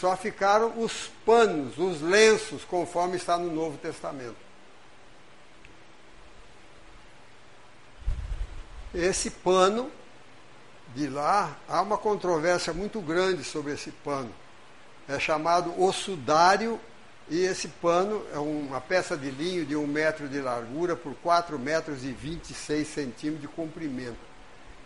Só 0.00 0.16
ficaram 0.16 0.80
os 0.80 1.10
panos, 1.24 1.78
os 1.78 2.00
lenços, 2.00 2.64
conforme 2.64 3.16
está 3.16 3.38
no 3.38 3.52
Novo 3.52 3.78
Testamento. 3.78 4.48
esse 8.94 9.30
pano 9.30 9.90
de 10.94 11.08
lá, 11.08 11.56
há 11.68 11.82
uma 11.82 11.98
controvérsia 11.98 12.72
muito 12.72 13.00
grande 13.00 13.44
sobre 13.44 13.74
esse 13.74 13.90
pano. 13.90 14.32
É 15.06 15.18
chamado 15.18 15.80
ossudário 15.80 16.80
e 17.28 17.40
esse 17.40 17.68
pano 17.68 18.24
é 18.32 18.38
uma 18.38 18.80
peça 18.80 19.16
de 19.16 19.30
linho 19.30 19.64
de 19.64 19.76
um 19.76 19.86
metro 19.86 20.28
de 20.28 20.40
largura 20.40 20.96
por 20.96 21.14
4 21.16 21.58
metros 21.58 22.04
e 22.04 22.12
26 22.12 22.88
centímetros 22.88 23.42
de 23.42 23.48
comprimento. 23.48 24.28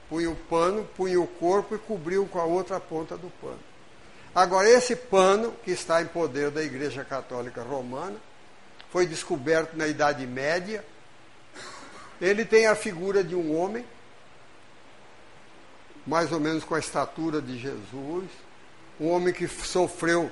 Punha 0.08 0.30
o 0.30 0.36
pano, 0.36 0.84
punha 0.96 1.20
o 1.20 1.26
corpo 1.26 1.74
e 1.74 1.78
cobriu 1.78 2.26
com 2.26 2.38
a 2.38 2.44
outra 2.44 2.78
ponta 2.78 3.16
do 3.16 3.30
pano. 3.40 3.71
Agora, 4.34 4.68
esse 4.68 4.96
pano, 4.96 5.54
que 5.62 5.70
está 5.70 6.00
em 6.00 6.06
poder 6.06 6.50
da 6.50 6.62
Igreja 6.62 7.04
Católica 7.04 7.62
Romana, 7.62 8.16
foi 8.90 9.06
descoberto 9.06 9.76
na 9.76 9.86
Idade 9.86 10.26
Média. 10.26 10.84
Ele 12.20 12.44
tem 12.44 12.66
a 12.66 12.74
figura 12.74 13.22
de 13.22 13.34
um 13.34 13.54
homem, 13.54 13.84
mais 16.06 16.32
ou 16.32 16.40
menos 16.40 16.64
com 16.64 16.74
a 16.74 16.78
estatura 16.78 17.42
de 17.42 17.58
Jesus, 17.58 18.24
um 18.98 19.10
homem 19.10 19.34
que 19.34 19.46
sofreu 19.46 20.30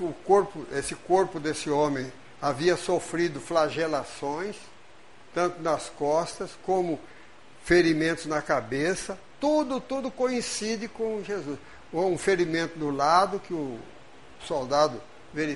o 0.00 0.12
corpo, 0.24 0.66
esse 0.72 0.94
corpo 0.94 1.40
desse 1.40 1.70
homem 1.70 2.12
havia 2.40 2.76
sofrido 2.76 3.40
flagelações, 3.40 4.56
tanto 5.34 5.60
nas 5.62 5.88
costas 5.88 6.50
como 6.62 7.00
ferimentos 7.64 8.26
na 8.26 8.40
cabeça, 8.40 9.18
tudo, 9.40 9.80
tudo 9.80 10.10
coincide 10.10 10.88
com 10.88 11.22
Jesus. 11.24 11.58
Um 11.92 12.18
ferimento 12.18 12.78
no 12.78 12.90
lado 12.90 13.40
que 13.40 13.54
o 13.54 13.78
soldado, 14.40 15.00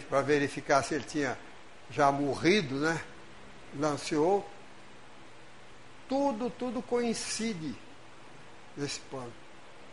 para 0.08 0.22
verificar 0.22 0.82
se 0.82 0.94
ele 0.94 1.04
tinha 1.04 1.36
já 1.90 2.10
morrido, 2.10 2.76
né? 2.76 3.00
Lanceou. 3.78 4.48
Tudo, 6.08 6.50
tudo 6.50 6.82
coincide 6.82 7.74
nesse 8.76 9.00
pano. 9.00 9.32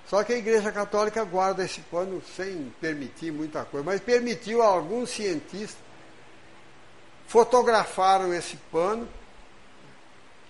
Só 0.07 0.23
que 0.23 0.33
a 0.33 0.37
Igreja 0.37 0.71
Católica 0.71 1.23
guarda 1.23 1.65
esse 1.65 1.81
pano 1.81 2.21
sem 2.35 2.73
permitir 2.79 3.31
muita 3.31 3.65
coisa, 3.65 3.85
mas 3.85 3.99
permitiu 3.99 4.61
a 4.61 4.67
alguns 4.67 5.09
cientistas 5.09 5.77
fotografaram 7.27 8.33
esse 8.33 8.55
pano. 8.71 9.07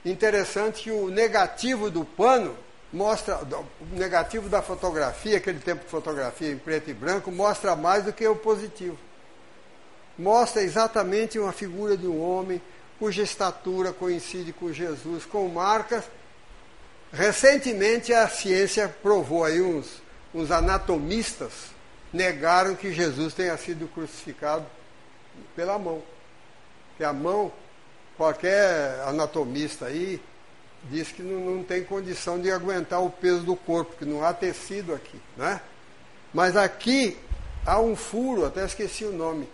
Interessante 0.06 0.84
que 0.84 0.92
o 0.92 1.10
negativo 1.10 1.90
do 1.90 2.06
pano 2.06 2.56
mostra, 2.92 3.38
o 3.38 3.96
negativo 3.96 4.50
da 4.50 4.62
fotografia, 4.62 5.38
aquele 5.38 5.60
tempo 5.60 5.84
de 5.84 5.90
fotografia 5.90 6.52
em 6.52 6.58
preto 6.58 6.90
e 6.90 6.94
branco, 6.94 7.32
mostra 7.32 7.76
mais 7.76 8.04
do 8.04 8.14
que 8.14 8.28
o 8.28 8.36
positivo. 8.36 8.98
Mostra 10.18 10.64
exatamente 10.64 11.38
uma 11.38 11.52
figura 11.52 11.96
de 11.96 12.08
um 12.08 12.22
homem 12.22 12.62
cuja 12.98 13.22
estatura 13.22 13.94
coincide 13.94 14.52
com 14.52 14.74
Jesus, 14.74 15.26
com 15.26 15.48
marcas 15.48 16.04
Recentemente 17.12 18.14
a 18.14 18.28
ciência 18.28 18.94
provou 19.02 19.44
aí 19.46 19.62
uns, 19.62 20.02
uns 20.34 20.52
anatomistas 20.52 21.52
negaram 22.12 22.76
que 22.76 22.92
Jesus 22.92 23.34
tenha 23.34 23.56
sido 23.58 23.88
crucificado 23.88 24.66
pela 25.56 25.80
mão. 25.80 26.02
Que 26.98 27.04
a 27.04 27.14
mão, 27.14 27.52
qualquer 28.18 29.02
anatomista 29.06 29.86
aí 29.86 30.22
diz 30.86 31.12
que 31.12 31.22
não, 31.22 31.56
não 31.56 31.64
tem 31.64 31.84
condição 31.84 32.40
de 32.40 32.52
aguentar 32.52 33.04
o 33.04 33.10
peso 33.10 33.42
do 33.42 33.56
corpo, 33.56 33.96
que 33.98 34.06
não 34.06 34.24
há 34.24 34.34
tecido 34.34 34.94
aqui, 34.94 35.20
né? 35.36 35.62
Mas 36.34 36.56
aqui 36.56 37.18
há 37.66 37.80
um 37.80 37.96
furo, 37.96 38.46
até 38.46 38.66
esqueci 38.66 39.04
o 39.06 39.12
nome. 39.12 39.48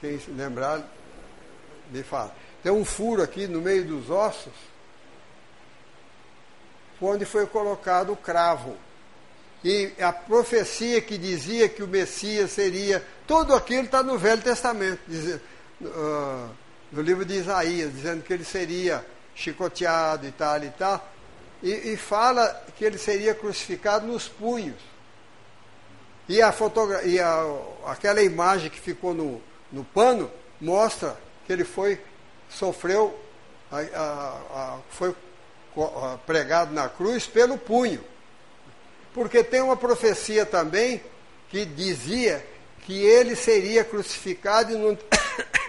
Quem 0.00 0.18
se 0.18 0.30
lembrar, 0.30 0.82
me 1.90 2.02
fala. 2.02 2.34
Tem 2.62 2.72
um 2.72 2.84
furo 2.84 3.22
aqui 3.22 3.46
no 3.46 3.60
meio 3.60 3.84
dos 3.84 4.10
ossos 4.10 4.52
onde 7.00 7.24
foi 7.24 7.46
colocado 7.46 8.12
o 8.12 8.16
cravo. 8.16 8.76
E 9.64 9.92
a 10.00 10.12
profecia 10.12 11.00
que 11.00 11.18
dizia 11.18 11.68
que 11.68 11.82
o 11.82 11.88
Messias 11.88 12.52
seria. 12.52 13.04
Tudo 13.26 13.54
aquilo 13.54 13.84
está 13.84 14.02
no 14.02 14.16
Velho 14.16 14.42
Testamento, 14.42 15.00
uh, 15.80 16.50
no 16.92 17.02
livro 17.02 17.24
de 17.24 17.34
Isaías, 17.34 17.92
dizendo 17.92 18.22
que 18.22 18.32
ele 18.32 18.44
seria 18.44 19.04
chicoteado 19.36 20.26
e 20.26 20.32
tal 20.32 20.64
e 20.64 20.70
tal. 20.70 21.08
E, 21.62 21.92
e 21.92 21.96
fala 21.96 22.64
que 22.76 22.84
ele 22.84 22.98
seria 22.98 23.34
crucificado 23.34 24.06
nos 24.06 24.28
punhos. 24.28 24.80
E, 26.28 26.42
a 26.42 26.50
fotogra 26.50 27.04
e 27.04 27.20
a, 27.20 27.44
aquela 27.86 28.20
imagem 28.20 28.68
que 28.68 28.80
ficou 28.80 29.14
no, 29.14 29.40
no 29.70 29.84
pano 29.84 30.30
mostra 30.60 31.16
que 31.46 31.52
ele 31.52 31.64
foi, 31.64 32.00
sofreu, 32.48 33.16
a, 33.70 33.78
a, 33.78 34.78
foi 34.90 35.14
pregado 36.26 36.72
na 36.72 36.88
cruz 36.88 37.26
pelo 37.26 37.56
punho. 37.56 38.02
Porque 39.14 39.44
tem 39.44 39.60
uma 39.60 39.76
profecia 39.76 40.44
também 40.44 41.02
que 41.48 41.64
dizia 41.64 42.44
que 42.82 43.04
ele 43.04 43.36
seria 43.36 43.84
crucificado 43.84 44.72
e 44.72 44.76
não, 44.76 44.98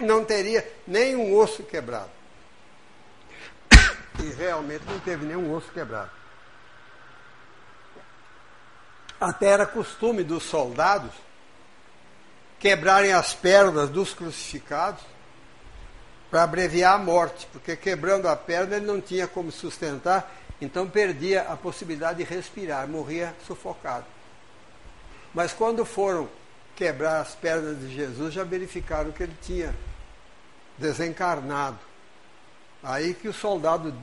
não 0.00 0.24
teria 0.24 0.66
nenhum 0.86 1.36
osso 1.36 1.62
quebrado. 1.62 2.17
E 4.18 4.30
realmente 4.30 4.84
não 4.86 4.98
teve 5.00 5.24
nenhum 5.24 5.52
osso 5.54 5.70
quebrado. 5.70 6.10
Até 9.20 9.46
era 9.46 9.66
costume 9.66 10.22
dos 10.22 10.44
soldados 10.44 11.12
quebrarem 12.58 13.12
as 13.12 13.34
pernas 13.34 13.88
dos 13.88 14.12
crucificados 14.12 15.02
para 16.30 16.42
abreviar 16.42 16.94
a 16.94 16.98
morte, 16.98 17.48
porque 17.52 17.76
quebrando 17.76 18.28
a 18.28 18.36
perna 18.36 18.76
ele 18.76 18.86
não 18.86 19.00
tinha 19.00 19.26
como 19.26 19.50
sustentar, 19.50 20.30
então 20.60 20.88
perdia 20.88 21.42
a 21.42 21.56
possibilidade 21.56 22.18
de 22.18 22.24
respirar, 22.24 22.86
morria 22.86 23.34
sufocado. 23.46 24.04
Mas 25.32 25.52
quando 25.52 25.84
foram 25.84 26.28
quebrar 26.76 27.20
as 27.20 27.34
pernas 27.34 27.80
de 27.80 27.94
Jesus, 27.94 28.34
já 28.34 28.44
verificaram 28.44 29.10
que 29.10 29.22
ele 29.22 29.36
tinha 29.40 29.74
desencarnado. 30.76 31.87
Aí 32.82 33.14
que 33.14 33.28
o 33.28 33.32
soldado 33.32 33.94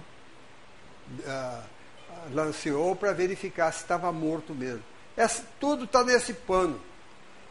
uh, 1.09 1.63
lanceou 2.33 2.95
para 2.95 3.13
verificar 3.13 3.71
se 3.71 3.81
estava 3.81 4.11
morto 4.11 4.53
mesmo. 4.53 4.83
Essa, 5.15 5.45
tudo 5.59 5.85
está 5.85 6.03
nesse 6.03 6.33
pano. 6.33 6.79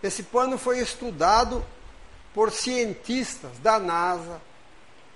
Esse 0.02 0.22
pano 0.22 0.58
foi 0.58 0.80
estudado 0.80 1.64
por 2.34 2.50
cientistas 2.50 3.58
da 3.60 3.78
NASA, 3.78 4.40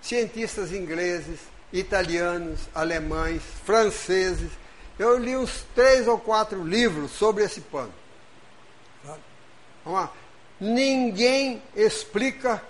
cientistas 0.00 0.72
ingleses, 0.72 1.40
italianos, 1.72 2.60
alemães, 2.74 3.42
franceses. 3.64 4.50
Eu 4.98 5.18
li 5.18 5.36
uns 5.36 5.64
três 5.74 6.08
ou 6.08 6.18
quatro 6.18 6.64
livros 6.64 7.10
sobre 7.10 7.44
esse 7.44 7.60
pano. 7.60 7.92
Vamos 9.84 10.00
lá. 10.00 10.12
Ninguém 10.60 11.62
explica 11.76 12.62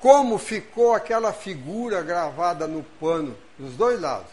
como 0.00 0.38
ficou 0.38 0.94
aquela 0.94 1.32
figura 1.32 2.02
gravada 2.02 2.66
no 2.66 2.82
pano, 2.82 3.36
dos 3.58 3.74
dois 3.74 4.00
lados. 4.00 4.30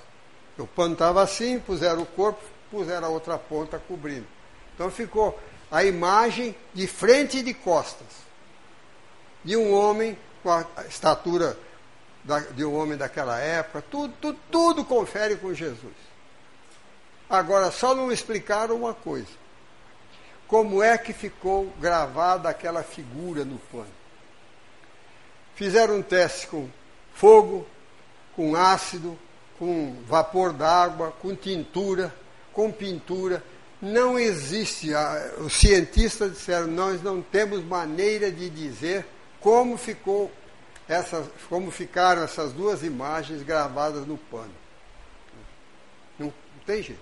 O 0.58 0.65
pano 0.65 0.93
estava 0.93 1.21
assim, 1.21 1.60
puseram 1.60 2.01
o 2.01 2.06
corpo, 2.06 2.41
puseram 2.71 3.08
a 3.08 3.12
outra 3.12 3.38
ponta 3.38 3.77
cobrindo. 3.77 4.25
Então 4.73 4.89
ficou 4.89 5.38
a 5.69 5.84
imagem 5.84 6.56
de 6.73 6.88
frente 6.88 7.39
e 7.39 7.43
de 7.43 7.53
costas 7.53 8.08
de 9.43 9.56
um 9.56 9.73
homem 9.73 10.17
com 10.41 10.51
a 10.51 10.65
estatura 10.89 11.58
de 12.53 12.65
um 12.65 12.75
homem 12.75 12.97
daquela 12.97 13.39
época, 13.39 13.82
tudo, 13.89 14.13
tudo, 14.19 14.39
tudo 14.51 14.86
confere 14.86 15.38
com 15.38 15.53
Jesus. 15.53 15.93
Agora, 17.30 17.71
só 17.71 17.95
não 17.95 18.12
explicaram 18.12 18.75
uma 18.75 18.93
coisa: 18.93 19.32
como 20.47 20.84
é 20.84 20.97
que 20.97 21.13
ficou 21.13 21.71
gravada 21.80 22.49
aquela 22.49 22.84
figura 22.84 23.45
no 23.45 23.58
pano? 23.71 23.96
Fizeram 25.58 25.96
um 25.98 26.02
teste 26.04 26.46
com 26.46 26.70
fogo, 27.15 27.65
com 28.36 28.56
ácido, 28.56 29.17
com 29.58 30.04
vapor 30.08 30.54
d'água, 30.54 31.12
com 31.20 31.36
tintura, 31.36 32.13
com 32.54 32.72
pintura. 32.72 33.43
Não 33.82 34.20
existe. 34.20 34.91
Os 35.39 35.54
cientistas 35.54 36.34
disseram: 36.34 36.67
nós 36.67 37.02
não 37.02 37.24
temos 37.24 37.63
maneira 37.63 38.32
de 38.32 38.52
dizer 38.52 39.04
como 39.41 39.80
ficou 39.80 40.32
essas, 40.88 41.26
como 41.50 41.72
ficaram 41.72 42.22
essas 42.22 42.54
duas 42.54 42.84
imagens 42.84 43.41
gravadas 43.41 44.06
no 44.06 44.15
pano. 44.15 44.54
Não, 46.20 46.28
não 46.28 46.63
tem 46.67 46.84
jeito. 46.84 47.02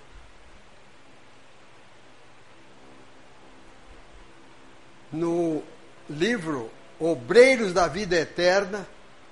No 5.11 5.61
livro 6.09 6.71
Obreiros 6.99 7.73
da 7.73 7.87
Vida 7.87 8.15
Eterna, 8.15 8.87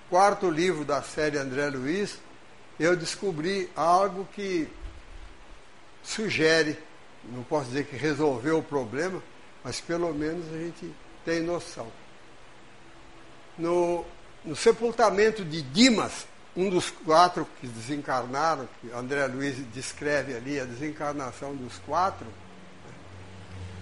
quarto 0.09 0.49
livro 0.49 0.83
da 0.83 1.01
série 1.01 1.37
André 1.37 1.69
Luiz, 1.69 2.17
eu 2.79 2.95
descobri 2.95 3.69
algo 3.75 4.27
que 4.33 4.67
sugere, 6.03 6.77
não 7.23 7.43
posso 7.43 7.67
dizer 7.67 7.85
que 7.85 7.95
resolveu 7.95 8.59
o 8.59 8.63
problema, 8.63 9.21
mas 9.63 9.79
pelo 9.79 10.13
menos 10.13 10.45
a 10.53 10.57
gente 10.57 10.93
tem 11.23 11.41
noção. 11.41 11.87
No 13.57 14.05
no 14.45 14.55
sepultamento 14.55 15.43
de 15.45 15.61
Dimas, 15.61 16.25
um 16.55 16.69
dos 16.69 16.91
quatro 16.91 17.47
que 17.59 17.67
desencarnaram, 17.67 18.67
que 18.81 18.91
André 18.91 19.25
Luiz 19.27 19.55
descreve 19.73 20.35
ali 20.35 20.59
a 20.59 20.65
desencarnação 20.65 21.55
dos 21.55 21.79
quatro, 21.79 22.27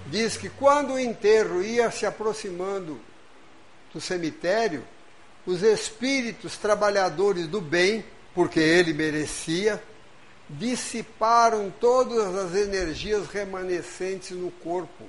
diz 0.08 0.38
que 0.38 0.50
quando 0.50 0.94
o 0.94 1.00
enterro 1.00 1.63
ia 1.63 1.89
se 1.91 2.06
aproximando 2.06 3.00
do 3.94 4.00
cemitério, 4.00 4.84
os 5.46 5.64
espíritos 5.64 6.58
trabalhadores 6.58 7.48
do 7.48 7.60
bem, 7.60 8.06
porque 8.34 8.60
ele 8.60 8.94
merecia, 8.94 9.82
dissiparam 10.50 11.74
todas 11.80 12.36
as 12.36 12.56
energias 12.56 13.28
remanescentes 13.28 14.32
no 14.32 14.52
corpo, 14.52 15.06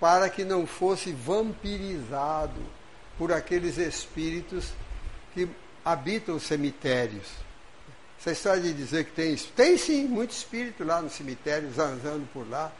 para 0.00 0.28
que 0.28 0.44
não 0.44 0.66
fosse 0.66 1.12
vampirizado 1.12 2.60
por 3.18 3.32
aqueles 3.32 3.78
espíritos 3.78 4.72
que 5.32 5.48
habitam 5.84 6.36
os 6.36 6.42
cemitérios. 6.42 7.26
Essa 8.18 8.32
história 8.32 8.62
de 8.62 8.72
dizer 8.72 9.04
que 9.04 9.12
tem, 9.12 9.36
tem 9.36 9.76
sim, 9.76 10.06
muito 10.06 10.30
espírito 10.30 10.82
lá 10.82 11.02
no 11.02 11.10
cemitério, 11.10 11.70
zanzando 11.70 12.26
por 12.32 12.48
lá, 12.48 12.72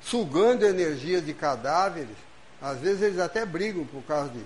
sugando 0.00 0.64
energia 0.64 1.20
de 1.20 1.34
cadáveres. 1.34 2.16
Às 2.62 2.78
vezes 2.78 3.02
eles 3.02 3.18
até 3.18 3.44
brigam 3.44 3.84
por 3.84 4.02
causa 4.04 4.30
de, 4.30 4.44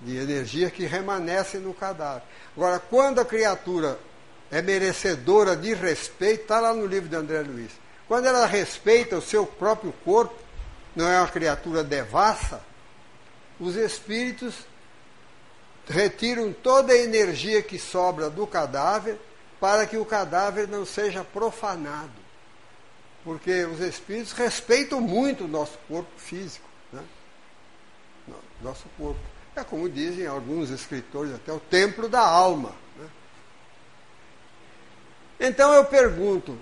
de 0.00 0.16
energia 0.16 0.70
que 0.70 0.86
remanesce 0.86 1.58
no 1.58 1.74
cadáver. 1.74 2.22
Agora, 2.56 2.78
quando 2.78 3.20
a 3.20 3.24
criatura 3.24 3.98
é 4.50 4.62
merecedora 4.62 5.54
de 5.54 5.74
respeito, 5.74 6.42
está 6.42 6.60
lá 6.60 6.72
no 6.72 6.86
livro 6.86 7.08
de 7.08 7.16
André 7.16 7.42
Luiz. 7.42 7.72
Quando 8.06 8.26
ela 8.26 8.46
respeita 8.46 9.18
o 9.18 9.22
seu 9.22 9.44
próprio 9.44 9.92
corpo, 10.04 10.34
não 10.96 11.06
é 11.06 11.18
uma 11.18 11.28
criatura 11.28 11.84
devassa, 11.84 12.62
os 13.60 13.76
espíritos 13.76 14.54
retiram 15.86 16.52
toda 16.52 16.92
a 16.92 16.98
energia 16.98 17.62
que 17.62 17.78
sobra 17.78 18.30
do 18.30 18.46
cadáver 18.46 19.18
para 19.60 19.86
que 19.86 19.96
o 19.96 20.04
cadáver 20.04 20.68
não 20.68 20.86
seja 20.86 21.24
profanado. 21.24 22.12
Porque 23.24 23.64
os 23.64 23.80
espíritos 23.80 24.32
respeitam 24.32 25.00
muito 25.00 25.44
o 25.44 25.48
nosso 25.48 25.78
corpo 25.88 26.10
físico. 26.16 26.67
Né? 28.60 28.68
Nosso 28.68 28.84
corpo. 28.96 29.20
É 29.56 29.64
como 29.64 29.88
dizem 29.88 30.26
alguns 30.26 30.70
escritores, 30.70 31.34
até 31.34 31.52
o 31.52 31.58
templo 31.58 32.08
da 32.08 32.20
alma. 32.20 32.74
Né? 32.96 33.08
Então 35.40 35.72
eu 35.72 35.84
pergunto: 35.84 36.56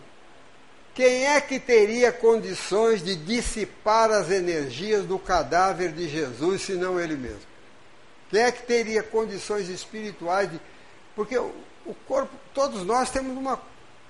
quem 0.94 1.26
é 1.26 1.38
que 1.42 1.60
teria 1.60 2.10
condições 2.10 3.02
de 3.02 3.14
dissipar 3.14 4.10
as 4.10 4.30
energias 4.30 5.04
do 5.04 5.18
cadáver 5.18 5.92
de 5.92 6.08
Jesus, 6.08 6.62
se 6.62 6.72
não 6.72 6.98
ele 6.98 7.16
mesmo? 7.16 7.42
Quem 8.30 8.40
é 8.40 8.50
que 8.50 8.62
teria 8.62 9.02
condições 9.02 9.68
espirituais 9.68 10.50
de. 10.50 10.60
Porque 11.14 11.36
o, 11.36 11.94
corpo, 12.06 12.34
todos 12.54 12.82
nós 12.82 13.10
temos 13.10 13.36
uma, 13.36 13.60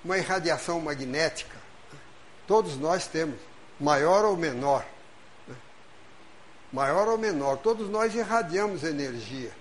uma 0.03 0.17
irradiação 0.17 0.79
magnética. 0.79 1.57
Todos 2.47 2.77
nós 2.77 3.05
temos, 3.05 3.37
maior 3.77 4.23
ou 4.23 4.37
menor. 4.37 4.85
Maior 6.71 7.07
ou 7.07 7.17
menor, 7.17 7.57
todos 7.57 7.89
nós 7.89 8.13
irradiamos 8.13 8.83
energia. 8.83 9.51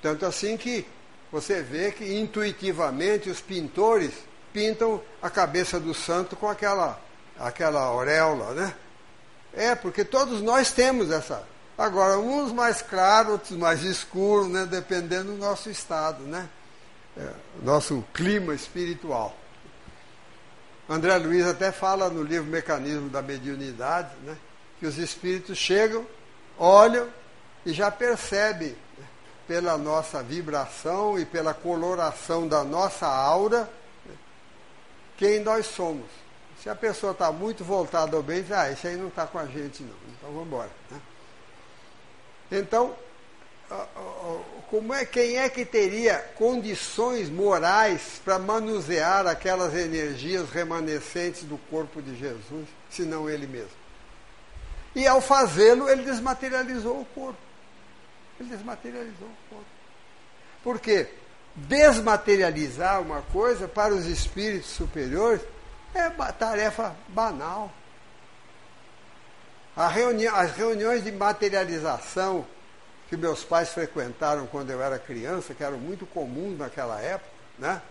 Tanto 0.00 0.24
assim 0.24 0.56
que 0.56 0.86
você 1.30 1.62
vê 1.62 1.92
que 1.92 2.18
intuitivamente 2.18 3.28
os 3.28 3.40
pintores 3.40 4.12
pintam 4.52 5.02
a 5.20 5.28
cabeça 5.28 5.78
do 5.78 5.92
santo 5.92 6.34
com 6.36 6.48
aquela, 6.48 7.00
aquela 7.38 7.80
auréola, 7.80 8.54
né? 8.54 8.74
É, 9.52 9.74
porque 9.74 10.04
todos 10.04 10.42
nós 10.42 10.70
temos 10.72 11.10
essa, 11.10 11.46
Agora, 11.78 12.18
uns 12.18 12.52
mais 12.52 12.80
claros, 12.80 13.32
outros 13.32 13.58
mais 13.58 13.82
escuros, 13.82 14.48
né, 14.48 14.64
dependendo 14.64 15.32
do 15.32 15.36
nosso 15.36 15.68
estado, 15.68 16.22
né? 16.24 16.48
É, 17.16 17.30
nosso 17.62 18.02
clima 18.14 18.54
espiritual. 18.54 19.36
André 20.88 21.16
Luiz 21.18 21.46
até 21.46 21.70
fala 21.70 22.08
no 22.08 22.22
livro 22.22 22.46
Mecanismo 22.46 23.10
da 23.10 23.20
Mediunidade, 23.20 24.10
né, 24.22 24.36
que 24.78 24.86
os 24.86 24.98
espíritos 24.98 25.56
chegam, 25.58 26.06
olham 26.58 27.08
e 27.64 27.72
já 27.72 27.90
percebem 27.90 28.76
pela 29.46 29.78
nossa 29.78 30.22
vibração 30.22 31.18
e 31.18 31.24
pela 31.24 31.54
coloração 31.54 32.48
da 32.48 32.64
nossa 32.64 33.06
aura 33.06 33.70
quem 35.16 35.40
nós 35.40 35.66
somos. 35.66 36.06
Se 36.62 36.68
a 36.68 36.74
pessoa 36.74 37.12
está 37.12 37.30
muito 37.30 37.64
voltada 37.64 38.16
ao 38.16 38.22
bem, 38.22 38.42
diz, 38.42 38.52
ah, 38.52 38.70
esse 38.70 38.86
aí 38.88 38.96
não 38.96 39.08
está 39.08 39.26
com 39.26 39.38
a 39.38 39.46
gente 39.46 39.82
não, 39.82 39.94
então 40.16 40.30
vamos 40.30 40.46
embora. 40.46 40.70
Né? 40.90 41.00
Então, 42.50 42.94
como 44.70 44.92
é, 44.92 45.04
quem 45.04 45.38
é 45.38 45.48
que 45.48 45.64
teria 45.64 46.18
condições 46.36 47.28
morais 47.28 48.20
para 48.24 48.38
manusear 48.38 49.26
aquelas 49.26 49.74
energias 49.74 50.50
remanescentes 50.50 51.44
do 51.44 51.58
corpo 51.70 52.02
de 52.02 52.16
Jesus, 52.16 52.68
se 52.90 53.02
não 53.02 53.28
ele 53.28 53.46
mesmo? 53.46 53.85
E 54.96 55.06
ao 55.06 55.20
fazê-lo, 55.20 55.90
ele 55.90 56.04
desmaterializou 56.04 57.02
o 57.02 57.04
corpo. 57.04 57.38
Ele 58.40 58.48
desmaterializou 58.48 59.28
o 59.28 59.54
corpo. 59.54 59.70
Por 60.64 60.80
quê? 60.80 61.06
Desmaterializar 61.54 63.02
uma 63.02 63.20
coisa 63.20 63.68
para 63.68 63.92
os 63.92 64.06
espíritos 64.06 64.70
superiores 64.70 65.42
é 65.94 66.08
tarefa 66.32 66.96
banal. 67.08 67.70
Reuni 69.76 70.26
as 70.26 70.52
reuniões 70.52 71.04
de 71.04 71.12
materialização 71.12 72.46
que 73.10 73.18
meus 73.18 73.44
pais 73.44 73.68
frequentaram 73.68 74.46
quando 74.46 74.70
eu 74.70 74.82
era 74.82 74.98
criança, 74.98 75.52
que 75.52 75.62
eram 75.62 75.76
muito 75.76 76.06
comuns 76.06 76.58
naquela 76.58 76.98
época, 77.02 77.30
né? 77.58 77.82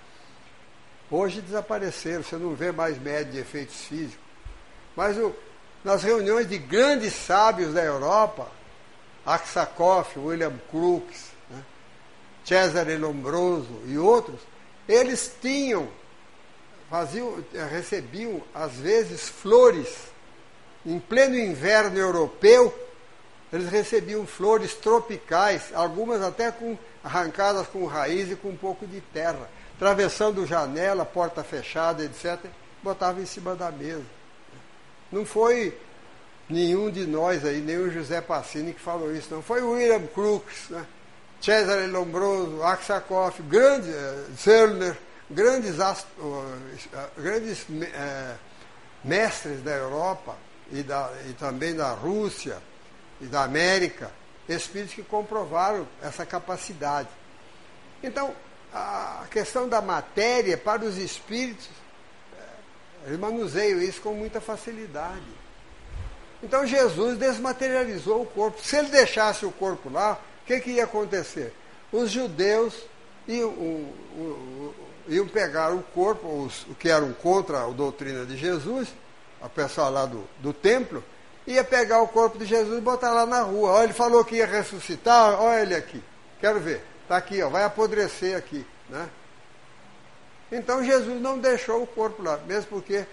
hoje 1.12 1.40
desapareceram, 1.40 2.24
você 2.24 2.36
não 2.36 2.56
vê 2.56 2.72
mais 2.72 3.00
média 3.00 3.32
de 3.32 3.38
efeitos 3.38 3.76
físicos. 3.86 4.26
Mas 4.96 5.16
o, 5.18 5.36
nas 5.86 6.02
reuniões 6.02 6.50
de 6.50 6.58
grandes 6.58 7.14
sábios 7.14 7.76
da 7.76 7.84
Europa, 7.84 8.48
Aksakoff, 9.24 10.18
William 10.18 10.60
Crookes, 10.72 11.28
né? 11.48 11.64
Cesare 12.44 12.98
Lombroso 12.98 13.84
e 13.86 13.96
outros, 13.96 14.42
eles 14.90 15.32
tinham, 15.40 15.88
faziam, 16.90 17.38
recebiam 17.72 18.42
às 18.52 18.74
vezes 18.74 19.30
flores 19.30 19.96
em 20.84 21.00
pleno 21.00 21.38
inverno 21.38 22.00
europeu, 22.00 22.74
eles 23.54 23.70
recebiam 23.70 24.26
flores 24.26 24.74
tropicais, 24.74 25.72
algumas 25.72 26.24
até 26.24 26.52
com, 26.52 26.76
arrancadas 27.04 27.68
com 27.68 27.86
raiz 27.86 28.32
e 28.32 28.36
com 28.36 28.50
um 28.50 28.58
pouco 28.58 28.88
de 28.88 29.02
terra, 29.02 29.48
atravessando 29.76 30.48
janela, 30.48 31.06
porta 31.06 31.44
fechada, 31.44 32.04
etc., 32.04 32.40
botavam 32.82 33.22
em 33.22 33.26
cima 33.28 33.54
da 33.56 33.72
mesa. 33.72 34.15
Não 35.12 35.26
foi 35.26 35.78
nenhum 36.50 36.90
de 36.90 37.06
nós 37.06 37.46
aí, 37.46 37.60
nem 37.60 37.78
o 37.78 37.92
José 37.92 38.22
Passini 38.22 38.74
que 38.74 38.80
falou 38.80 39.14
isso, 39.16 39.34
não. 39.34 39.42
Foi 39.42 39.62
o 39.62 39.72
William 39.72 40.06
Crookes, 40.08 40.70
né? 40.70 40.86
Cesare 41.42 41.88
Lombroso, 41.88 42.64
Aksakoff, 42.64 43.42
grandes, 43.44 43.90
uh, 43.90 44.34
Zöllner, 44.36 44.98
grandes, 45.30 45.78
uh, 45.78 46.44
grandes 47.18 47.64
uh, 47.64 48.40
mestres 49.04 49.62
da 49.62 49.72
Europa, 49.72 50.36
e, 50.72 50.84
da, 50.84 51.12
e 51.28 51.34
também 51.34 51.76
da 51.76 51.92
Rússia 51.92 52.58
e 53.22 53.26
da 53.26 53.44
América, 53.44 54.12
espíritos 54.48 54.96
que 54.96 55.04
comprovaram 55.04 55.88
essa 56.02 56.26
capacidade. 56.26 57.10
Então, 58.04 58.34
a 58.74 59.26
questão 59.32 59.68
da 59.68 59.82
matéria 59.82 60.58
para 60.58 60.84
os 60.84 60.98
espíritos, 60.98 61.70
eles 63.06 63.20
manuseiam 63.20 63.80
isso 63.82 64.02
com 64.02 64.14
muita 64.14 64.42
facilidade. 64.42 65.24
Então 66.42 66.66
Jesus 66.66 67.18
desmaterializou 67.18 68.24
o 68.24 68.26
corpo. 68.26 68.62
Se 68.62 68.76
ele 68.76 68.90
deixasse 68.90 69.46
o 69.46 69.52
corpo 69.52 69.90
lá, 69.90 70.20
o 70.44 70.46
que, 70.46 70.60
que 70.60 70.72
ia 70.72 70.84
acontecer? 70.84 71.54
Os 71.92 72.12
judeus 72.12 72.76
iam, 73.28 73.54
iam 75.08 75.28
pegar 75.28 75.74
o 75.74 75.82
corpo, 75.82 76.28
os 76.28 76.66
que 76.80 76.90
eram 76.90 77.14
contra 77.14 77.64
a 77.64 77.70
doutrina 77.70 78.26
de 78.26 78.36
Jesus, 78.36 78.90
a 79.42 79.48
pessoa 79.48 79.90
lá 79.90 80.06
do, 80.06 80.24
do 80.40 80.52
templo, 80.52 81.04
ia 81.48 81.64
pegar 81.64 82.02
o 82.02 82.08
corpo 82.08 82.38
de 82.38 82.46
Jesus 82.46 82.78
e 82.78 82.82
botar 82.82 83.12
lá 83.12 83.26
na 83.26 83.42
rua. 83.42 83.72
Olha, 83.72 83.84
ele 83.86 83.94
falou 83.94 84.26
que 84.26 84.36
ia 84.36 84.48
ressuscitar, 84.48 85.40
olha 85.40 85.62
ele 85.62 85.76
aqui. 85.76 86.04
Quero 86.40 86.60
ver. 86.60 86.82
Está 87.04 87.18
aqui, 87.18 87.42
ó, 87.42 87.50
vai 87.50 87.64
apodrecer 87.64 88.36
aqui. 88.36 88.66
Né? 88.90 89.08
Então 90.52 90.84
Jesus 90.84 91.22
não 91.22 91.40
deixou 91.40 91.84
o 91.84 91.88
corpo 91.88 92.22
lá, 92.22 92.38
mesmo 92.46 92.70
porque 92.70 93.06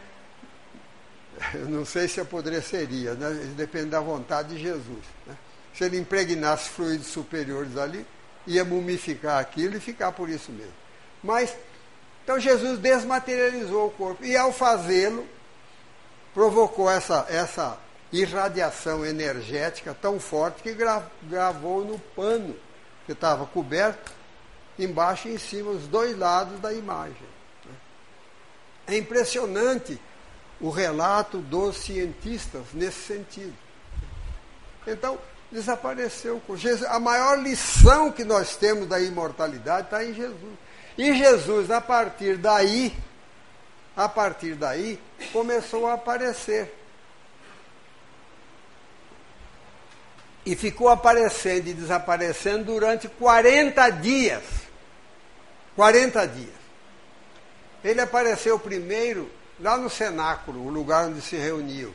eu 1.54 1.68
não 1.68 1.84
sei 1.84 2.08
se 2.08 2.20
apodreceria, 2.20 3.14
né? 3.14 3.52
depende 3.56 3.86
da 3.86 4.00
vontade 4.00 4.54
de 4.54 4.62
Jesus. 4.62 5.04
Né? 5.26 5.36
Se 5.74 5.84
ele 5.84 5.98
impregnasse 5.98 6.68
fluidos 6.68 7.06
superiores 7.06 7.76
ali, 7.76 8.06
ia 8.46 8.64
mumificar 8.64 9.38
aquilo 9.38 9.76
e 9.76 9.80
ficar 9.80 10.12
por 10.12 10.28
isso 10.28 10.52
mesmo. 10.52 10.74
Mas, 11.22 11.56
então 12.22 12.38
Jesus 12.38 12.78
desmaterializou 12.78 13.86
o 13.86 13.90
corpo. 13.90 14.24
E 14.24 14.36
ao 14.36 14.52
fazê-lo, 14.52 15.26
provocou 16.34 16.90
essa, 16.90 17.26
essa 17.28 17.78
irradiação 18.12 19.06
energética 19.06 19.96
tão 20.00 20.20
forte 20.20 20.62
que 20.62 20.72
gra, 20.74 21.02
gravou 21.22 21.84
no 21.84 21.98
pano 21.98 22.54
que 23.06 23.12
estava 23.12 23.46
coberto 23.46 24.12
embaixo 24.78 25.28
e 25.28 25.34
em 25.34 25.38
cima, 25.38 25.70
os 25.70 25.86
dois 25.86 26.16
lados 26.16 26.58
da 26.60 26.72
imagem. 26.72 27.32
É 28.86 28.96
impressionante 28.96 30.00
o 30.60 30.70
relato 30.70 31.38
dos 31.38 31.76
cientistas 31.76 32.62
nesse 32.72 33.00
sentido. 33.00 33.54
Então, 34.86 35.18
desapareceu 35.50 36.40
Jesus. 36.56 36.84
A 36.84 36.98
maior 36.98 37.38
lição 37.38 38.10
que 38.10 38.24
nós 38.24 38.56
temos 38.56 38.88
da 38.88 39.00
imortalidade 39.00 39.86
está 39.86 40.04
em 40.04 40.14
Jesus. 40.14 40.54
E 40.96 41.14
Jesus, 41.14 41.70
a 41.70 41.80
partir 41.80 42.36
daí, 42.36 42.94
a 43.96 44.08
partir 44.08 44.54
daí, 44.54 45.00
começou 45.32 45.86
a 45.86 45.94
aparecer. 45.94 46.74
E 50.44 50.56
ficou 50.56 50.88
aparecendo 50.88 51.68
e 51.68 51.74
desaparecendo 51.74 52.64
durante 52.64 53.08
40 53.08 53.90
dias. 53.90 54.61
40 55.76 56.26
dias. 56.28 56.62
Ele 57.84 58.00
apareceu 58.00 58.58
primeiro 58.58 59.30
lá 59.58 59.76
no 59.76 59.90
cenáculo, 59.90 60.64
o 60.66 60.70
lugar 60.70 61.06
onde 61.06 61.20
se 61.20 61.36
reuniam. 61.36 61.92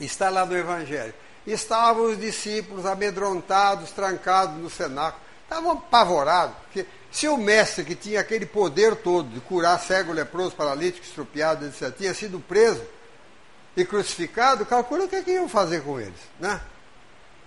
Está 0.00 0.28
lá 0.28 0.44
no 0.44 0.56
Evangelho. 0.56 1.14
Estavam 1.46 2.06
os 2.06 2.18
discípulos 2.18 2.84
amedrontados, 2.84 3.90
trancados 3.92 4.56
no 4.56 4.68
cenáculo. 4.68 5.22
Estavam 5.44 5.72
apavorados, 5.72 6.56
porque 6.64 6.86
se 7.10 7.28
o 7.28 7.36
mestre 7.36 7.84
que 7.84 7.94
tinha 7.94 8.20
aquele 8.20 8.44
poder 8.44 8.96
todo 8.96 9.28
de 9.28 9.40
curar 9.40 9.78
cego, 9.80 10.12
leproso, 10.12 10.56
paralítico, 10.56 11.06
estrupiado, 11.06 11.64
etc., 11.64 11.94
tinha 11.96 12.12
sido 12.12 12.40
preso 12.40 12.82
e 13.76 13.84
crucificado, 13.84 14.66
calcula 14.66 15.04
o 15.04 15.08
que, 15.08 15.16
é 15.16 15.22
que 15.22 15.30
iam 15.30 15.48
fazer 15.48 15.82
com 15.82 16.00
eles. 16.00 16.18
Né? 16.40 16.60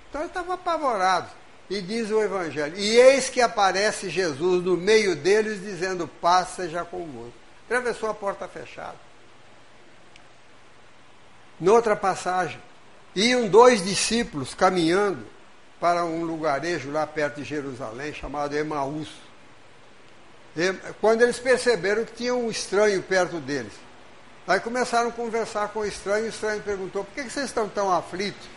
Então 0.10 0.22
eles 0.22 0.32
estavam 0.32 0.54
apavorados. 0.54 1.32
E 1.70 1.82
diz 1.82 2.10
o 2.10 2.22
Evangelho: 2.22 2.78
E 2.78 2.98
eis 2.98 3.30
que 3.30 3.42
aparece 3.42 4.10
Jesus 4.10 4.64
no 4.64 4.76
meio 4.76 5.16
deles, 5.16 5.62
dizendo: 5.62 6.08
Paz 6.08 6.50
seja 6.50 6.84
convosco. 6.84 7.34
Atravessou 7.66 8.10
a 8.10 8.14
porta 8.14 8.48
fechada. 8.48 8.98
Noutra 11.60 11.96
passagem, 11.96 12.60
iam 13.14 13.48
dois 13.48 13.84
discípulos 13.84 14.54
caminhando 14.54 15.26
para 15.80 16.04
um 16.06 16.24
lugarejo 16.24 16.92
lá 16.92 17.06
perto 17.06 17.42
de 17.42 17.44
Jerusalém, 17.44 18.14
chamado 18.14 18.56
Emaús. 18.56 19.10
Quando 21.00 21.22
eles 21.22 21.38
perceberam 21.38 22.06
que 22.06 22.14
tinha 22.14 22.34
um 22.34 22.50
estranho 22.50 23.02
perto 23.04 23.40
deles. 23.40 23.74
Aí 24.48 24.60
começaram 24.60 25.10
a 25.10 25.12
conversar 25.12 25.70
com 25.70 25.82
o 25.82 25.86
estranho, 25.86 26.26
e 26.26 26.28
o 26.28 26.32
estranho 26.32 26.62
perguntou, 26.64 27.04
por 27.04 27.14
que 27.14 27.30
vocês 27.30 27.46
estão 27.46 27.70
tão 27.70 27.94
aflitos? 27.94 28.48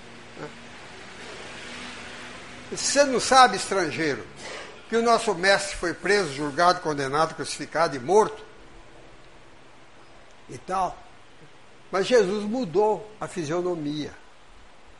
Você 2.76 3.04
não 3.04 3.20
sabe, 3.20 3.56
estrangeiro, 3.56 4.24
que 4.88 4.96
o 4.96 5.02
nosso 5.02 5.34
mestre 5.34 5.76
foi 5.76 5.92
preso, 5.92 6.32
julgado, 6.32 6.80
condenado, 6.80 7.34
crucificado 7.34 7.94
e 7.94 7.98
morto? 7.98 8.42
E 10.48 10.56
tal. 10.56 10.96
Mas 11.90 12.06
Jesus 12.06 12.44
mudou 12.44 13.10
a 13.20 13.28
fisionomia. 13.28 14.12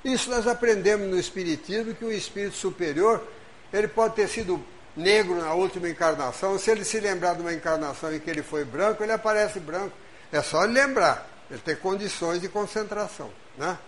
Isso 0.04 0.28
nós 0.28 0.46
aprendemos 0.46 1.08
no 1.08 1.18
Espiritismo, 1.18 1.94
que 1.94 2.04
o 2.04 2.12
espírito 2.12 2.56
superior, 2.56 3.26
ele 3.72 3.88
pode 3.88 4.16
ter 4.16 4.28
sido 4.28 4.62
negro 4.94 5.36
na 5.36 5.54
última 5.54 5.88
encarnação. 5.88 6.58
Se 6.58 6.70
ele 6.70 6.84
se 6.84 7.00
lembrar 7.00 7.34
de 7.34 7.40
uma 7.40 7.54
encarnação 7.54 8.14
em 8.14 8.20
que 8.20 8.28
ele 8.28 8.42
foi 8.42 8.64
branco, 8.64 9.02
ele 9.02 9.12
aparece 9.12 9.58
branco. 9.58 9.96
É 10.30 10.42
só 10.42 10.60
lembrar. 10.62 11.26
Ele 11.50 11.60
tem 11.60 11.76
condições 11.76 12.40
de 12.40 12.48
concentração. 12.48 13.30
Né? 13.56 13.78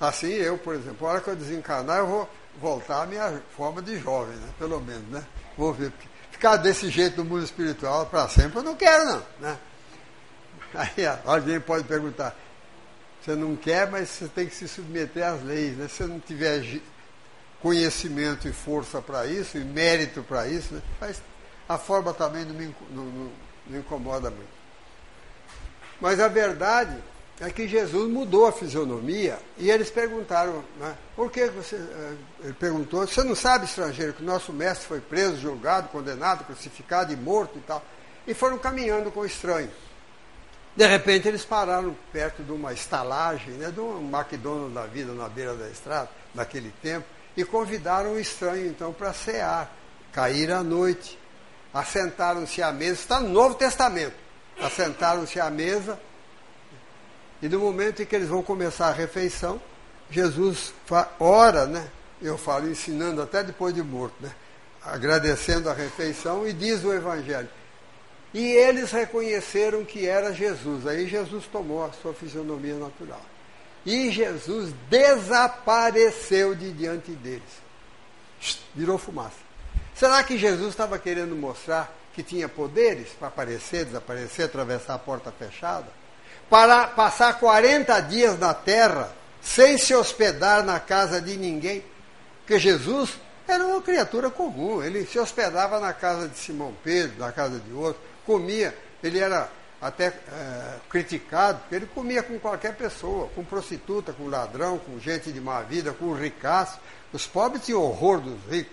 Assim 0.00 0.32
eu, 0.32 0.58
por 0.58 0.74
exemplo, 0.74 1.06
a 1.06 1.12
hora 1.12 1.20
que 1.20 1.28
eu 1.28 1.36
desencarnar, 1.36 1.98
eu 1.98 2.06
vou 2.06 2.28
voltar 2.60 3.02
à 3.02 3.06
minha 3.06 3.42
forma 3.56 3.80
de 3.80 3.98
jovem, 3.98 4.36
né? 4.36 4.48
pelo 4.58 4.80
menos. 4.80 5.08
Né? 5.08 5.24
Vou 5.56 5.72
ver. 5.72 5.92
Ficar 6.30 6.56
desse 6.56 6.88
jeito 6.88 7.18
no 7.18 7.24
mundo 7.24 7.44
espiritual 7.44 8.06
para 8.06 8.28
sempre 8.28 8.58
eu 8.58 8.62
não 8.62 8.76
quero, 8.76 9.04
não. 9.04 9.22
Né? 9.40 9.58
Aí 10.74 11.06
alguém 11.24 11.58
pode 11.60 11.84
perguntar, 11.84 12.36
você 13.20 13.34
não 13.34 13.56
quer, 13.56 13.90
mas 13.90 14.08
você 14.08 14.28
tem 14.28 14.46
que 14.46 14.54
se 14.54 14.68
submeter 14.68 15.26
às 15.26 15.42
leis. 15.42 15.76
Né? 15.76 15.88
Se 15.88 15.96
você 15.96 16.06
não 16.06 16.20
tiver 16.20 16.80
conhecimento 17.60 18.46
e 18.46 18.52
força 18.52 19.02
para 19.02 19.26
isso, 19.26 19.58
e 19.58 19.64
mérito 19.64 20.22
para 20.22 20.46
isso, 20.46 20.74
né? 20.74 20.82
mas 21.00 21.20
a 21.68 21.76
forma 21.76 22.14
também 22.14 22.44
não 22.44 22.54
me 22.54 22.74
não, 22.90 23.04
não, 23.04 23.32
não 23.66 23.78
incomoda 23.78 24.30
muito. 24.30 24.58
Mas 26.00 26.20
a 26.20 26.28
verdade 26.28 26.96
é 27.40 27.50
que 27.50 27.68
Jesus 27.68 28.10
mudou 28.10 28.46
a 28.46 28.52
fisionomia 28.52 29.38
e 29.56 29.70
eles 29.70 29.90
perguntaram, 29.90 30.64
né, 30.78 30.96
por 31.14 31.30
que 31.30 31.46
você. 31.46 31.76
Eh, 31.76 32.14
ele 32.42 32.52
perguntou, 32.54 33.06
você 33.06 33.22
não 33.22 33.36
sabe, 33.36 33.66
estrangeiro, 33.66 34.12
que 34.12 34.22
o 34.22 34.26
nosso 34.26 34.52
mestre 34.52 34.88
foi 34.88 35.00
preso, 35.00 35.36
julgado, 35.36 35.88
condenado, 35.88 36.44
crucificado 36.44 37.12
e 37.12 37.16
morto 37.16 37.58
e 37.58 37.60
tal. 37.60 37.84
E 38.26 38.34
foram 38.34 38.58
caminhando 38.58 39.12
com 39.12 39.20
o 39.20 39.26
estranho. 39.26 39.70
De 40.74 40.86
repente 40.86 41.28
eles 41.28 41.44
pararam 41.44 41.96
perto 42.12 42.42
de 42.42 42.50
uma 42.50 42.72
estalagem, 42.72 43.54
né, 43.54 43.70
de 43.70 43.80
um 43.80 44.08
McDonald's 44.08 44.74
da 44.74 44.86
vida 44.86 45.12
na 45.12 45.28
beira 45.28 45.54
da 45.54 45.68
estrada, 45.68 46.08
naquele 46.34 46.72
tempo, 46.82 47.06
e 47.36 47.44
convidaram 47.44 48.14
o 48.14 48.20
estranho 48.20 48.66
então 48.66 48.92
para 48.92 49.12
cear, 49.12 49.72
cair 50.12 50.50
à 50.50 50.62
noite. 50.62 51.16
Assentaram-se 51.72 52.62
à 52.62 52.72
mesa, 52.72 52.94
está 52.94 53.20
no 53.20 53.28
Novo 53.28 53.54
Testamento. 53.54 54.14
Assentaram-se 54.60 55.38
à 55.38 55.48
mesa 55.50 56.00
e 57.40 57.48
no 57.48 57.58
momento 57.60 58.02
em 58.02 58.06
que 58.06 58.16
eles 58.16 58.28
vão 58.28 58.42
começar 58.42 58.88
a 58.88 58.92
refeição, 58.92 59.60
Jesus 60.10 60.72
ora, 61.20 61.66
né? 61.66 61.88
Eu 62.20 62.36
falo 62.36 62.68
ensinando 62.68 63.22
até 63.22 63.44
depois 63.44 63.74
de 63.74 63.82
morto, 63.82 64.14
né? 64.20 64.32
Agradecendo 64.82 65.70
a 65.70 65.72
refeição 65.72 66.46
e 66.46 66.52
diz 66.52 66.82
o 66.84 66.92
Evangelho. 66.92 67.48
E 68.34 68.44
eles 68.44 68.90
reconheceram 68.90 69.84
que 69.84 70.06
era 70.06 70.32
Jesus. 70.32 70.86
Aí 70.86 71.06
Jesus 71.06 71.46
tomou 71.46 71.84
a 71.84 71.92
sua 71.92 72.12
fisionomia 72.12 72.74
natural. 72.74 73.22
E 73.86 74.10
Jesus 74.10 74.74
desapareceu 74.90 76.54
de 76.54 76.72
diante 76.72 77.12
deles. 77.12 77.42
Virou 78.74 78.98
fumaça. 78.98 79.48
Será 79.94 80.22
que 80.22 80.36
Jesus 80.36 80.70
estava 80.70 80.98
querendo 80.98 81.34
mostrar 81.34 81.92
que 82.12 82.22
tinha 82.22 82.48
poderes 82.48 83.08
para 83.10 83.28
aparecer, 83.28 83.84
desaparecer, 83.84 84.46
atravessar 84.46 84.94
a 84.94 84.98
porta 84.98 85.32
fechada? 85.32 85.86
Para 86.48 86.86
passar 86.88 87.38
40 87.38 88.00
dias 88.00 88.38
na 88.38 88.54
terra 88.54 89.12
sem 89.40 89.78
se 89.78 89.94
hospedar 89.94 90.64
na 90.64 90.80
casa 90.80 91.20
de 91.20 91.36
ninguém. 91.36 91.84
Porque 92.40 92.58
Jesus 92.58 93.18
era 93.46 93.64
uma 93.64 93.80
criatura 93.80 94.30
comum, 94.30 94.82
ele 94.82 95.06
se 95.06 95.18
hospedava 95.18 95.80
na 95.80 95.92
casa 95.92 96.28
de 96.28 96.38
Simão 96.38 96.74
Pedro, 96.84 97.18
na 97.18 97.32
casa 97.32 97.58
de 97.58 97.72
outro, 97.72 98.00
comia, 98.26 98.76
ele 99.02 99.18
era 99.18 99.48
até 99.80 100.08
é, 100.08 100.74
criticado, 100.90 101.60
porque 101.60 101.74
ele 101.74 101.86
comia 101.86 102.22
com 102.22 102.38
qualquer 102.38 102.74
pessoa, 102.74 103.28
com 103.34 103.44
prostituta, 103.44 104.12
com 104.12 104.28
ladrão, 104.28 104.78
com 104.78 104.98
gente 104.98 105.32
de 105.32 105.40
má 105.40 105.62
vida, 105.62 105.92
com 105.92 106.12
ricaço. 106.12 106.78
Os 107.12 107.26
pobres 107.26 107.64
tinham 107.64 107.82
horror 107.82 108.20
dos 108.20 108.38
ricos, 108.50 108.72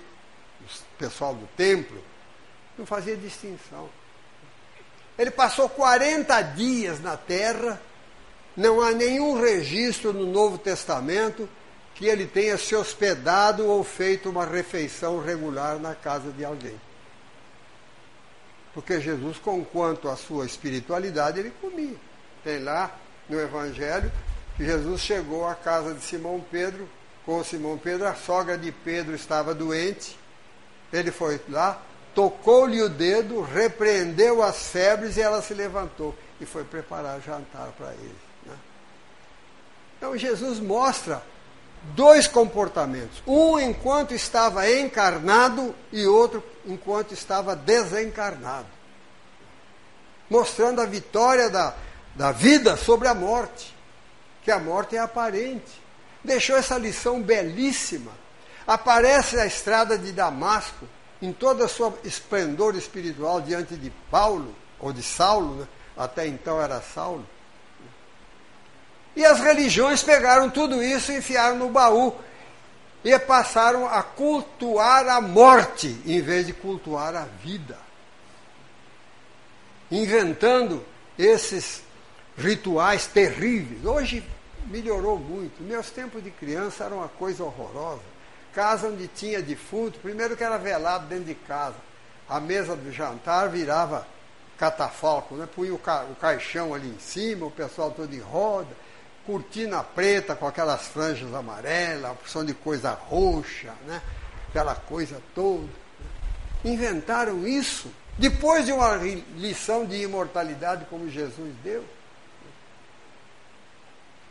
o 0.61 0.97
pessoal 0.97 1.33
do 1.33 1.47
templo, 1.55 2.03
não 2.77 2.85
fazia 2.85 3.15
distinção. 3.15 3.89
Ele 5.17 5.31
passou 5.31 5.69
40 5.69 6.41
dias 6.41 6.99
na 6.99 7.15
terra, 7.15 7.81
não 8.55 8.81
há 8.81 8.91
nenhum 8.91 9.39
registro 9.39 10.13
no 10.13 10.25
Novo 10.25 10.57
Testamento 10.57 11.47
que 11.93 12.05
ele 12.05 12.25
tenha 12.25 12.57
se 12.57 12.75
hospedado 12.75 13.65
ou 13.65 13.83
feito 13.83 14.29
uma 14.29 14.45
refeição 14.45 15.21
regular 15.21 15.79
na 15.79 15.95
casa 15.95 16.31
de 16.31 16.43
alguém. 16.43 16.79
Porque 18.73 18.99
Jesus, 18.99 19.37
conquanto 19.37 20.09
a 20.09 20.17
sua 20.17 20.45
espiritualidade, 20.45 21.39
ele 21.39 21.53
comia. 21.61 21.95
Tem 22.43 22.59
lá 22.59 22.93
no 23.29 23.39
Evangelho 23.39 24.11
que 24.57 24.65
Jesus 24.65 25.01
chegou 25.01 25.47
à 25.47 25.55
casa 25.55 25.93
de 25.93 26.03
Simão 26.03 26.43
Pedro, 26.51 26.87
com 27.25 27.41
Simão 27.43 27.77
Pedro, 27.77 28.05
a 28.07 28.13
sogra 28.13 28.57
de 28.57 28.71
Pedro 28.71 29.15
estava 29.15 29.55
doente, 29.55 30.17
ele 30.93 31.11
foi 31.11 31.39
lá, 31.49 31.81
tocou-lhe 32.15 32.81
o 32.81 32.87
dedo, 32.89 33.41
repreendeu 33.41 34.41
as 34.41 34.67
febres 34.67 35.17
e 35.17 35.21
ela 35.21 35.41
se 35.41 35.53
levantou 35.53 36.15
e 36.39 36.45
foi 36.45 36.63
preparar 36.63 37.19
jantar 37.21 37.73
para 37.77 37.91
ele. 37.91 38.17
Né? 38.45 38.55
Então 39.97 40.17
Jesus 40.17 40.59
mostra 40.59 41.21
dois 41.93 42.25
comportamentos: 42.25 43.21
um 43.27 43.59
enquanto 43.59 44.13
estava 44.13 44.69
encarnado 44.71 45.75
e 45.91 46.07
outro 46.07 46.41
enquanto 46.65 47.13
estava 47.13 47.53
desencarnado, 47.53 48.67
mostrando 50.29 50.81
a 50.81 50.85
vitória 50.85 51.49
da, 51.49 51.75
da 52.15 52.31
vida 52.31 52.77
sobre 52.77 53.09
a 53.09 53.13
morte, 53.13 53.75
que 54.41 54.49
a 54.49 54.57
morte 54.57 54.95
é 54.95 54.99
aparente. 54.99 55.83
Deixou 56.23 56.55
essa 56.55 56.77
lição 56.77 57.21
belíssima. 57.21 58.11
Aparece 58.65 59.39
a 59.39 59.45
estrada 59.45 59.95
de 59.95 60.11
Damasco 60.11 60.87
em 61.25 61.33
toda 61.33 61.65
a 61.65 61.67
sua 61.67 61.93
esplendor 62.03 62.75
espiritual 62.75 63.41
diante 63.41 63.75
de 63.75 63.89
Paulo, 64.11 64.53
ou 64.79 64.93
de 64.93 65.01
Saulo, 65.01 65.55
né? 65.55 65.67
até 65.97 66.27
então 66.27 66.61
era 66.61 66.81
Saulo. 66.81 67.27
E 69.15 69.25
as 69.25 69.39
religiões 69.39 70.03
pegaram 70.03 70.49
tudo 70.49 70.83
isso 70.83 71.11
e 71.11 71.17
enfiaram 71.17 71.57
no 71.57 71.69
baú. 71.69 72.13
e 73.03 73.17
passaram 73.19 73.87
a 73.87 74.01
cultuar 74.01 75.07
a 75.07 75.21
morte 75.21 75.95
em 76.05 76.21
vez 76.21 76.47
de 76.47 76.53
cultuar 76.53 77.15
a 77.15 77.25
vida. 77.43 77.77
Inventando 79.91 80.83
esses 81.17 81.83
rituais 82.37 83.07
terríveis. 83.07 83.85
Hoje 83.85 84.23
melhorou 84.65 85.17
muito. 85.17 85.61
Meus 85.63 85.89
tempos 85.91 86.23
de 86.23 86.31
criança 86.31 86.83
eram 86.83 86.97
uma 86.97 87.07
coisa 87.07 87.43
horrorosa. 87.43 88.14
Casa 88.55 88.87
onde 88.87 89.09
tinha 89.09 89.41
defunto, 89.41 89.99
primeiro 89.99 90.37
que 90.37 90.43
era 90.43 90.57
velado 90.57 91.07
dentro 91.07 91.25
de 91.25 91.35
casa. 91.35 91.75
A 92.27 92.39
mesa 92.39 92.73
do 92.73 92.89
jantar 92.89 93.49
virava 93.49 94.07
catafalco, 94.57 95.35
né? 95.35 95.45
punha 95.53 95.73
o, 95.73 95.77
ca 95.77 96.05
o 96.05 96.15
caixão 96.15 96.73
ali 96.73 96.87
em 96.87 96.97
cima, 96.97 97.45
o 97.45 97.51
pessoal 97.51 97.91
todo 97.91 98.15
em 98.15 98.21
roda, 98.21 98.69
cortina 99.25 99.83
preta 99.83 100.35
com 100.35 100.47
aquelas 100.47 100.87
franjas 100.87 101.33
amarelas, 101.33 102.11
a 102.11 102.13
porção 102.13 102.45
de 102.45 102.53
coisa 102.53 102.91
roxa, 102.91 103.73
né? 103.85 104.01
aquela 104.47 104.73
coisa 104.73 105.21
toda. 105.35 105.67
Inventaram 106.63 107.45
isso 107.45 107.91
depois 108.17 108.65
de 108.65 108.71
uma 108.71 108.95
lição 109.35 109.85
de 109.85 110.01
imortalidade 110.01 110.85
como 110.85 111.09
Jesus 111.09 111.53
deu. 111.61 111.83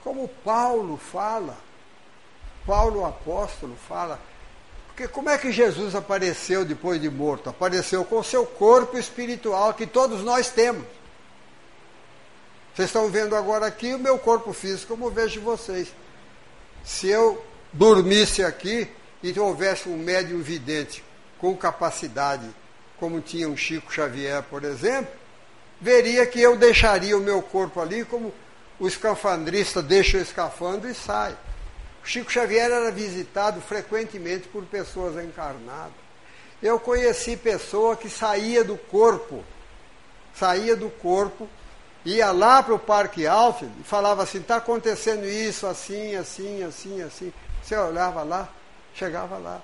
Como 0.03 0.27
Paulo 0.29 0.97
fala, 0.97 1.57
Paulo 2.67 3.01
o 3.01 3.07
apóstolo 3.07 3.77
fala, 3.89 4.21
porque 4.89 5.09
como 5.09 5.29
é 5.29 5.37
que 5.37 5.51
Jesus 5.51 5.95
apareceu 5.95 6.65
depois 6.65 7.01
de 7.01 7.11
morto? 7.11 7.51
Apareceu 7.51 8.05
com 8.05 8.19
o 8.19 8.25
seu 8.25 8.47
corpo 8.47 8.97
espiritual 8.97 9.75
que 9.75 9.87
todos 9.87 10.23
nós 10.23 10.51
temos. 10.51 10.87
Vocês 12.75 12.89
estão 12.89 13.09
vendo 13.09 13.37
agora 13.37 13.67
aqui 13.67 13.95
o 13.95 13.99
meu 13.99 14.19
corpo 14.19 14.53
físico, 14.53 14.97
como 14.97 15.11
vejo 15.11 15.41
vocês. 15.41 15.93
Se 16.85 17.09
eu 17.09 17.45
dormisse 17.73 18.43
aqui 18.43 18.89
e 19.23 19.39
houvesse 19.39 19.89
um 19.89 19.97
médium 19.97 20.41
vidente 20.41 21.05
com 21.39 21.57
capacidade, 21.57 22.49
como 22.99 23.21
tinha 23.21 23.49
um 23.49 23.57
Chico 23.57 23.93
Xavier, 23.93 24.43
por 24.45 24.65
exemplo, 24.65 25.13
veria 25.81 26.25
que 26.27 26.41
eu 26.41 26.57
deixaria 26.57 27.17
o 27.17 27.21
meu 27.21 27.43
corpo 27.43 27.81
ali 27.81 28.05
como 28.05 28.33
o 28.79 28.87
escafandrista 28.87 29.83
deixa 29.83 30.19
o 30.19 30.21
escafandro 30.21 30.89
e 30.89 30.95
sai. 30.95 31.37
Chico 32.05 32.31
Xavier 32.31 32.71
era 32.71 32.91
visitado 32.91 33.61
frequentemente 33.61 34.47
por 34.49 34.65
pessoas 34.65 35.23
encarnadas. 35.25 35.93
Eu 36.63 36.79
conheci 36.79 37.37
pessoa 37.37 37.97
que 37.97 38.09
saía 38.09 38.63
do 38.63 38.77
corpo, 38.77 39.43
saía 40.35 40.77
do 40.77 40.91
corpo, 40.91 41.49
ia 42.05 42.31
lá 42.31 42.63
para 42.63 42.75
o 42.75 42.79
Parque 42.79 43.27
Alto 43.27 43.69
e 43.81 43.85
falava 43.85 44.23
assim, 44.23 44.39
está 44.39 44.57
acontecendo 44.57 45.25
isso, 45.25 45.67
assim, 45.67 46.15
assim, 46.15 46.63
assim, 46.63 47.03
assim. 47.03 47.33
Você 47.63 47.77
olhava 47.77 48.23
lá, 48.23 48.49
chegava 48.95 49.39
lá. 49.39 49.61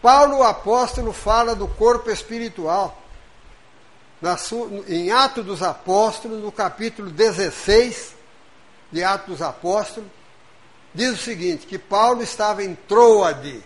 Paulo 0.00 0.38
o 0.38 0.42
apóstolo 0.42 1.12
fala 1.12 1.54
do 1.54 1.68
corpo 1.68 2.10
espiritual. 2.10 3.00
em 4.88 5.12
Atos 5.12 5.44
dos 5.44 5.62
Apóstolos, 5.62 6.42
no 6.42 6.50
capítulo 6.50 7.10
16 7.10 8.14
de 8.90 9.04
Atos 9.04 9.26
dos 9.28 9.42
Apóstolos, 9.42 10.10
diz 10.94 11.12
o 11.12 11.16
seguinte, 11.16 11.66
que 11.66 11.78
Paulo 11.78 12.22
estava 12.22 12.62
em 12.62 12.74
Troade, 12.74 13.62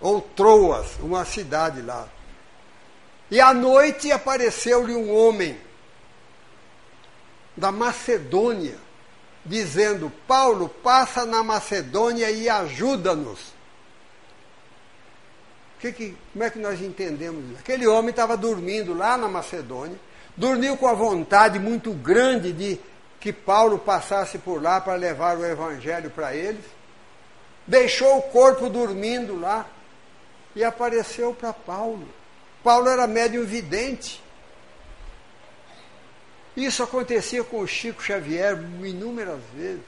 ou 0.00 0.20
Troas, 0.20 0.86
uma 1.00 1.24
cidade 1.24 1.82
lá. 1.82 2.08
E 3.30 3.40
à 3.40 3.52
noite 3.52 4.10
apareceu-lhe 4.10 4.94
um 4.94 5.14
homem 5.14 5.58
da 7.56 7.70
Macedônia, 7.72 8.76
dizendo: 9.44 10.10
Paulo, 10.26 10.68
passa 10.68 11.26
na 11.26 11.42
Macedônia 11.42 12.30
e 12.30 12.48
ajuda-nos. 12.48 13.58
Que 15.80 15.92
que, 15.92 16.16
como 16.32 16.44
é 16.44 16.50
que 16.50 16.58
nós 16.58 16.80
entendemos 16.80 17.44
isso? 17.50 17.60
Aquele 17.60 17.86
homem 17.86 18.10
estava 18.10 18.36
dormindo 18.36 18.94
lá 18.94 19.16
na 19.16 19.28
Macedônia, 19.28 19.98
dormiu 20.36 20.76
com 20.76 20.88
a 20.88 20.94
vontade 20.94 21.58
muito 21.58 21.92
grande 21.92 22.52
de 22.52 22.80
que 23.20 23.32
Paulo 23.32 23.78
passasse 23.78 24.38
por 24.38 24.62
lá 24.62 24.80
para 24.80 24.94
levar 24.94 25.36
o 25.36 25.44
evangelho 25.44 26.10
para 26.10 26.34
eles, 26.34 26.64
deixou 27.66 28.18
o 28.18 28.22
corpo 28.22 28.68
dormindo 28.68 29.38
lá 29.38 29.66
e 30.54 30.62
apareceu 30.62 31.34
para 31.34 31.52
Paulo. 31.52 32.08
Paulo 32.62 32.88
era 32.88 33.06
médium 33.06 33.44
vidente. 33.44 34.22
Isso 36.56 36.82
acontecia 36.82 37.44
com 37.44 37.60
o 37.60 37.66
Chico 37.66 38.02
Xavier 38.02 38.58
inúmeras 38.82 39.40
vezes. 39.54 39.82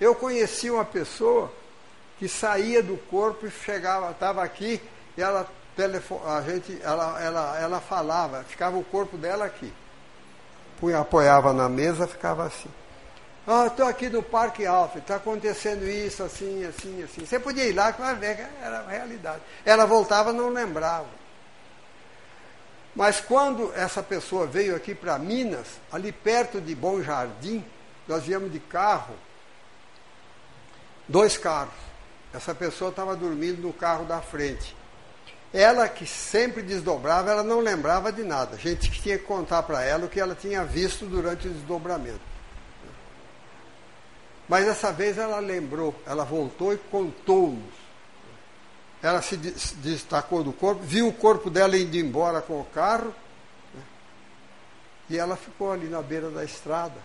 Eu 0.00 0.14
conheci 0.14 0.70
uma 0.70 0.84
pessoa 0.84 1.52
que 2.18 2.28
saía 2.28 2.82
do 2.82 2.96
corpo 2.96 3.46
e 3.46 3.50
chegava, 3.50 4.10
estava 4.10 4.42
aqui, 4.42 4.80
e 5.16 5.22
ela 5.22 5.48
a 6.26 6.42
gente, 6.42 6.78
ela, 6.82 7.20
ela, 7.22 7.58
ela 7.58 7.80
falava, 7.80 8.44
ficava 8.44 8.76
o 8.76 8.84
corpo 8.84 9.16
dela 9.16 9.46
aqui 9.46 9.72
punha, 10.82 10.98
apoiava 10.98 11.52
na 11.52 11.68
mesa, 11.68 12.08
ficava 12.08 12.44
assim. 12.44 12.68
Ah, 13.46 13.68
estou 13.68 13.86
aqui 13.86 14.08
no 14.08 14.20
Parque 14.20 14.66
Alfa, 14.66 14.98
está 14.98 15.14
acontecendo 15.14 15.88
isso, 15.88 16.24
assim, 16.24 16.64
assim, 16.64 17.04
assim. 17.04 17.24
Você 17.24 17.38
podia 17.38 17.64
ir 17.68 17.72
lá 17.72 17.92
que 17.92 18.02
era 18.02 18.80
a 18.80 18.88
realidade. 18.88 19.40
Ela 19.64 19.86
voltava 19.86 20.32
não 20.32 20.48
lembrava. 20.48 21.06
Mas 22.96 23.20
quando 23.20 23.72
essa 23.76 24.02
pessoa 24.02 24.44
veio 24.44 24.74
aqui 24.74 24.92
para 24.92 25.16
Minas, 25.20 25.66
ali 25.92 26.10
perto 26.10 26.60
de 26.60 26.74
Bom 26.74 27.00
Jardim, 27.00 27.64
nós 28.08 28.24
viemos 28.24 28.50
de 28.50 28.58
carro, 28.58 29.14
dois 31.06 31.36
carros. 31.38 31.74
Essa 32.34 32.54
pessoa 32.56 32.90
estava 32.90 33.14
dormindo 33.14 33.62
no 33.62 33.72
carro 33.72 34.04
da 34.04 34.20
frente. 34.20 34.74
Ela 35.52 35.86
que 35.86 36.06
sempre 36.06 36.62
desdobrava, 36.62 37.30
ela 37.30 37.42
não 37.42 37.60
lembrava 37.60 38.10
de 38.10 38.22
nada. 38.22 38.56
A 38.56 38.58
gente 38.58 38.90
tinha 38.90 39.18
que 39.18 39.24
contar 39.24 39.62
para 39.64 39.82
ela 39.82 40.06
o 40.06 40.08
que 40.08 40.18
ela 40.18 40.34
tinha 40.34 40.64
visto 40.64 41.04
durante 41.04 41.46
o 41.46 41.50
desdobramento. 41.50 42.20
Mas 44.48 44.64
dessa 44.64 44.90
vez 44.90 45.18
ela 45.18 45.38
lembrou, 45.40 45.94
ela 46.06 46.24
voltou 46.24 46.72
e 46.72 46.78
contou-nos. 46.78 47.82
Ela 49.02 49.20
se 49.20 49.36
destacou 49.36 50.42
do 50.42 50.52
corpo, 50.52 50.82
viu 50.82 51.08
o 51.08 51.12
corpo 51.12 51.50
dela 51.50 51.76
indo 51.76 51.96
embora 51.96 52.40
com 52.40 52.60
o 52.60 52.64
carro, 52.64 53.12
né? 53.74 53.82
e 55.10 55.18
ela 55.18 55.36
ficou 55.36 55.72
ali 55.72 55.88
na 55.88 56.00
beira 56.00 56.30
da 56.30 56.44
estrada. 56.44 56.96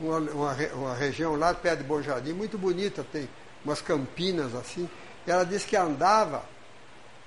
Uma, 0.00 0.18
uma, 0.18 0.52
uma 0.74 0.94
região 0.94 1.36
lá 1.36 1.54
perto 1.54 1.78
de 1.78 1.84
Bom 1.84 2.02
Jardim, 2.02 2.32
muito 2.32 2.58
bonita, 2.58 3.04
tem 3.12 3.28
umas 3.64 3.80
campinas 3.80 4.54
assim. 4.54 4.88
Ela 5.26 5.44
disse 5.44 5.66
que 5.66 5.76
andava 5.76 6.42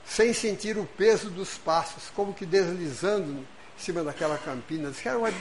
sem 0.05 0.33
sentir 0.33 0.77
o 0.77 0.85
peso 0.85 1.29
dos 1.29 1.57
passos, 1.57 2.09
como 2.15 2.33
que 2.33 2.45
deslizando 2.45 3.31
em 3.31 3.45
cima 3.77 4.03
daquela 4.03 4.37
campina. 4.37 4.89
Diz 4.89 4.99
que 4.99 5.07
era 5.07 5.17
uma 5.17 5.31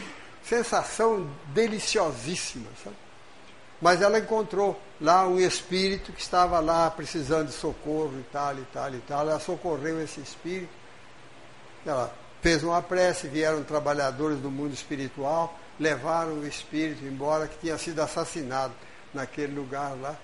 sensação 0.43 1.29
deliciosíssima. 1.53 2.69
Sabe? 2.83 2.97
Mas 3.81 4.03
ela 4.03 4.19
encontrou 4.19 4.81
lá 5.01 5.27
um 5.27 5.39
espírito 5.39 6.13
que 6.13 6.21
estava 6.21 6.59
lá 6.59 6.91
precisando 6.91 7.47
de 7.47 7.53
socorro 7.53 8.19
e 8.19 8.25
tal, 8.33 8.59
e 8.59 8.65
tal, 8.73 8.95
e 8.95 9.01
tal. 9.01 9.21
Ela 9.21 9.41
socorreu 9.41 10.03
esse 10.03 10.21
espírito. 10.21 10.73
Ela 11.87 12.13
fez 12.43 12.63
uma 12.63 12.83
prece, 12.83 13.29
vieram 13.29 13.63
trabalhadores 13.63 14.39
do 14.39 14.51
mundo 14.51 14.75
espiritual, 14.75 15.59
levaram 15.79 16.35
o 16.35 16.47
espírito 16.47 17.05
embora, 17.05 17.47
que 17.47 17.59
tinha 17.59 17.79
sido 17.79 18.01
assassinado 18.01 18.75
naquele 19.15 19.55
lugar 19.55 19.97
lá. 20.01 20.17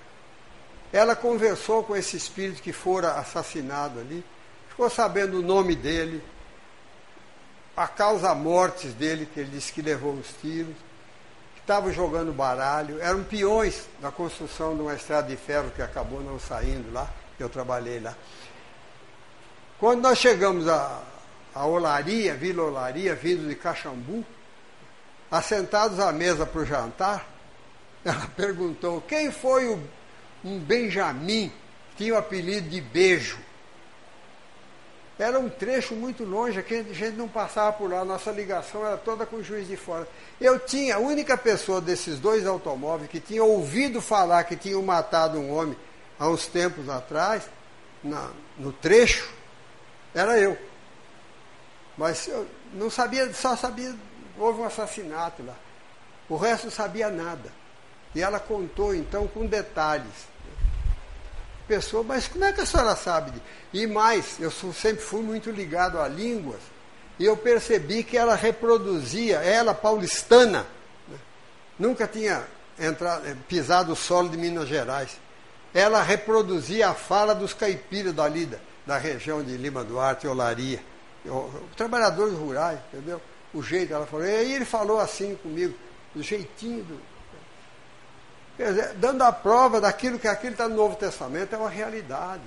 Ela 0.94 1.16
conversou 1.16 1.82
com 1.82 1.96
esse 1.96 2.16
espírito 2.16 2.62
que 2.62 2.72
fora 2.72 3.14
assassinado 3.14 3.98
ali, 3.98 4.24
ficou 4.68 4.88
sabendo 4.88 5.40
o 5.40 5.42
nome 5.42 5.74
dele, 5.74 6.22
a 7.76 7.88
causa 7.88 8.32
mortes 8.32 8.94
dele, 8.94 9.26
que 9.26 9.40
ele 9.40 9.50
disse 9.50 9.72
que 9.72 9.82
levou 9.82 10.12
os 10.12 10.28
tiros, 10.40 10.76
que 11.56 11.60
estava 11.62 11.92
jogando 11.92 12.32
baralho, 12.32 13.00
eram 13.00 13.24
peões 13.24 13.88
da 14.00 14.12
construção 14.12 14.76
de 14.76 14.82
uma 14.82 14.94
estrada 14.94 15.26
de 15.26 15.36
ferro 15.36 15.72
que 15.74 15.82
acabou 15.82 16.20
não 16.20 16.38
saindo 16.38 16.92
lá, 16.92 17.10
eu 17.40 17.48
trabalhei 17.48 17.98
lá. 17.98 18.14
Quando 19.80 20.00
nós 20.00 20.16
chegamos 20.16 20.68
a, 20.68 21.02
a 21.52 21.66
Olaria, 21.66 22.36
Vila 22.36 22.62
Olaria, 22.62 23.16
vindo 23.16 23.48
de 23.48 23.56
Caxambu, 23.56 24.24
assentados 25.28 25.98
à 25.98 26.12
mesa 26.12 26.46
para 26.46 26.60
o 26.60 26.64
jantar, 26.64 27.26
ela 28.04 28.28
perguntou: 28.36 29.00
quem 29.00 29.32
foi 29.32 29.66
o 29.66 29.82
um 30.44 30.58
Benjamin, 30.58 31.50
tinha 31.96 32.14
o 32.14 32.18
apelido 32.18 32.68
de 32.68 32.80
Beijo. 32.80 33.38
Era 35.18 35.38
um 35.38 35.48
trecho 35.48 35.94
muito 35.94 36.24
longe, 36.24 36.60
que 36.62 36.74
a 36.74 36.82
gente 36.82 37.16
não 37.16 37.28
passava 37.28 37.72
por 37.72 37.88
lá, 37.88 38.04
nossa 38.04 38.32
ligação 38.32 38.84
era 38.84 38.96
toda 38.96 39.24
com 39.24 39.36
o 39.36 39.44
juiz 39.44 39.68
de 39.68 39.76
fora. 39.76 40.08
Eu 40.40 40.58
tinha, 40.58 40.96
a 40.96 40.98
única 40.98 41.36
pessoa 41.36 41.80
desses 41.80 42.18
dois 42.18 42.46
automóveis 42.46 43.08
que 43.08 43.20
tinha 43.20 43.42
ouvido 43.42 44.00
falar 44.00 44.42
que 44.44 44.56
tinham 44.56 44.82
matado 44.82 45.38
um 45.38 45.56
homem 45.56 45.76
há 46.18 46.28
uns 46.28 46.46
tempos 46.46 46.88
atrás, 46.88 47.48
na, 48.02 48.30
no 48.58 48.72
trecho, 48.72 49.32
era 50.12 50.38
eu. 50.38 50.58
Mas 51.96 52.26
eu 52.26 52.44
não 52.72 52.90
sabia, 52.90 53.32
só 53.32 53.56
sabia, 53.56 53.94
houve 54.36 54.60
um 54.60 54.64
assassinato 54.64 55.44
lá. 55.44 55.54
O 56.28 56.36
resto 56.36 56.64
não 56.64 56.72
sabia 56.72 57.08
nada. 57.08 57.52
E 58.16 58.20
ela 58.20 58.40
contou 58.40 58.92
então 58.94 59.28
com 59.28 59.46
detalhes 59.46 60.33
pessoa, 61.66 62.02
mas 62.02 62.28
como 62.28 62.44
é 62.44 62.52
que 62.52 62.60
a 62.60 62.66
senhora 62.66 62.94
sabe? 62.96 63.32
E 63.72 63.86
mais, 63.86 64.38
eu 64.38 64.50
sempre 64.50 65.02
fui 65.02 65.22
muito 65.22 65.50
ligado 65.50 66.00
a 66.00 66.08
línguas, 66.08 66.60
e 67.18 67.24
eu 67.24 67.36
percebi 67.36 68.02
que 68.02 68.16
ela 68.16 68.34
reproduzia, 68.34 69.36
ela 69.36 69.72
paulistana, 69.72 70.66
né? 71.08 71.16
nunca 71.78 72.08
tinha 72.08 72.44
entrado, 72.78 73.26
eh, 73.26 73.36
pisado 73.48 73.92
o 73.92 73.96
solo 73.96 74.28
de 74.28 74.36
Minas 74.36 74.68
Gerais. 74.68 75.16
Ela 75.72 76.02
reproduzia 76.02 76.88
a 76.88 76.94
fala 76.94 77.34
dos 77.34 77.54
caipiras 77.54 78.12
dali, 78.12 78.46
da, 78.46 78.58
da 78.86 78.98
região 78.98 79.42
de 79.42 79.56
Lima 79.56 79.84
Duarte 79.84 80.26
Olaria. 80.26 80.80
trabalhadores 81.76 82.34
rurais, 82.34 82.78
entendeu? 82.92 83.20
O 83.52 83.62
jeito, 83.62 83.92
ela 83.92 84.06
falou. 84.06 84.26
E 84.26 84.34
aí 84.34 84.52
ele 84.52 84.64
falou 84.64 85.00
assim 85.00 85.36
comigo, 85.36 85.74
do 86.14 86.22
jeitinho 86.22 86.82
do. 86.84 87.13
Quer 88.56 88.68
dizer, 88.68 88.94
dando 88.94 89.22
a 89.22 89.32
prova 89.32 89.80
daquilo 89.80 90.18
que 90.18 90.28
aquilo 90.28 90.52
está 90.52 90.68
no 90.68 90.76
Novo 90.76 90.96
Testamento 90.96 91.54
é 91.54 91.58
uma 91.58 91.70
realidade. 91.70 92.42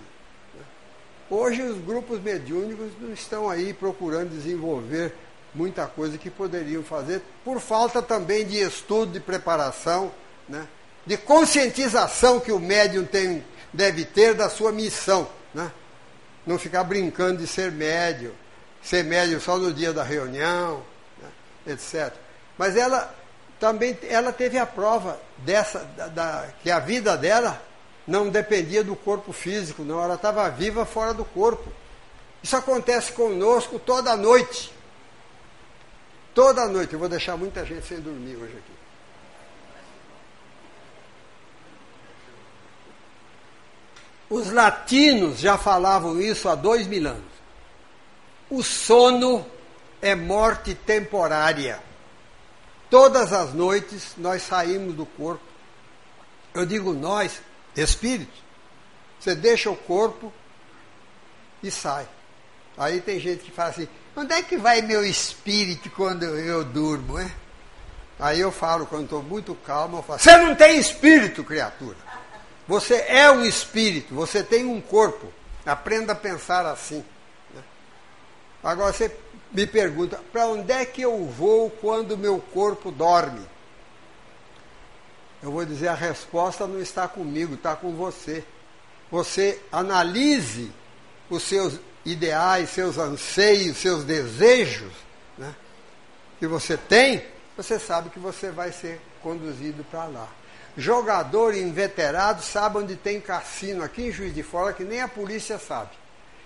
Hoje 1.30 1.62
os 1.62 1.78
grupos 1.84 2.22
mediúnicos 2.22 2.92
não 3.02 3.12
estão 3.12 3.50
aí 3.50 3.74
procurando 3.74 4.30
desenvolver 4.30 5.14
muita 5.54 5.86
coisa 5.88 6.18
que 6.18 6.30
poderiam 6.30 6.84
fazer, 6.84 7.22
por 7.44 7.60
falta 7.60 8.02
também 8.02 8.46
de 8.46 8.58
estudo, 8.58 9.12
de 9.12 9.20
preparação, 9.20 10.12
né? 10.48 10.68
de 11.06 11.18
conscientização 11.18 12.40
que 12.40 12.52
o 12.52 12.60
médium 12.60 13.04
tem, 13.04 13.44
deve 13.74 14.06
ter 14.06 14.34
da 14.36 14.50
sua 14.50 14.72
missão. 14.72 15.28
Né? 15.54 15.70
Não 16.46 16.58
ficar 16.58 16.84
brincando 16.84 17.40
de 17.40 17.48
ser 17.48 17.72
médium, 17.72 18.32
ser 18.82 19.04
médium 19.04 19.40
só 19.40 19.58
no 19.58 19.74
dia 19.74 19.92
da 19.92 20.04
reunião, 20.04 20.84
né? 21.22 21.74
etc. 21.74 22.14
Mas 22.58 22.78
ela 22.78 23.14
também 23.60 23.98
ela 24.04 24.32
teve 24.32 24.58
a 24.58 24.66
prova 24.66 25.20
dessa, 25.40 25.80
da, 25.96 26.08
da, 26.08 26.50
que 26.62 26.70
a 26.70 26.80
vida 26.80 27.18
dela 27.18 27.62
não 28.06 28.30
dependia 28.30 28.84
do 28.84 28.96
corpo 28.96 29.34
físico, 29.34 29.84
não, 29.84 30.02
ela 30.02 30.16
estava 30.16 30.50
viva 30.50 30.86
fora 30.86 31.14
do 31.14 31.26
corpo. 31.26 31.72
Isso 32.42 32.56
acontece 32.56 33.12
conosco 33.12 33.80
toda 33.80 34.16
noite. 34.16 34.72
Toda 36.34 36.68
noite. 36.68 36.94
Eu 36.94 37.00
vou 37.00 37.10
deixar 37.10 37.36
muita 37.36 37.66
gente 37.66 37.86
sem 37.86 38.00
dormir 38.00 38.36
hoje 38.36 38.56
aqui. 38.58 38.78
Os 44.30 44.52
latinos 44.52 45.40
já 45.40 45.58
falavam 45.58 46.22
isso 46.22 46.48
há 46.48 46.56
dois 46.56 46.86
mil 46.86 47.08
anos. 47.08 47.24
O 48.50 48.64
sono 48.64 49.46
é 50.02 50.16
morte 50.16 50.76
temporária. 50.76 51.82
Todas 52.90 53.34
as 53.34 53.54
noites 53.54 54.14
nós 54.18 54.44
saímos 54.44 54.96
do 54.96 55.06
corpo. 55.06 55.44
Eu 56.54 56.66
digo 56.66 56.94
nós, 56.94 57.42
espírito. 57.76 58.48
Você 59.20 59.36
deixa 59.36 59.70
o 59.70 59.76
corpo 59.76 60.32
e 61.62 61.70
sai. 61.70 62.08
Aí 62.78 63.02
tem 63.02 63.20
gente 63.20 63.44
que 63.44 63.52
fala 63.52 63.70
assim: 63.70 63.88
onde 64.16 64.34
é 64.34 64.42
que 64.42 64.58
vai 64.58 64.82
meu 64.82 65.04
espírito 65.04 65.90
quando 65.90 66.24
eu 66.24 66.64
durmo? 66.64 67.20
É? 67.20 67.32
Aí 68.20 68.40
eu 68.40 68.52
falo, 68.52 68.86
quando 68.86 69.04
estou 69.04 69.22
muito 69.22 69.54
calmo, 69.56 69.98
eu 69.98 70.04
falo: 70.04 70.20
você 70.20 70.38
não 70.38 70.56
tem 70.56 70.80
espírito, 70.80 71.44
criatura. 71.44 71.98
Você 72.68 72.96
é 73.08 73.32
um 73.32 73.46
espírito, 73.46 74.14
você 74.14 74.44
tem 74.44 74.66
um 74.66 74.82
corpo. 74.82 75.32
Aprenda 75.66 76.14
a 76.14 76.16
pensar 76.16 76.66
assim. 76.66 77.04
Né? 77.54 77.62
Agora 78.64 78.94
você 78.94 79.10
me 79.52 79.66
pergunta: 79.66 80.20
para 80.32 80.48
onde 80.48 80.72
é 80.72 80.86
que 80.86 81.02
eu 81.02 81.26
vou 81.26 81.70
quando 81.70 82.18
meu 82.18 82.40
corpo 82.54 82.92
dorme? 82.92 83.46
Eu 85.42 85.52
vou 85.52 85.66
dizer: 85.66 85.88
a 85.88 85.94
resposta 85.94 86.68
não 86.68 86.80
está 86.82 87.08
comigo, 87.08 87.56
está 87.56 87.76
com 87.76 87.94
você. 87.94 88.44
Você 89.10 89.62
analise 89.72 90.72
os 91.30 91.44
seus 91.44 91.80
ideais, 92.06 92.70
seus 92.70 92.98
anseios, 92.98 93.78
seus 93.78 94.04
desejos 94.04 94.94
né, 95.38 95.54
que 96.40 96.48
você 96.48 96.78
tem, 96.78 97.24
você 97.56 97.80
sabe 97.80 98.10
que 98.10 98.20
você 98.20 98.50
vai 98.50 98.72
ser 98.72 99.00
conduzido 99.22 99.84
para 99.86 100.06
lá. 100.06 100.28
Jogador 100.78 101.56
inveterado 101.56 102.42
sabe 102.44 102.78
onde 102.78 102.96
tem 102.96 103.20
cassino 103.20 103.84
aqui 103.84 104.04
em 104.04 104.12
Juiz 104.12 104.34
de 104.34 104.44
Fora 104.44 104.74
que 104.74 104.84
nem 104.84 105.02
a 105.02 105.08
polícia 105.08 105.58
sabe. 105.58 105.90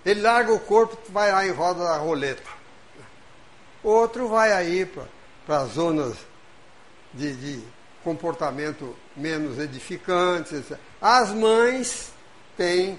Ele 0.04 0.20
larga 0.20 0.52
o 0.52 0.58
corpo, 0.58 0.98
vai 1.10 1.30
lá 1.30 1.46
em 1.46 1.50
roda 1.50 1.84
da 1.84 1.96
roleta. 1.96 2.61
Outro 3.82 4.28
vai 4.28 4.52
aí 4.52 4.90
para 5.46 5.64
zonas 5.64 6.16
de, 7.12 7.34
de 7.34 7.64
comportamento 8.04 8.96
menos 9.16 9.58
edificantes. 9.58 10.52
Etc. 10.52 10.78
As 11.00 11.30
mães 11.30 12.12
têm 12.56 12.98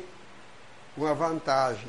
uma 0.97 1.13
vantagem. 1.13 1.87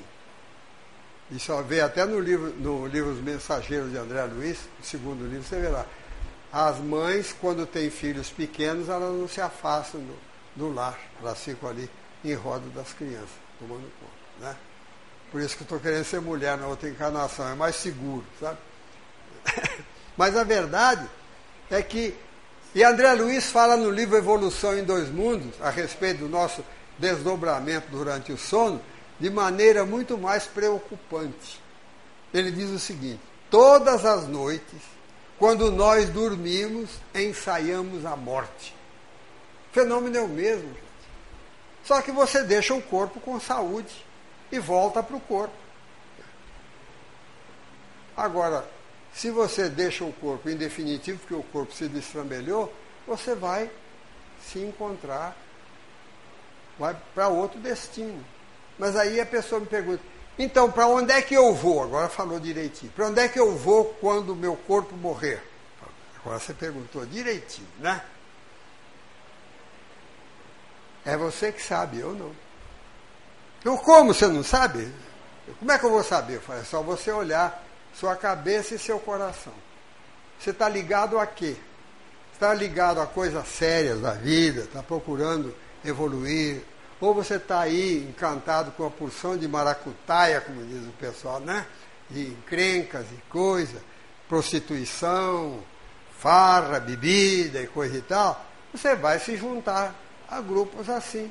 Isso 1.30 1.56
vê 1.62 1.80
até 1.80 2.04
no 2.04 2.20
livro, 2.20 2.50
no 2.50 2.86
livro 2.86 3.10
Os 3.10 3.20
Mensageiros 3.20 3.90
de 3.90 3.98
André 3.98 4.24
Luiz, 4.24 4.58
no 4.78 4.84
segundo 4.84 5.26
livro, 5.26 5.42
você 5.42 5.58
vê 5.58 5.68
lá. 5.68 5.86
As 6.52 6.78
mães, 6.78 7.34
quando 7.40 7.66
têm 7.66 7.90
filhos 7.90 8.30
pequenos, 8.30 8.88
elas 8.88 9.12
não 9.12 9.26
se 9.26 9.40
afastam 9.40 10.00
do, 10.00 10.16
do 10.54 10.72
lar, 10.72 10.98
elas 11.20 11.42
ficam 11.42 11.68
ali 11.68 11.90
em 12.24 12.34
roda 12.34 12.68
das 12.70 12.92
crianças, 12.92 13.28
tomando 13.58 13.90
conta. 13.98 14.14
Né? 14.40 14.56
Por 15.32 15.40
isso 15.40 15.56
que 15.56 15.62
eu 15.62 15.64
estou 15.64 15.80
querendo 15.80 16.04
ser 16.04 16.20
mulher 16.20 16.56
na 16.56 16.66
outra 16.66 16.88
encarnação, 16.88 17.48
é 17.48 17.54
mais 17.54 17.74
seguro, 17.74 18.24
sabe? 18.38 18.58
Mas 20.16 20.36
a 20.36 20.44
verdade 20.44 21.08
é 21.70 21.82
que, 21.82 22.14
e 22.74 22.82
André 22.82 23.12
Luiz 23.14 23.50
fala 23.50 23.76
no 23.76 23.90
livro 23.90 24.16
Evolução 24.16 24.78
em 24.78 24.84
Dois 24.84 25.10
Mundos, 25.10 25.54
a 25.60 25.70
respeito 25.70 26.20
do 26.20 26.28
nosso 26.28 26.64
desdobramento 26.98 27.88
durante 27.90 28.32
o 28.32 28.38
sono, 28.38 28.80
de 29.18 29.30
maneira 29.30 29.84
muito 29.84 30.16
mais 30.18 30.46
preocupante. 30.46 31.60
Ele 32.32 32.50
diz 32.50 32.70
o 32.70 32.78
seguinte: 32.78 33.20
todas 33.50 34.04
as 34.04 34.26
noites, 34.26 34.80
quando 35.38 35.70
nós 35.70 36.08
dormimos, 36.08 36.90
ensaiamos 37.14 38.04
a 38.04 38.16
morte. 38.16 38.74
O 39.70 39.74
fenômeno 39.74 40.16
é 40.16 40.20
o 40.20 40.28
mesmo, 40.28 40.68
gente. 40.68 40.84
Só 41.84 42.00
que 42.00 42.10
você 42.10 42.42
deixa 42.42 42.74
o 42.74 42.82
corpo 42.82 43.20
com 43.20 43.38
saúde 43.38 44.04
e 44.50 44.58
volta 44.58 45.02
para 45.02 45.16
o 45.16 45.20
corpo. 45.20 45.54
Agora, 48.16 48.64
se 49.14 49.30
você 49.30 49.68
deixa 49.68 50.04
o 50.04 50.12
corpo 50.12 50.50
em 50.50 50.56
definitivo, 50.56 51.18
porque 51.20 51.34
o 51.34 51.42
corpo 51.44 51.72
se 51.72 51.88
destrambelhou, 51.88 52.72
você 53.06 53.34
vai 53.34 53.70
se 54.44 54.58
encontrar, 54.58 55.36
vai 56.78 56.96
para 57.14 57.28
outro 57.28 57.60
destino. 57.60 58.22
Mas 58.76 58.96
aí 58.96 59.20
a 59.20 59.26
pessoa 59.26 59.60
me 59.60 59.66
pergunta, 59.66 60.02
então, 60.36 60.70
para 60.70 60.88
onde 60.88 61.12
é 61.12 61.22
que 61.22 61.34
eu 61.34 61.54
vou? 61.54 61.82
Agora 61.82 62.08
falou 62.08 62.40
direitinho. 62.40 62.90
Para 62.90 63.06
onde 63.06 63.20
é 63.20 63.28
que 63.28 63.38
eu 63.38 63.56
vou 63.56 63.84
quando 64.00 64.30
o 64.30 64.36
meu 64.36 64.56
corpo 64.56 64.96
morrer? 64.96 65.40
Agora 66.18 66.40
você 66.40 66.52
perguntou 66.52 67.06
direitinho, 67.06 67.68
né? 67.78 68.02
É 71.04 71.16
você 71.16 71.52
que 71.52 71.62
sabe, 71.62 72.00
eu 72.00 72.14
não. 72.14 72.34
Eu 73.64 73.78
como 73.78 74.12
você 74.12 74.26
não 74.26 74.42
sabe? 74.42 74.92
Como 75.58 75.70
é 75.70 75.78
que 75.78 75.84
eu 75.84 75.90
vou 75.90 76.02
saber? 76.02 76.36
Eu 76.36 76.40
falei, 76.40 76.62
é 76.62 76.64
só 76.64 76.82
você 76.82 77.12
olhar 77.12 77.63
sua 77.94 78.16
cabeça 78.16 78.74
e 78.74 78.78
seu 78.78 78.98
coração. 78.98 79.52
Você 80.38 80.50
está 80.50 80.68
ligado 80.68 81.18
a 81.18 81.26
quê? 81.26 81.56
Está 82.32 82.52
ligado 82.52 83.00
a 83.00 83.06
coisas 83.06 83.46
sérias 83.48 84.00
da 84.00 84.12
vida, 84.12 84.62
está 84.62 84.82
procurando 84.82 85.54
evoluir, 85.84 86.62
ou 87.00 87.14
você 87.14 87.36
está 87.36 87.60
aí 87.60 88.06
encantado 88.08 88.72
com 88.72 88.86
a 88.86 88.90
porção 88.90 89.36
de 89.36 89.46
maracutaia, 89.46 90.40
como 90.40 90.64
diz 90.64 90.86
o 90.86 90.92
pessoal, 90.92 91.40
né? 91.40 91.66
De 92.10 92.28
encrencas 92.28 93.06
e 93.12 93.30
coisa, 93.30 93.80
prostituição, 94.28 95.62
farra, 96.18 96.80
bebida 96.80 97.60
e 97.60 97.66
coisa 97.66 97.96
e 97.96 98.02
tal, 98.02 98.44
você 98.72 98.96
vai 98.96 99.18
se 99.18 99.36
juntar 99.36 99.94
a 100.28 100.40
grupos 100.40 100.88
assim. 100.88 101.30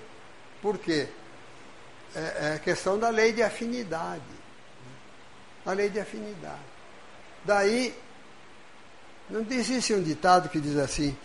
Por 0.62 0.78
quê? 0.78 1.08
É, 2.16 2.54
é 2.56 2.62
questão 2.64 2.98
da 2.98 3.10
lei 3.10 3.34
de 3.34 3.44
afinidade 3.44 4.22
a 5.66 5.72
lei 5.72 5.90
de 5.90 6.00
afinidade. 6.00 6.60
Daí, 7.46 7.96
não 9.30 9.46
existe 9.50 9.94
um 9.94 10.02
ditado 10.02 10.50
que 10.50 10.60
diz 10.60 10.78
assim: 10.78 11.16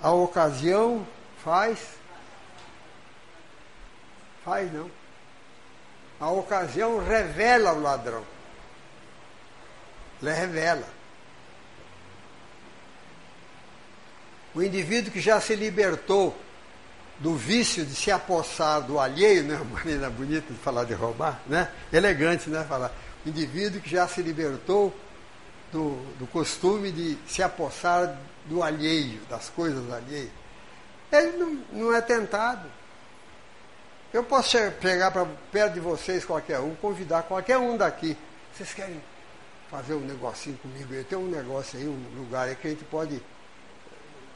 a 0.00 0.10
ocasião 0.12 1.06
faz. 1.44 1.78
Faz 4.44 4.72
não. 4.72 4.90
A 6.18 6.30
ocasião 6.30 7.02
revela 7.04 7.72
o 7.72 7.80
ladrão. 7.80 8.24
Ele 10.22 10.32
revela. 10.32 10.86
O 14.54 14.62
indivíduo 14.62 15.12
que 15.12 15.20
já 15.20 15.40
se 15.40 15.54
libertou 15.54 16.36
do 17.18 17.36
vício 17.36 17.84
de 17.84 17.94
se 17.94 18.10
apossar 18.10 18.82
do 18.82 18.98
alheio, 18.98 19.44
né? 19.44 19.54
Uma 19.60 19.78
maneira 19.78 20.10
bonita 20.10 20.52
de 20.52 20.58
falar 20.58 20.84
de 20.84 20.94
roubar, 20.94 21.40
né? 21.46 21.70
Elegante, 21.92 22.50
né? 22.50 22.64
Falar 22.68 22.92
indivíduo 23.26 23.80
que 23.80 23.90
já 23.90 24.06
se 24.08 24.22
libertou 24.22 24.94
do, 25.72 25.96
do 26.18 26.26
costume 26.26 26.90
de 26.90 27.18
se 27.26 27.42
apossar 27.42 28.18
do 28.46 28.62
alheio, 28.62 29.20
das 29.28 29.48
coisas 29.48 29.90
alheias. 29.92 30.30
Ele 31.12 31.36
não, 31.36 31.62
não 31.72 31.94
é 31.94 32.00
tentado. 32.00 32.68
Eu 34.12 34.24
posso 34.24 34.56
pegar 34.80 35.10
para 35.10 35.26
perto 35.52 35.74
de 35.74 35.80
vocês 35.80 36.24
qualquer 36.24 36.58
um, 36.60 36.74
convidar 36.74 37.22
qualquer 37.22 37.58
um 37.58 37.76
daqui. 37.76 38.16
Vocês 38.52 38.74
querem 38.74 39.00
fazer 39.70 39.94
um 39.94 40.00
negocinho 40.00 40.56
comigo? 40.58 40.92
Eu 40.92 41.04
tenho 41.04 41.20
um 41.20 41.30
negócio 41.30 41.78
aí, 41.78 41.86
um 41.86 42.02
lugar 42.16 42.48
aí 42.48 42.56
que 42.56 42.66
a 42.66 42.70
gente 42.70 42.84
pode 42.84 43.22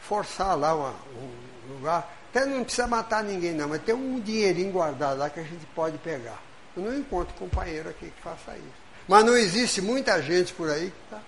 forçar 0.00 0.56
lá 0.56 0.74
uma, 0.74 0.94
um 1.18 1.74
lugar. 1.74 2.08
Até 2.30 2.46
não 2.46 2.62
precisa 2.62 2.86
matar 2.86 3.24
ninguém 3.24 3.52
não, 3.52 3.68
mas 3.68 3.82
tem 3.82 3.94
um 3.94 4.20
dinheirinho 4.20 4.72
guardado 4.72 5.18
lá 5.18 5.30
que 5.30 5.40
a 5.40 5.44
gente 5.44 5.66
pode 5.74 5.98
pegar. 5.98 6.40
Eu 6.76 6.82
não 6.82 6.98
encontro 6.98 7.34
companheiro 7.34 7.88
aqui 7.88 8.10
que 8.10 8.22
faça 8.22 8.56
isso. 8.56 8.84
Mas 9.06 9.24
não 9.24 9.36
existe 9.36 9.80
muita 9.80 10.20
gente 10.22 10.52
por 10.52 10.70
aí 10.70 10.90
que 10.90 11.04
está. 11.04 11.22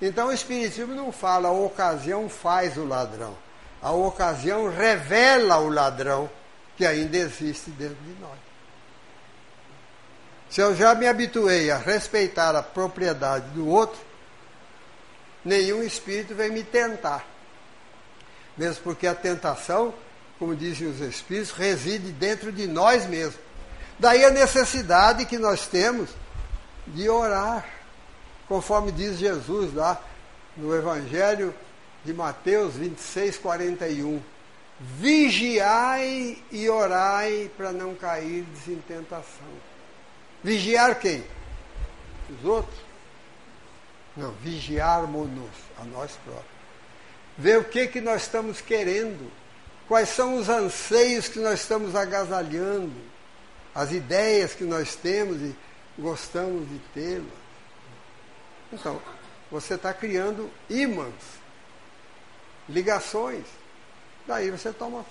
Então 0.00 0.28
o 0.28 0.32
Espiritismo 0.32 0.94
não 0.94 1.12
fala 1.12 1.48
a 1.48 1.52
ocasião 1.52 2.28
faz 2.28 2.76
o 2.76 2.84
ladrão. 2.84 3.36
A 3.82 3.92
ocasião 3.92 4.68
revela 4.68 5.58
o 5.58 5.68
ladrão 5.68 6.30
que 6.76 6.86
ainda 6.86 7.16
existe 7.16 7.70
dentro 7.70 7.96
de 7.96 8.20
nós. 8.20 8.38
Se 10.48 10.60
eu 10.60 10.74
já 10.74 10.94
me 10.94 11.06
habituei 11.06 11.70
a 11.70 11.76
respeitar 11.76 12.54
a 12.54 12.62
propriedade 12.62 13.48
do 13.50 13.66
outro, 13.66 14.00
nenhum 15.44 15.82
espírito 15.82 16.34
vem 16.34 16.50
me 16.50 16.62
tentar. 16.62 17.26
Mesmo 18.56 18.82
porque 18.84 19.06
a 19.06 19.14
tentação, 19.14 19.92
como 20.38 20.54
dizem 20.54 20.86
os 20.86 21.00
espíritos, 21.00 21.50
reside 21.50 22.12
dentro 22.12 22.52
de 22.52 22.66
nós 22.66 23.04
mesmos. 23.06 23.43
Daí 23.98 24.24
a 24.24 24.30
necessidade 24.30 25.24
que 25.24 25.38
nós 25.38 25.66
temos 25.66 26.10
de 26.86 27.08
orar, 27.08 27.64
conforme 28.48 28.92
diz 28.92 29.18
Jesus 29.18 29.72
lá 29.72 30.00
no 30.56 30.74
Evangelho 30.74 31.54
de 32.04 32.12
Mateus 32.12 32.74
26, 32.74 33.38
41. 33.38 34.20
Vigiai 34.80 36.36
e 36.50 36.68
orai 36.68 37.50
para 37.56 37.72
não 37.72 37.94
cair 37.94 38.44
em 38.68 38.76
tentação. 38.76 39.46
Vigiar 40.42 40.98
quem? 40.98 41.24
Os 42.28 42.44
outros? 42.44 42.78
Não, 44.16 44.32
vigiarmos-nos 44.32 45.50
a 45.80 45.84
nós 45.84 46.12
próprios. 46.24 46.54
Ver 47.38 47.58
o 47.58 47.64
que, 47.64 47.86
que 47.86 48.00
nós 48.00 48.22
estamos 48.22 48.60
querendo, 48.60 49.30
quais 49.88 50.08
são 50.08 50.36
os 50.36 50.48
anseios 50.48 51.28
que 51.28 51.38
nós 51.38 51.60
estamos 51.60 51.96
agasalhando, 51.96 52.92
as 53.74 53.90
ideias 53.90 54.54
que 54.54 54.64
nós 54.64 54.94
temos 54.94 55.40
e 55.42 55.54
gostamos 55.98 56.68
de 56.68 56.78
tê-las. 56.92 57.44
Então, 58.72 59.00
você 59.50 59.74
está 59.74 59.92
criando 59.92 60.50
ímãs, 60.68 61.14
ligações. 62.68 63.44
Daí 64.26 64.50
você 64.50 64.72
toma, 64.72 65.04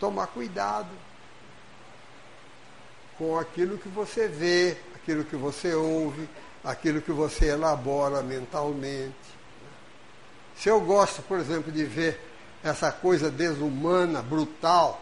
toma 0.00 0.26
cuidado 0.26 0.90
com 3.18 3.38
aquilo 3.38 3.78
que 3.78 3.88
você 3.88 4.26
vê, 4.26 4.76
aquilo 4.94 5.24
que 5.24 5.36
você 5.36 5.74
ouve, 5.74 6.28
aquilo 6.64 7.00
que 7.00 7.12
você 7.12 7.46
elabora 7.46 8.22
mentalmente. 8.22 9.14
Se 10.56 10.68
eu 10.68 10.80
gosto, 10.80 11.22
por 11.22 11.38
exemplo, 11.38 11.72
de 11.72 11.84
ver 11.84 12.20
essa 12.62 12.92
coisa 12.92 13.30
desumana, 13.30 14.22
brutal, 14.22 15.00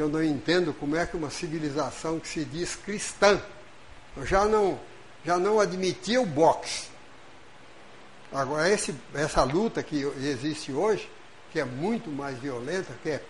eu 0.00 0.08
não 0.08 0.22
entendo 0.22 0.72
como 0.72 0.96
é 0.96 1.06
que 1.06 1.16
uma 1.16 1.30
civilização 1.30 2.20
que 2.20 2.28
se 2.28 2.44
diz 2.44 2.76
cristã, 2.76 3.40
já 4.24 4.44
não, 4.44 4.78
já 5.24 5.38
não 5.38 5.60
admitia 5.60 6.20
o 6.20 6.26
boxe. 6.26 6.88
Agora, 8.32 8.68
esse, 8.68 8.94
essa 9.14 9.42
luta 9.42 9.82
que 9.82 10.02
existe 10.20 10.72
hoje, 10.72 11.10
que 11.50 11.58
é 11.58 11.64
muito 11.64 12.10
mais 12.10 12.38
violenta, 12.38 12.92
que 13.02 13.10
é, 13.10 13.22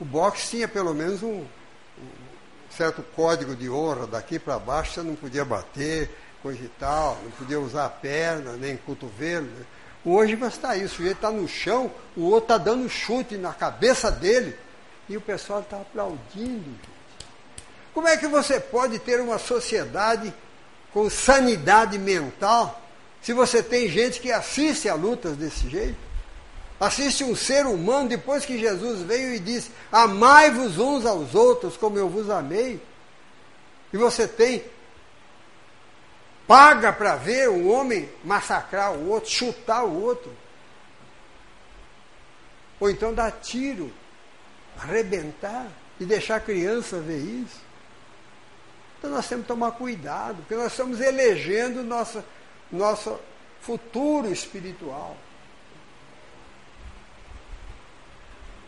o 0.00 0.04
boxe 0.04 0.50
tinha 0.50 0.68
pelo 0.68 0.94
menos 0.94 1.22
um, 1.22 1.40
um 1.40 1.46
certo 2.70 3.02
código 3.14 3.54
de 3.54 3.68
honra, 3.68 4.06
daqui 4.06 4.38
para 4.38 4.58
baixo 4.58 4.94
você 4.94 5.02
não 5.02 5.14
podia 5.16 5.44
bater, 5.44 6.10
coisa 6.42 6.62
e 6.62 6.68
tal, 6.78 7.18
não 7.22 7.30
podia 7.32 7.58
usar 7.58 7.86
a 7.86 7.90
perna, 7.90 8.52
nem 8.52 8.76
cotovelo. 8.76 9.46
Né? 9.46 9.64
Hoje 10.04 10.36
vai 10.36 10.50
estar 10.50 10.76
isso, 10.76 10.94
o 10.94 10.96
sujeito 10.96 11.16
está 11.16 11.30
no 11.30 11.48
chão, 11.48 11.90
o 12.16 12.24
outro 12.24 12.54
está 12.54 12.58
dando 12.58 12.88
chute 12.88 13.36
na 13.36 13.52
cabeça 13.52 14.10
dele, 14.10 14.56
e 15.08 15.16
o 15.16 15.20
pessoal 15.20 15.60
está 15.60 15.76
aplaudindo. 15.76 16.78
Como 17.92 18.08
é 18.08 18.16
que 18.16 18.26
você 18.26 18.58
pode 18.58 18.98
ter 18.98 19.20
uma 19.20 19.38
sociedade 19.38 20.32
com 20.92 21.08
sanidade 21.08 21.98
mental 21.98 22.80
se 23.22 23.32
você 23.32 23.62
tem 23.62 23.88
gente 23.88 24.20
que 24.20 24.32
assiste 24.32 24.88
a 24.88 24.94
lutas 24.94 25.36
desse 25.36 25.68
jeito? 25.68 25.98
Assiste 26.78 27.22
um 27.22 27.36
ser 27.36 27.66
humano 27.66 28.08
depois 28.08 28.44
que 28.44 28.58
Jesus 28.58 29.02
veio 29.02 29.34
e 29.34 29.38
disse: 29.38 29.70
Amai-vos 29.92 30.78
uns 30.78 31.06
aos 31.06 31.34
outros 31.34 31.76
como 31.76 31.96
eu 31.96 32.08
vos 32.08 32.28
amei. 32.28 32.80
E 33.92 33.96
você 33.96 34.26
tem 34.26 34.64
paga 36.46 36.92
para 36.92 37.16
ver 37.16 37.48
um 37.48 37.70
homem 37.70 38.10
massacrar 38.22 38.92
o 38.92 39.08
outro, 39.08 39.30
chutar 39.30 39.84
o 39.84 40.02
outro. 40.02 40.32
Ou 42.80 42.90
então 42.90 43.14
dar 43.14 43.30
tiro 43.30 43.92
arrebentar 44.78 45.66
e 45.98 46.04
deixar 46.04 46.36
a 46.36 46.40
criança 46.40 46.98
ver 46.98 47.18
isso. 47.18 47.62
Então 48.98 49.10
nós 49.10 49.28
temos 49.28 49.44
que 49.44 49.48
tomar 49.48 49.72
cuidado, 49.72 50.36
porque 50.38 50.54
nós 50.54 50.72
estamos 50.72 51.00
elegendo 51.00 51.82
nossa, 51.82 52.24
nosso 52.72 53.18
futuro 53.60 54.30
espiritual. 54.30 55.16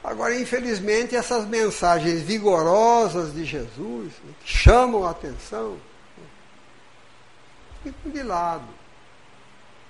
Agora, 0.04 0.38
infelizmente, 0.38 1.16
essas 1.16 1.44
mensagens 1.46 2.22
vigorosas 2.22 3.34
de 3.34 3.44
Jesus, 3.44 4.12
né, 4.24 4.34
que 4.40 4.48
chamam 4.48 5.04
a 5.04 5.10
atenção, 5.10 5.76
ficam 7.82 8.12
de 8.12 8.22
lado. 8.22 8.68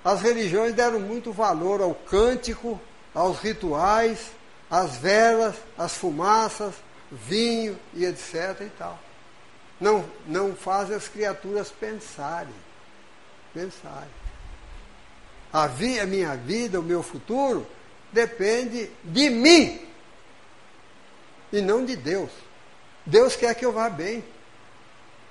As 0.03 0.21
religiões 0.21 0.73
deram 0.73 0.99
muito 0.99 1.31
valor 1.31 1.81
ao 1.81 1.93
cântico, 1.93 2.81
aos 3.13 3.39
rituais, 3.39 4.31
as 4.69 4.97
velas, 4.97 5.55
as 5.77 5.93
fumaças, 5.93 6.73
vinho 7.11 7.77
e 7.93 8.05
etc. 8.05 8.61
e 8.61 8.71
tal. 8.77 8.99
Não, 9.79 10.05
não 10.25 10.55
faz 10.55 10.91
as 10.91 11.07
criaturas 11.07 11.69
pensarem. 11.69 12.53
Pensarem. 13.53 14.09
A, 15.53 15.67
vi, 15.67 15.99
a 15.99 16.05
minha 16.05 16.35
vida, 16.35 16.79
o 16.79 16.83
meu 16.83 17.01
futuro, 17.01 17.65
depende 18.11 18.91
de 19.03 19.29
mim 19.29 19.87
e 21.51 21.61
não 21.61 21.85
de 21.85 21.95
Deus. 21.95 22.29
Deus 23.05 23.35
quer 23.35 23.55
que 23.55 23.65
eu 23.65 23.71
vá 23.71 23.89
bem. 23.89 24.23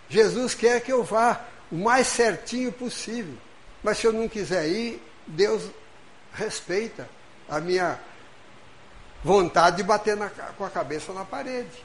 Jesus 0.09 0.55
quer 0.55 0.81
que 0.81 0.93
eu 0.93 1.05
vá 1.05 1.45
o 1.71 1.77
mais 1.77 2.07
certinho 2.07 2.73
possível. 2.73 3.35
Mas 3.83 3.99
se 3.99 4.07
eu 4.07 4.13
não 4.13 4.29
quiser 4.29 4.67
ir, 4.69 5.03
Deus 5.27 5.65
respeita 6.33 7.09
a 7.49 7.61
minha 7.61 7.99
vontade 9.27 9.79
de 9.79 9.83
bater 9.83 10.17
na, 10.17 10.31
com 10.31 10.65
a 10.65 10.71
cabeça 10.71 11.13
na 11.13 11.25
parede. 11.25 11.85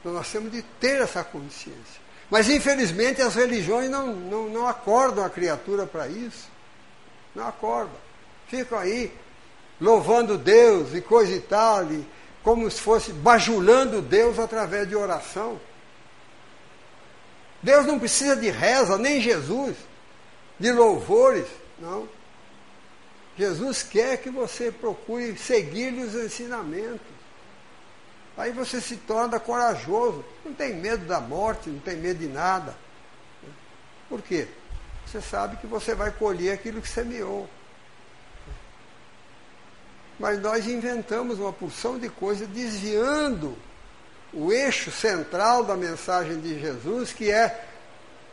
Então 0.00 0.12
nós 0.12 0.30
temos 0.30 0.50
de 0.50 0.60
ter 0.60 1.00
essa 1.00 1.22
consciência. 1.22 2.08
Mas 2.28 2.48
infelizmente 2.50 3.22
as 3.22 3.36
religiões 3.36 3.88
não, 3.88 4.08
não, 4.08 4.48
não 4.48 4.66
acordam 4.66 5.24
a 5.24 5.30
criatura 5.30 5.86
para 5.86 6.08
isso. 6.08 6.48
Não 7.34 7.46
acordam. 7.46 7.96
Ficam 8.48 8.76
aí 8.76 9.12
louvando 9.80 10.36
Deus 10.36 10.92
e 10.94 11.00
coisa 11.00 11.32
e 11.32 11.40
tal, 11.40 11.84
e 11.92 12.04
como 12.42 12.68
se 12.68 12.80
fosse 12.80 13.12
bajulando 13.12 14.02
Deus 14.02 14.38
através 14.38 14.88
de 14.88 14.96
oração. 14.96 15.60
Deus 17.62 17.86
não 17.86 17.98
precisa 17.98 18.34
de 18.34 18.50
reza, 18.50 18.98
nem 18.98 19.20
Jesus, 19.20 19.76
de 20.58 20.72
louvores, 20.72 21.46
não. 21.78 22.08
Jesus 23.38 23.84
quer 23.84 24.18
que 24.18 24.30
você 24.30 24.72
procure 24.72 25.38
seguir-lhe 25.38 26.02
os 26.02 26.14
ensinamentos. 26.14 27.06
Aí 28.36 28.50
você 28.50 28.80
se 28.80 28.96
torna 28.96 29.38
corajoso, 29.38 30.24
não 30.44 30.52
tem 30.52 30.74
medo 30.74 31.06
da 31.06 31.20
morte, 31.20 31.70
não 31.70 31.78
tem 31.78 31.96
medo 31.96 32.18
de 32.18 32.26
nada. 32.26 32.76
Por 34.08 34.20
quê? 34.22 34.48
Você 35.06 35.20
sabe 35.20 35.56
que 35.56 35.66
você 35.68 35.94
vai 35.94 36.10
colher 36.10 36.52
aquilo 36.52 36.82
que 36.82 36.88
semeou. 36.88 37.48
Mas 40.18 40.40
nós 40.40 40.66
inventamos 40.66 41.38
uma 41.38 41.52
porção 41.52 41.96
de 41.96 42.08
coisas 42.08 42.48
desviando 42.48 43.56
o 44.32 44.52
eixo 44.52 44.90
central 44.90 45.64
da 45.64 45.76
mensagem 45.76 46.40
de 46.40 46.60
Jesus, 46.60 47.12
que 47.12 47.30
é 47.30 47.64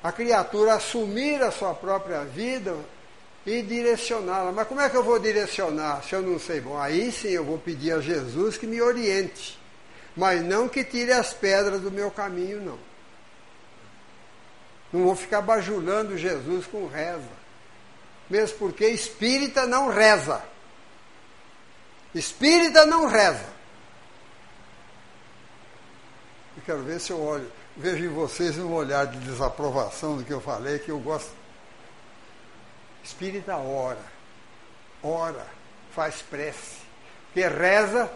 a 0.03 0.12
criatura 0.12 0.74
assumir 0.74 1.43
a 1.43 1.51
sua 1.51 1.76
própria 1.76 2.24
vida, 2.24 2.76
e 3.46 3.62
direcioná-la. 3.62 4.52
Mas 4.52 4.68
como 4.68 4.82
é 4.82 4.89
que 4.89 4.98
eu 4.98 5.04
vou 5.04 5.20
direcionar 5.20 6.04
se 6.04 6.16
eu 6.16 6.22
não 6.22 6.39
sei? 6.39 6.62
Bom, 6.62 6.78
aí 6.78 7.12
sim 7.12 7.30
eu 7.30 7.43
vou 7.43 7.58
pedir 7.58 7.93
a 7.93 8.00
Jesus 8.00 8.58
que 8.58 8.66
me 8.66 8.82
oriente, 8.82 9.60
mas 10.16 10.43
não 10.43 10.68
que 10.68 10.84
tire 10.84 11.12
as 11.12 11.34
pedras 11.34 11.82
do 11.82 11.91
meu 11.91 12.10
caminho, 12.10 12.62
não. 12.62 12.80
Não 14.91 15.04
vou 15.04 15.16
ficar 15.16 15.41
bajulando 15.41 16.18
Jesus 16.18 16.66
com 16.66 16.88
reza. 16.88 17.46
Mesmo 18.30 18.58
porque 18.58 18.88
espírita 18.88 19.66
não 19.66 19.89
reza. 19.89 20.41
Espírita 22.14 22.86
não 22.86 23.08
reza. 23.08 23.56
quero 26.66 26.82
ver 26.82 27.00
se 27.00 27.12
eu 27.12 27.22
olho, 27.22 27.50
vejo 27.78 28.04
em 28.06 28.10
vocês 28.10 28.58
um 28.58 28.74
olhar 28.74 29.06
de 29.06 29.20
desaprovação 29.20 30.18
do 30.18 30.24
que 30.24 30.34
eu 30.34 30.41
falei, 30.41 30.80
que 30.80 30.89
eu 30.89 31.00
gosto. 31.00 31.32
Espírita 33.06 33.56
ora, 33.56 34.03
ora, 35.03 35.45
faz 35.93 36.24
prece. 36.24 36.80
Porque 37.28 37.47
reza 37.47 38.12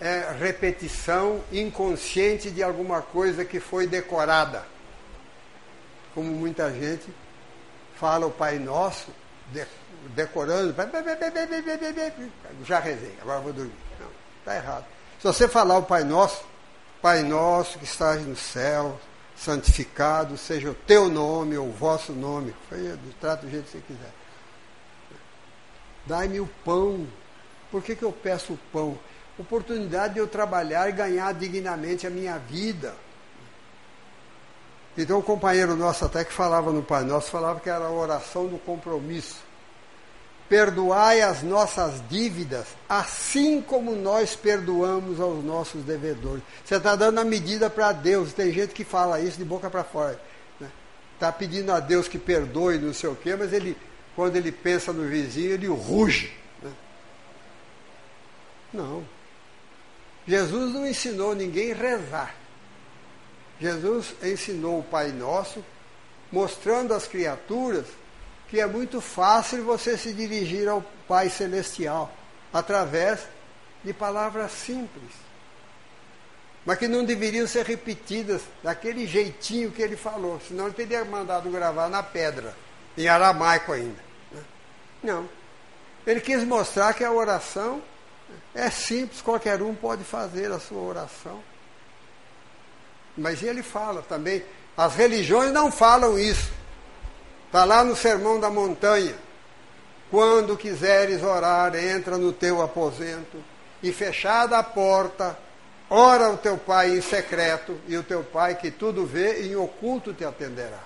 é 0.00 0.34
repetição 0.40 1.44
inconsciente 1.52 2.50
de 2.50 2.62
alguma 2.62 3.02
coisa 3.02 3.44
que 3.44 3.60
foi 3.60 3.86
decorada. 3.86 4.64
Como 6.14 6.30
muita 6.30 6.72
gente 6.72 7.12
fala 7.96 8.26
o 8.26 8.30
Pai 8.30 8.58
Nosso, 8.58 9.10
decorando, 10.14 10.74
já 12.64 12.80
rezei, 12.80 13.14
agora 13.20 13.40
vou 13.40 13.52
dormir. 13.52 13.74
Não, 14.00 14.08
está 14.38 14.56
errado. 14.56 14.86
Se 15.18 15.24
você 15.26 15.46
falar 15.46 15.76
o 15.76 15.82
Pai 15.82 16.02
Nosso, 16.02 16.42
Pai 17.02 17.22
Nosso 17.22 17.78
que 17.78 17.84
estás 17.84 18.26
no 18.26 18.36
céu, 18.36 18.98
santificado 19.44 20.36
seja 20.36 20.70
o 20.70 20.74
teu 20.74 21.08
nome 21.08 21.56
ou 21.56 21.68
o 21.68 21.72
vosso 21.72 22.12
nome, 22.12 22.54
trata 23.20 23.44
do 23.44 23.50
jeito 23.50 23.64
que 23.64 23.72
você 23.72 23.82
quiser. 23.86 24.12
Dai-me 26.06 26.40
o 26.40 26.48
pão. 26.64 27.06
Por 27.70 27.82
que, 27.82 27.96
que 27.96 28.02
eu 28.02 28.12
peço 28.12 28.52
o 28.52 28.58
pão? 28.72 28.98
Oportunidade 29.38 30.14
de 30.14 30.20
eu 30.20 30.28
trabalhar 30.28 30.88
e 30.88 30.92
ganhar 30.92 31.32
dignamente 31.34 32.06
a 32.06 32.10
minha 32.10 32.38
vida. 32.38 32.94
Então, 34.96 35.18
um 35.18 35.22
companheiro 35.22 35.74
nosso 35.74 36.04
até 36.04 36.24
que 36.24 36.32
falava 36.32 36.70
no 36.70 36.82
Pai 36.82 37.02
Nosso, 37.02 37.30
falava 37.30 37.58
que 37.60 37.70
era 37.70 37.86
a 37.86 37.90
oração 37.90 38.46
do 38.46 38.58
compromisso. 38.58 39.41
Perdoai 40.52 41.22
as 41.22 41.42
nossas 41.42 42.06
dívidas, 42.10 42.66
assim 42.86 43.62
como 43.62 43.96
nós 43.96 44.36
perdoamos 44.36 45.18
aos 45.18 45.42
nossos 45.42 45.82
devedores. 45.82 46.42
Você 46.62 46.76
está 46.76 46.94
dando 46.94 47.20
a 47.20 47.24
medida 47.24 47.70
para 47.70 47.90
Deus. 47.90 48.34
Tem 48.34 48.52
gente 48.52 48.74
que 48.74 48.84
fala 48.84 49.18
isso 49.18 49.38
de 49.38 49.46
boca 49.46 49.70
para 49.70 49.82
fora. 49.82 50.20
Está 50.52 50.64
né? 50.66 50.70
Tá 51.18 51.32
pedindo 51.32 51.72
a 51.72 51.80
Deus 51.80 52.06
que 52.06 52.18
perdoe, 52.18 52.76
não 52.76 52.92
sei 52.92 53.08
o 53.08 53.16
quê, 53.16 53.34
mas 53.34 53.50
ele, 53.50 53.74
quando 54.14 54.36
ele 54.36 54.52
pensa 54.52 54.92
no 54.92 55.08
vizinho, 55.08 55.52
ele 55.52 55.68
ruge. 55.68 56.30
Né? 56.62 56.70
Não. 58.74 59.06
Jesus 60.28 60.74
não 60.74 60.86
ensinou 60.86 61.34
ninguém 61.34 61.72
a 61.72 61.76
rezar. 61.76 62.34
Jesus 63.58 64.14
ensinou 64.22 64.80
o 64.80 64.84
Pai 64.84 65.12
Nosso, 65.12 65.64
mostrando 66.30 66.92
às 66.92 67.06
criaturas 67.06 67.86
que 68.52 68.60
é 68.60 68.66
muito 68.66 69.00
fácil 69.00 69.64
você 69.64 69.96
se 69.96 70.12
dirigir 70.12 70.68
ao 70.68 70.84
Pai 71.08 71.30
Celestial 71.30 72.12
através 72.52 73.20
de 73.82 73.94
palavras 73.94 74.52
simples, 74.52 75.10
mas 76.62 76.78
que 76.78 76.86
não 76.86 77.02
deveriam 77.02 77.46
ser 77.46 77.64
repetidas 77.64 78.42
daquele 78.62 79.06
jeitinho 79.06 79.72
que 79.72 79.80
ele 79.80 79.96
falou, 79.96 80.38
senão 80.46 80.66
ele 80.66 80.74
teria 80.74 81.02
mandado 81.02 81.48
gravar 81.48 81.88
na 81.88 82.02
pedra, 82.02 82.54
em 82.94 83.08
aramaico 83.08 83.72
ainda. 83.72 84.04
Né? 84.30 84.42
Não. 85.02 85.26
Ele 86.06 86.20
quis 86.20 86.44
mostrar 86.44 86.92
que 86.92 87.04
a 87.04 87.10
oração 87.10 87.82
é 88.54 88.68
simples, 88.68 89.22
qualquer 89.22 89.62
um 89.62 89.74
pode 89.74 90.04
fazer 90.04 90.52
a 90.52 90.60
sua 90.60 90.82
oração. 90.82 91.42
Mas 93.16 93.42
ele 93.42 93.62
fala 93.62 94.02
também, 94.02 94.44
as 94.76 94.94
religiões 94.94 95.52
não 95.52 95.72
falam 95.72 96.18
isso. 96.18 96.60
Está 97.52 97.66
lá 97.66 97.84
no 97.84 97.94
Sermão 97.94 98.40
da 98.40 98.48
Montanha. 98.48 99.14
Quando 100.10 100.56
quiseres 100.56 101.22
orar, 101.22 101.74
entra 101.76 102.16
no 102.16 102.32
teu 102.32 102.62
aposento 102.62 103.44
e 103.82 103.92
fechada 103.92 104.56
a 104.56 104.62
porta, 104.62 105.38
ora 105.90 106.30
o 106.30 106.38
teu 106.38 106.56
pai 106.56 106.96
em 106.96 107.02
secreto, 107.02 107.78
e 107.86 107.94
o 107.94 108.02
teu 108.02 108.24
pai 108.24 108.54
que 108.54 108.70
tudo 108.70 109.04
vê 109.04 109.46
em 109.46 109.54
oculto 109.54 110.14
te 110.14 110.24
atenderá. 110.24 110.80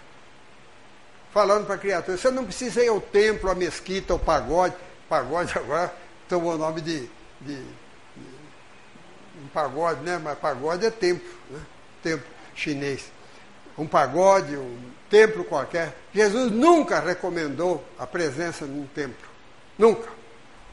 Falando 1.33 1.67
para 1.67 1.77
a 1.77 1.79
criatura, 1.79 2.19
você 2.19 2.33
não 2.33 2.45
precisa 2.45 2.83
ir 2.83 2.89
ao 2.89 3.01
templo, 3.01 3.49
à 3.49 3.55
mesquita, 3.55 4.13
ao 4.13 4.19
pagode. 4.19 4.75
Pagode 5.09 5.53
agora 5.57 5.95
tomou 6.29 6.55
o 6.55 6.59
nome 6.59 6.81
de, 6.81 7.09
de, 7.43 7.63
de 7.63 8.27
um 9.41 9.47
pagode, 9.55 10.01
né? 10.01 10.19
Mas 10.21 10.37
pagode 10.37 10.85
é 10.85 10.91
templo, 10.91 11.31
né? 11.49 11.61
templo 12.03 12.27
chinês. 12.57 13.05
Um 13.79 13.87
pagode, 13.87 14.57
um 14.57 14.79
templo 15.11 15.45
qualquer. 15.45 15.97
Jesus 16.15 16.51
nunca 16.51 17.01
recomendou 17.01 17.85
a 17.99 18.07
presença 18.07 18.65
num 18.65 18.87
templo. 18.87 19.29
Nunca. 19.79 20.09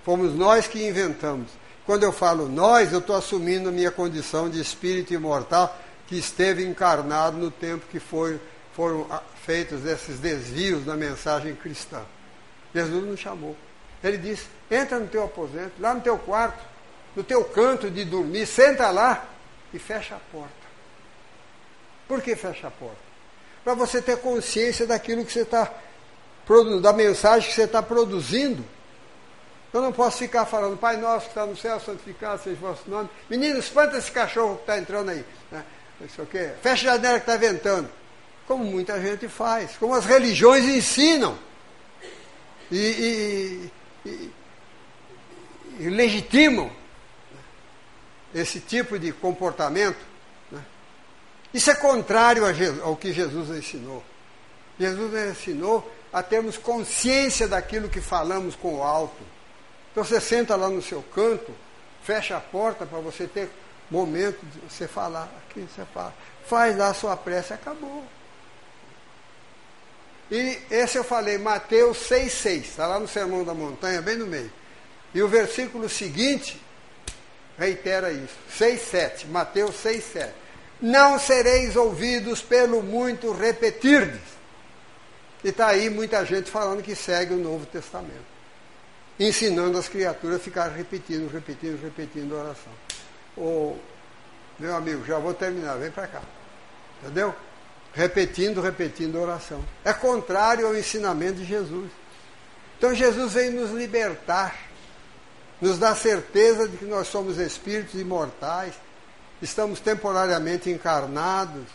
Fomos 0.03 0.33
nós 0.33 0.67
que 0.67 0.87
inventamos. 0.87 1.49
Quando 1.85 2.03
eu 2.03 2.13
falo 2.13 2.47
nós, 2.47 2.93
eu 2.93 2.99
estou 2.99 3.15
assumindo 3.15 3.69
a 3.69 3.71
minha 3.71 3.91
condição 3.91 4.49
de 4.49 4.59
espírito 4.59 5.13
imortal 5.13 5.77
que 6.07 6.17
esteve 6.17 6.65
encarnado 6.65 7.37
no 7.37 7.51
tempo 7.51 7.85
que 7.89 7.99
foi, 7.99 8.39
foram 8.73 9.07
ah, 9.09 9.21
feitos 9.45 9.85
esses 9.85 10.19
desvios 10.19 10.85
da 10.85 10.95
mensagem 10.95 11.55
cristã. 11.55 12.01
Jesus 12.73 13.03
nos 13.03 13.19
chamou. 13.19 13.55
Ele 14.03 14.17
disse: 14.17 14.47
entra 14.69 14.99
no 14.99 15.07
teu 15.07 15.23
aposento, 15.23 15.73
lá 15.79 15.93
no 15.93 16.01
teu 16.01 16.17
quarto, 16.17 16.63
no 17.15 17.23
teu 17.23 17.43
canto 17.45 17.89
de 17.89 18.03
dormir, 18.05 18.45
senta 18.45 18.89
lá 18.89 19.25
e 19.73 19.79
fecha 19.79 20.15
a 20.15 20.19
porta. 20.31 20.62
Por 22.13 22.21
que 22.21 22.35
fecha 22.35 22.67
a 22.67 22.69
porta? 22.69 22.95
Para 23.63 23.73
você 23.73 23.99
ter 23.99 24.19
consciência 24.19 24.85
daquilo 24.85 25.25
que 25.25 25.33
você 25.33 25.41
está 25.41 25.67
produzindo, 26.45 26.79
da 26.79 26.93
mensagem 26.93 27.49
que 27.49 27.55
você 27.55 27.63
está 27.63 27.81
produzindo. 27.81 28.63
Eu 29.73 29.81
não 29.81 29.91
posso 29.91 30.19
ficar 30.19 30.45
falando, 30.45 30.77
Pai 30.77 30.95
nosso 30.97 31.25
que 31.25 31.31
está 31.31 31.43
no 31.43 31.57
céu, 31.57 31.79
santificado 31.79 32.39
seja 32.43 32.55
o 32.55 32.59
vosso 32.59 32.87
nome. 32.87 33.09
Menino, 33.27 33.57
espanta 33.57 33.97
esse 33.97 34.11
cachorro 34.11 34.57
que 34.57 34.61
está 34.61 34.77
entrando 34.77 35.09
aí. 35.09 35.25
Né? 35.51 35.65
Isso 36.01 36.21
aqui. 36.21 36.51
Fecha 36.61 36.91
a 36.91 36.97
janela 36.97 37.19
que 37.19 37.23
está 37.23 37.35
ventando. 37.35 37.89
Como 38.45 38.63
muita 38.63 39.01
gente 39.01 39.27
faz, 39.27 39.75
como 39.77 39.95
as 39.95 40.05
religiões 40.05 40.65
ensinam. 40.65 41.35
E, 42.71 43.71
e, 44.05 44.07
e, 44.07 44.33
e 45.79 45.89
legitimam 45.89 46.71
esse 48.35 48.59
tipo 48.59 48.99
de 48.99 49.11
comportamento 49.11 50.12
isso 51.53 51.69
é 51.69 51.75
contrário 51.75 52.43
ao 52.81 52.95
que 52.95 53.13
Jesus 53.13 53.49
ensinou. 53.49 54.03
Jesus 54.79 55.29
ensinou 55.29 55.89
a 56.11 56.23
termos 56.23 56.57
consciência 56.57 57.47
daquilo 57.47 57.89
que 57.89 58.01
falamos 58.01 58.55
com 58.55 58.79
o 58.79 58.83
alto. 58.83 59.21
Então 59.91 60.03
você 60.03 60.19
senta 60.19 60.55
lá 60.55 60.67
no 60.67 60.81
seu 60.81 61.03
canto, 61.13 61.51
fecha 62.03 62.35
a 62.35 62.41
porta 62.41 62.85
para 62.85 62.99
você 62.99 63.27
ter 63.27 63.49
momento 63.89 64.39
de 64.43 64.59
você 64.67 64.87
falar. 64.87 65.29
Aqui 65.45 65.61
você 65.61 65.85
fala. 65.93 66.13
Faz 66.47 66.75
lá 66.75 66.89
a 66.89 66.93
sua 66.93 67.15
prece, 67.15 67.53
acabou. 67.53 68.03
E 70.31 70.59
esse 70.71 70.97
eu 70.97 71.03
falei, 71.03 71.37
Mateus 71.37 71.97
6,6, 72.09 72.61
está 72.61 72.87
lá 72.87 72.99
no 72.99 73.07
Sermão 73.07 73.43
da 73.43 73.53
Montanha, 73.53 74.01
bem 74.01 74.17
no 74.17 74.25
meio. 74.25 74.51
E 75.13 75.21
o 75.21 75.27
versículo 75.27 75.87
seguinte 75.87 76.59
reitera 77.59 78.11
isso. 78.11 78.35
6,7, 78.57 79.27
Mateus 79.27 79.75
6,7 79.83 80.42
não 80.81 81.17
sereis 81.17 81.75
ouvidos 81.75 82.41
pelo 82.41 82.81
muito 82.81 83.31
repetirdes. 83.31 84.21
E 85.43 85.49
está 85.49 85.67
aí 85.67 85.89
muita 85.89 86.25
gente 86.25 86.49
falando 86.49 86.81
que 86.81 86.95
segue 86.95 87.33
o 87.33 87.37
Novo 87.37 87.65
Testamento, 87.65 88.25
ensinando 89.19 89.77
as 89.77 89.89
criaturas 89.89 90.37
a 90.37 90.39
ficar 90.39 90.67
repetindo, 90.69 91.29
repetindo, 91.31 91.81
repetindo 91.81 92.35
a 92.35 92.43
oração. 92.43 92.73
Ô, 93.35 93.75
meu 94.57 94.75
amigo, 94.75 95.03
já 95.05 95.19
vou 95.19 95.33
terminar, 95.33 95.75
vem 95.77 95.91
para 95.91 96.07
cá. 96.07 96.21
Entendeu? 97.01 97.35
Repetindo, 97.93 98.61
repetindo 98.61 99.17
a 99.17 99.21
oração. 99.21 99.63
É 99.83 99.91
contrário 99.91 100.65
ao 100.65 100.75
ensinamento 100.75 101.35
de 101.35 101.45
Jesus. 101.45 101.91
Então 102.77 102.93
Jesus 102.93 103.33
vem 103.33 103.49
nos 103.49 103.71
libertar, 103.71 104.55
nos 105.61 105.77
dá 105.77 105.95
certeza 105.95 106.67
de 106.67 106.77
que 106.77 106.85
nós 106.85 107.07
somos 107.07 107.37
espíritos 107.37 107.99
imortais, 107.99 108.73
estamos 109.43 109.79
temporariamente 109.79 110.69
encarnados, 110.69 111.65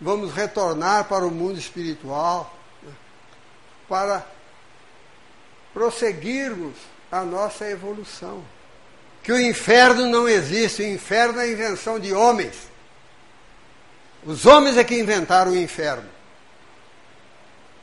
vamos 0.00 0.32
retornar 0.32 1.04
para 1.04 1.26
o 1.26 1.30
mundo 1.30 1.58
espiritual, 1.58 2.56
né, 2.82 2.92
para 3.88 4.26
prosseguirmos 5.72 6.74
a 7.12 7.22
nossa 7.22 7.68
evolução. 7.68 8.42
Que 9.22 9.32
o 9.32 9.40
inferno 9.40 10.06
não 10.06 10.28
existe, 10.28 10.82
o 10.82 10.86
inferno 10.86 11.40
é 11.40 11.50
invenção 11.50 11.98
de 11.98 12.12
homens. 12.12 12.54
Os 14.24 14.46
homens 14.46 14.76
é 14.76 14.84
que 14.84 14.98
inventaram 14.98 15.52
o 15.52 15.56
inferno. 15.56 16.08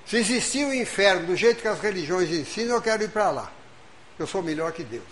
Se 0.05 0.17
existir 0.17 0.65
o 0.65 0.73
inferno 0.73 1.27
do 1.27 1.35
jeito 1.35 1.61
que 1.61 1.67
as 1.67 1.79
religiões 1.79 2.29
ensinam, 2.29 2.75
eu 2.75 2.81
quero 2.81 3.03
ir 3.03 3.09
para 3.09 3.31
lá. 3.31 3.51
Eu 4.19 4.27
sou 4.27 4.41
melhor 4.41 4.71
que 4.71 4.83
Deus. 4.83 5.03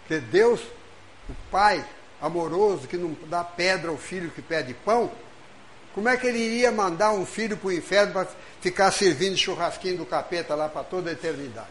Porque 0.00 0.18
Deus, 0.18 0.60
o 1.28 1.34
Pai, 1.50 1.84
amoroso 2.20 2.86
que 2.86 2.96
não 2.96 3.16
dá 3.26 3.42
pedra 3.42 3.90
ao 3.90 3.96
filho 3.96 4.30
que 4.30 4.42
pede 4.42 4.74
pão, 4.74 5.10
como 5.94 6.08
é 6.08 6.16
que 6.16 6.26
ele 6.26 6.38
iria 6.38 6.70
mandar 6.70 7.12
um 7.12 7.26
filho 7.26 7.56
para 7.56 7.68
o 7.68 7.72
inferno 7.72 8.12
para 8.12 8.28
ficar 8.60 8.92
servindo 8.92 9.36
churrasquinho 9.36 9.98
do 9.98 10.06
capeta 10.06 10.54
lá 10.54 10.68
para 10.68 10.84
toda 10.84 11.10
a 11.10 11.12
eternidade? 11.12 11.68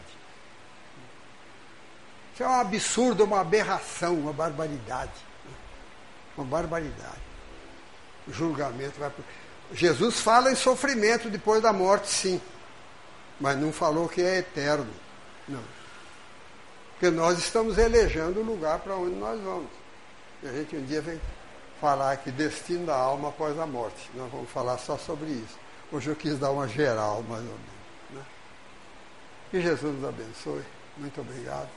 Isso 2.34 2.42
é 2.42 2.48
um 2.48 2.60
absurdo, 2.60 3.24
uma 3.24 3.40
aberração, 3.40 4.14
uma 4.14 4.32
barbaridade. 4.32 5.12
Uma 6.36 6.46
barbaridade. 6.46 7.20
O 8.26 8.32
julgamento 8.32 8.98
vai. 8.98 9.10
Jesus 9.72 10.20
fala 10.20 10.50
em 10.50 10.54
sofrimento 10.54 11.30
depois 11.30 11.62
da 11.62 11.72
morte, 11.72 12.08
sim. 12.08 12.40
Mas 13.40 13.58
não 13.58 13.72
falou 13.72 14.08
que 14.08 14.20
é 14.20 14.38
eterno. 14.38 14.90
Não. 15.48 15.62
Porque 16.92 17.10
nós 17.10 17.38
estamos 17.38 17.78
elegendo 17.78 18.40
o 18.40 18.44
lugar 18.44 18.80
para 18.80 18.94
onde 18.94 19.16
nós 19.16 19.40
vamos. 19.40 19.79
E 20.42 20.48
a 20.48 20.52
gente 20.52 20.76
um 20.76 20.84
dia 20.84 21.02
vem 21.02 21.20
falar 21.80 22.12
aqui 22.12 22.30
destino 22.30 22.86
da 22.86 22.96
alma 22.96 23.28
após 23.28 23.58
a 23.58 23.66
morte. 23.66 24.10
Nós 24.14 24.30
vamos 24.30 24.50
falar 24.50 24.78
só 24.78 24.96
sobre 24.96 25.28
isso. 25.28 25.58
Hoje 25.92 26.08
eu 26.08 26.16
quis 26.16 26.38
dar 26.38 26.50
uma 26.50 26.66
geral, 26.68 27.22
mais 27.28 27.42
ou 27.42 27.48
menos. 27.48 27.60
Né? 28.10 28.22
Que 29.50 29.60
Jesus 29.60 29.94
nos 29.94 30.08
abençoe. 30.08 30.62
Muito 30.96 31.20
obrigado. 31.20 31.68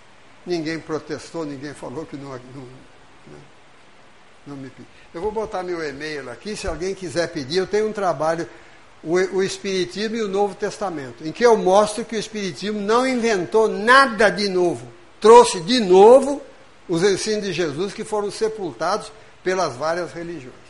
Ninguém 0.46 0.80
protestou, 0.80 1.46
ninguém 1.46 1.74
falou 1.74 2.06
que 2.06 2.18
não, 2.18 2.30
não, 2.30 2.38
né? 2.38 3.40
não 4.46 4.56
me 4.56 4.70
pediu. 4.70 4.86
Eu 5.14 5.22
vou 5.22 5.32
botar 5.32 5.64
meu 5.64 5.82
e-mail 5.88 6.30
aqui, 6.30 6.56
se 6.56 6.68
alguém 6.68 6.94
quiser 6.94 7.28
pedir, 7.32 7.58
eu 7.58 7.68
tenho 7.68 7.88
um 7.88 7.94
trabalho, 7.94 8.48
o, 9.02 9.14
o 9.14 9.44
Espiritismo 9.44 10.18
e 10.18 10.22
o 10.22 10.28
Novo 10.28 10.54
Testamento, 10.56 11.26
em 11.26 11.32
que 11.32 11.46
eu 11.46 11.58
mostro 11.58 12.04
que 12.04 12.16
o 12.16 12.20
Espiritismo 12.20 12.80
não 12.80 13.08
inventou 13.08 13.68
nada 13.68 14.30
de 14.30 14.50
novo. 14.50 14.88
Trouxe 15.20 15.62
de 15.62 15.80
novo 15.80 16.42
os 16.94 17.02
ensinos 17.02 17.46
de 17.46 17.52
Jesus 17.52 17.92
que 17.92 18.04
foram 18.04 18.30
sepultados 18.30 19.12
pelas 19.44 19.76
várias 19.76 20.14
religiões. 20.14 20.63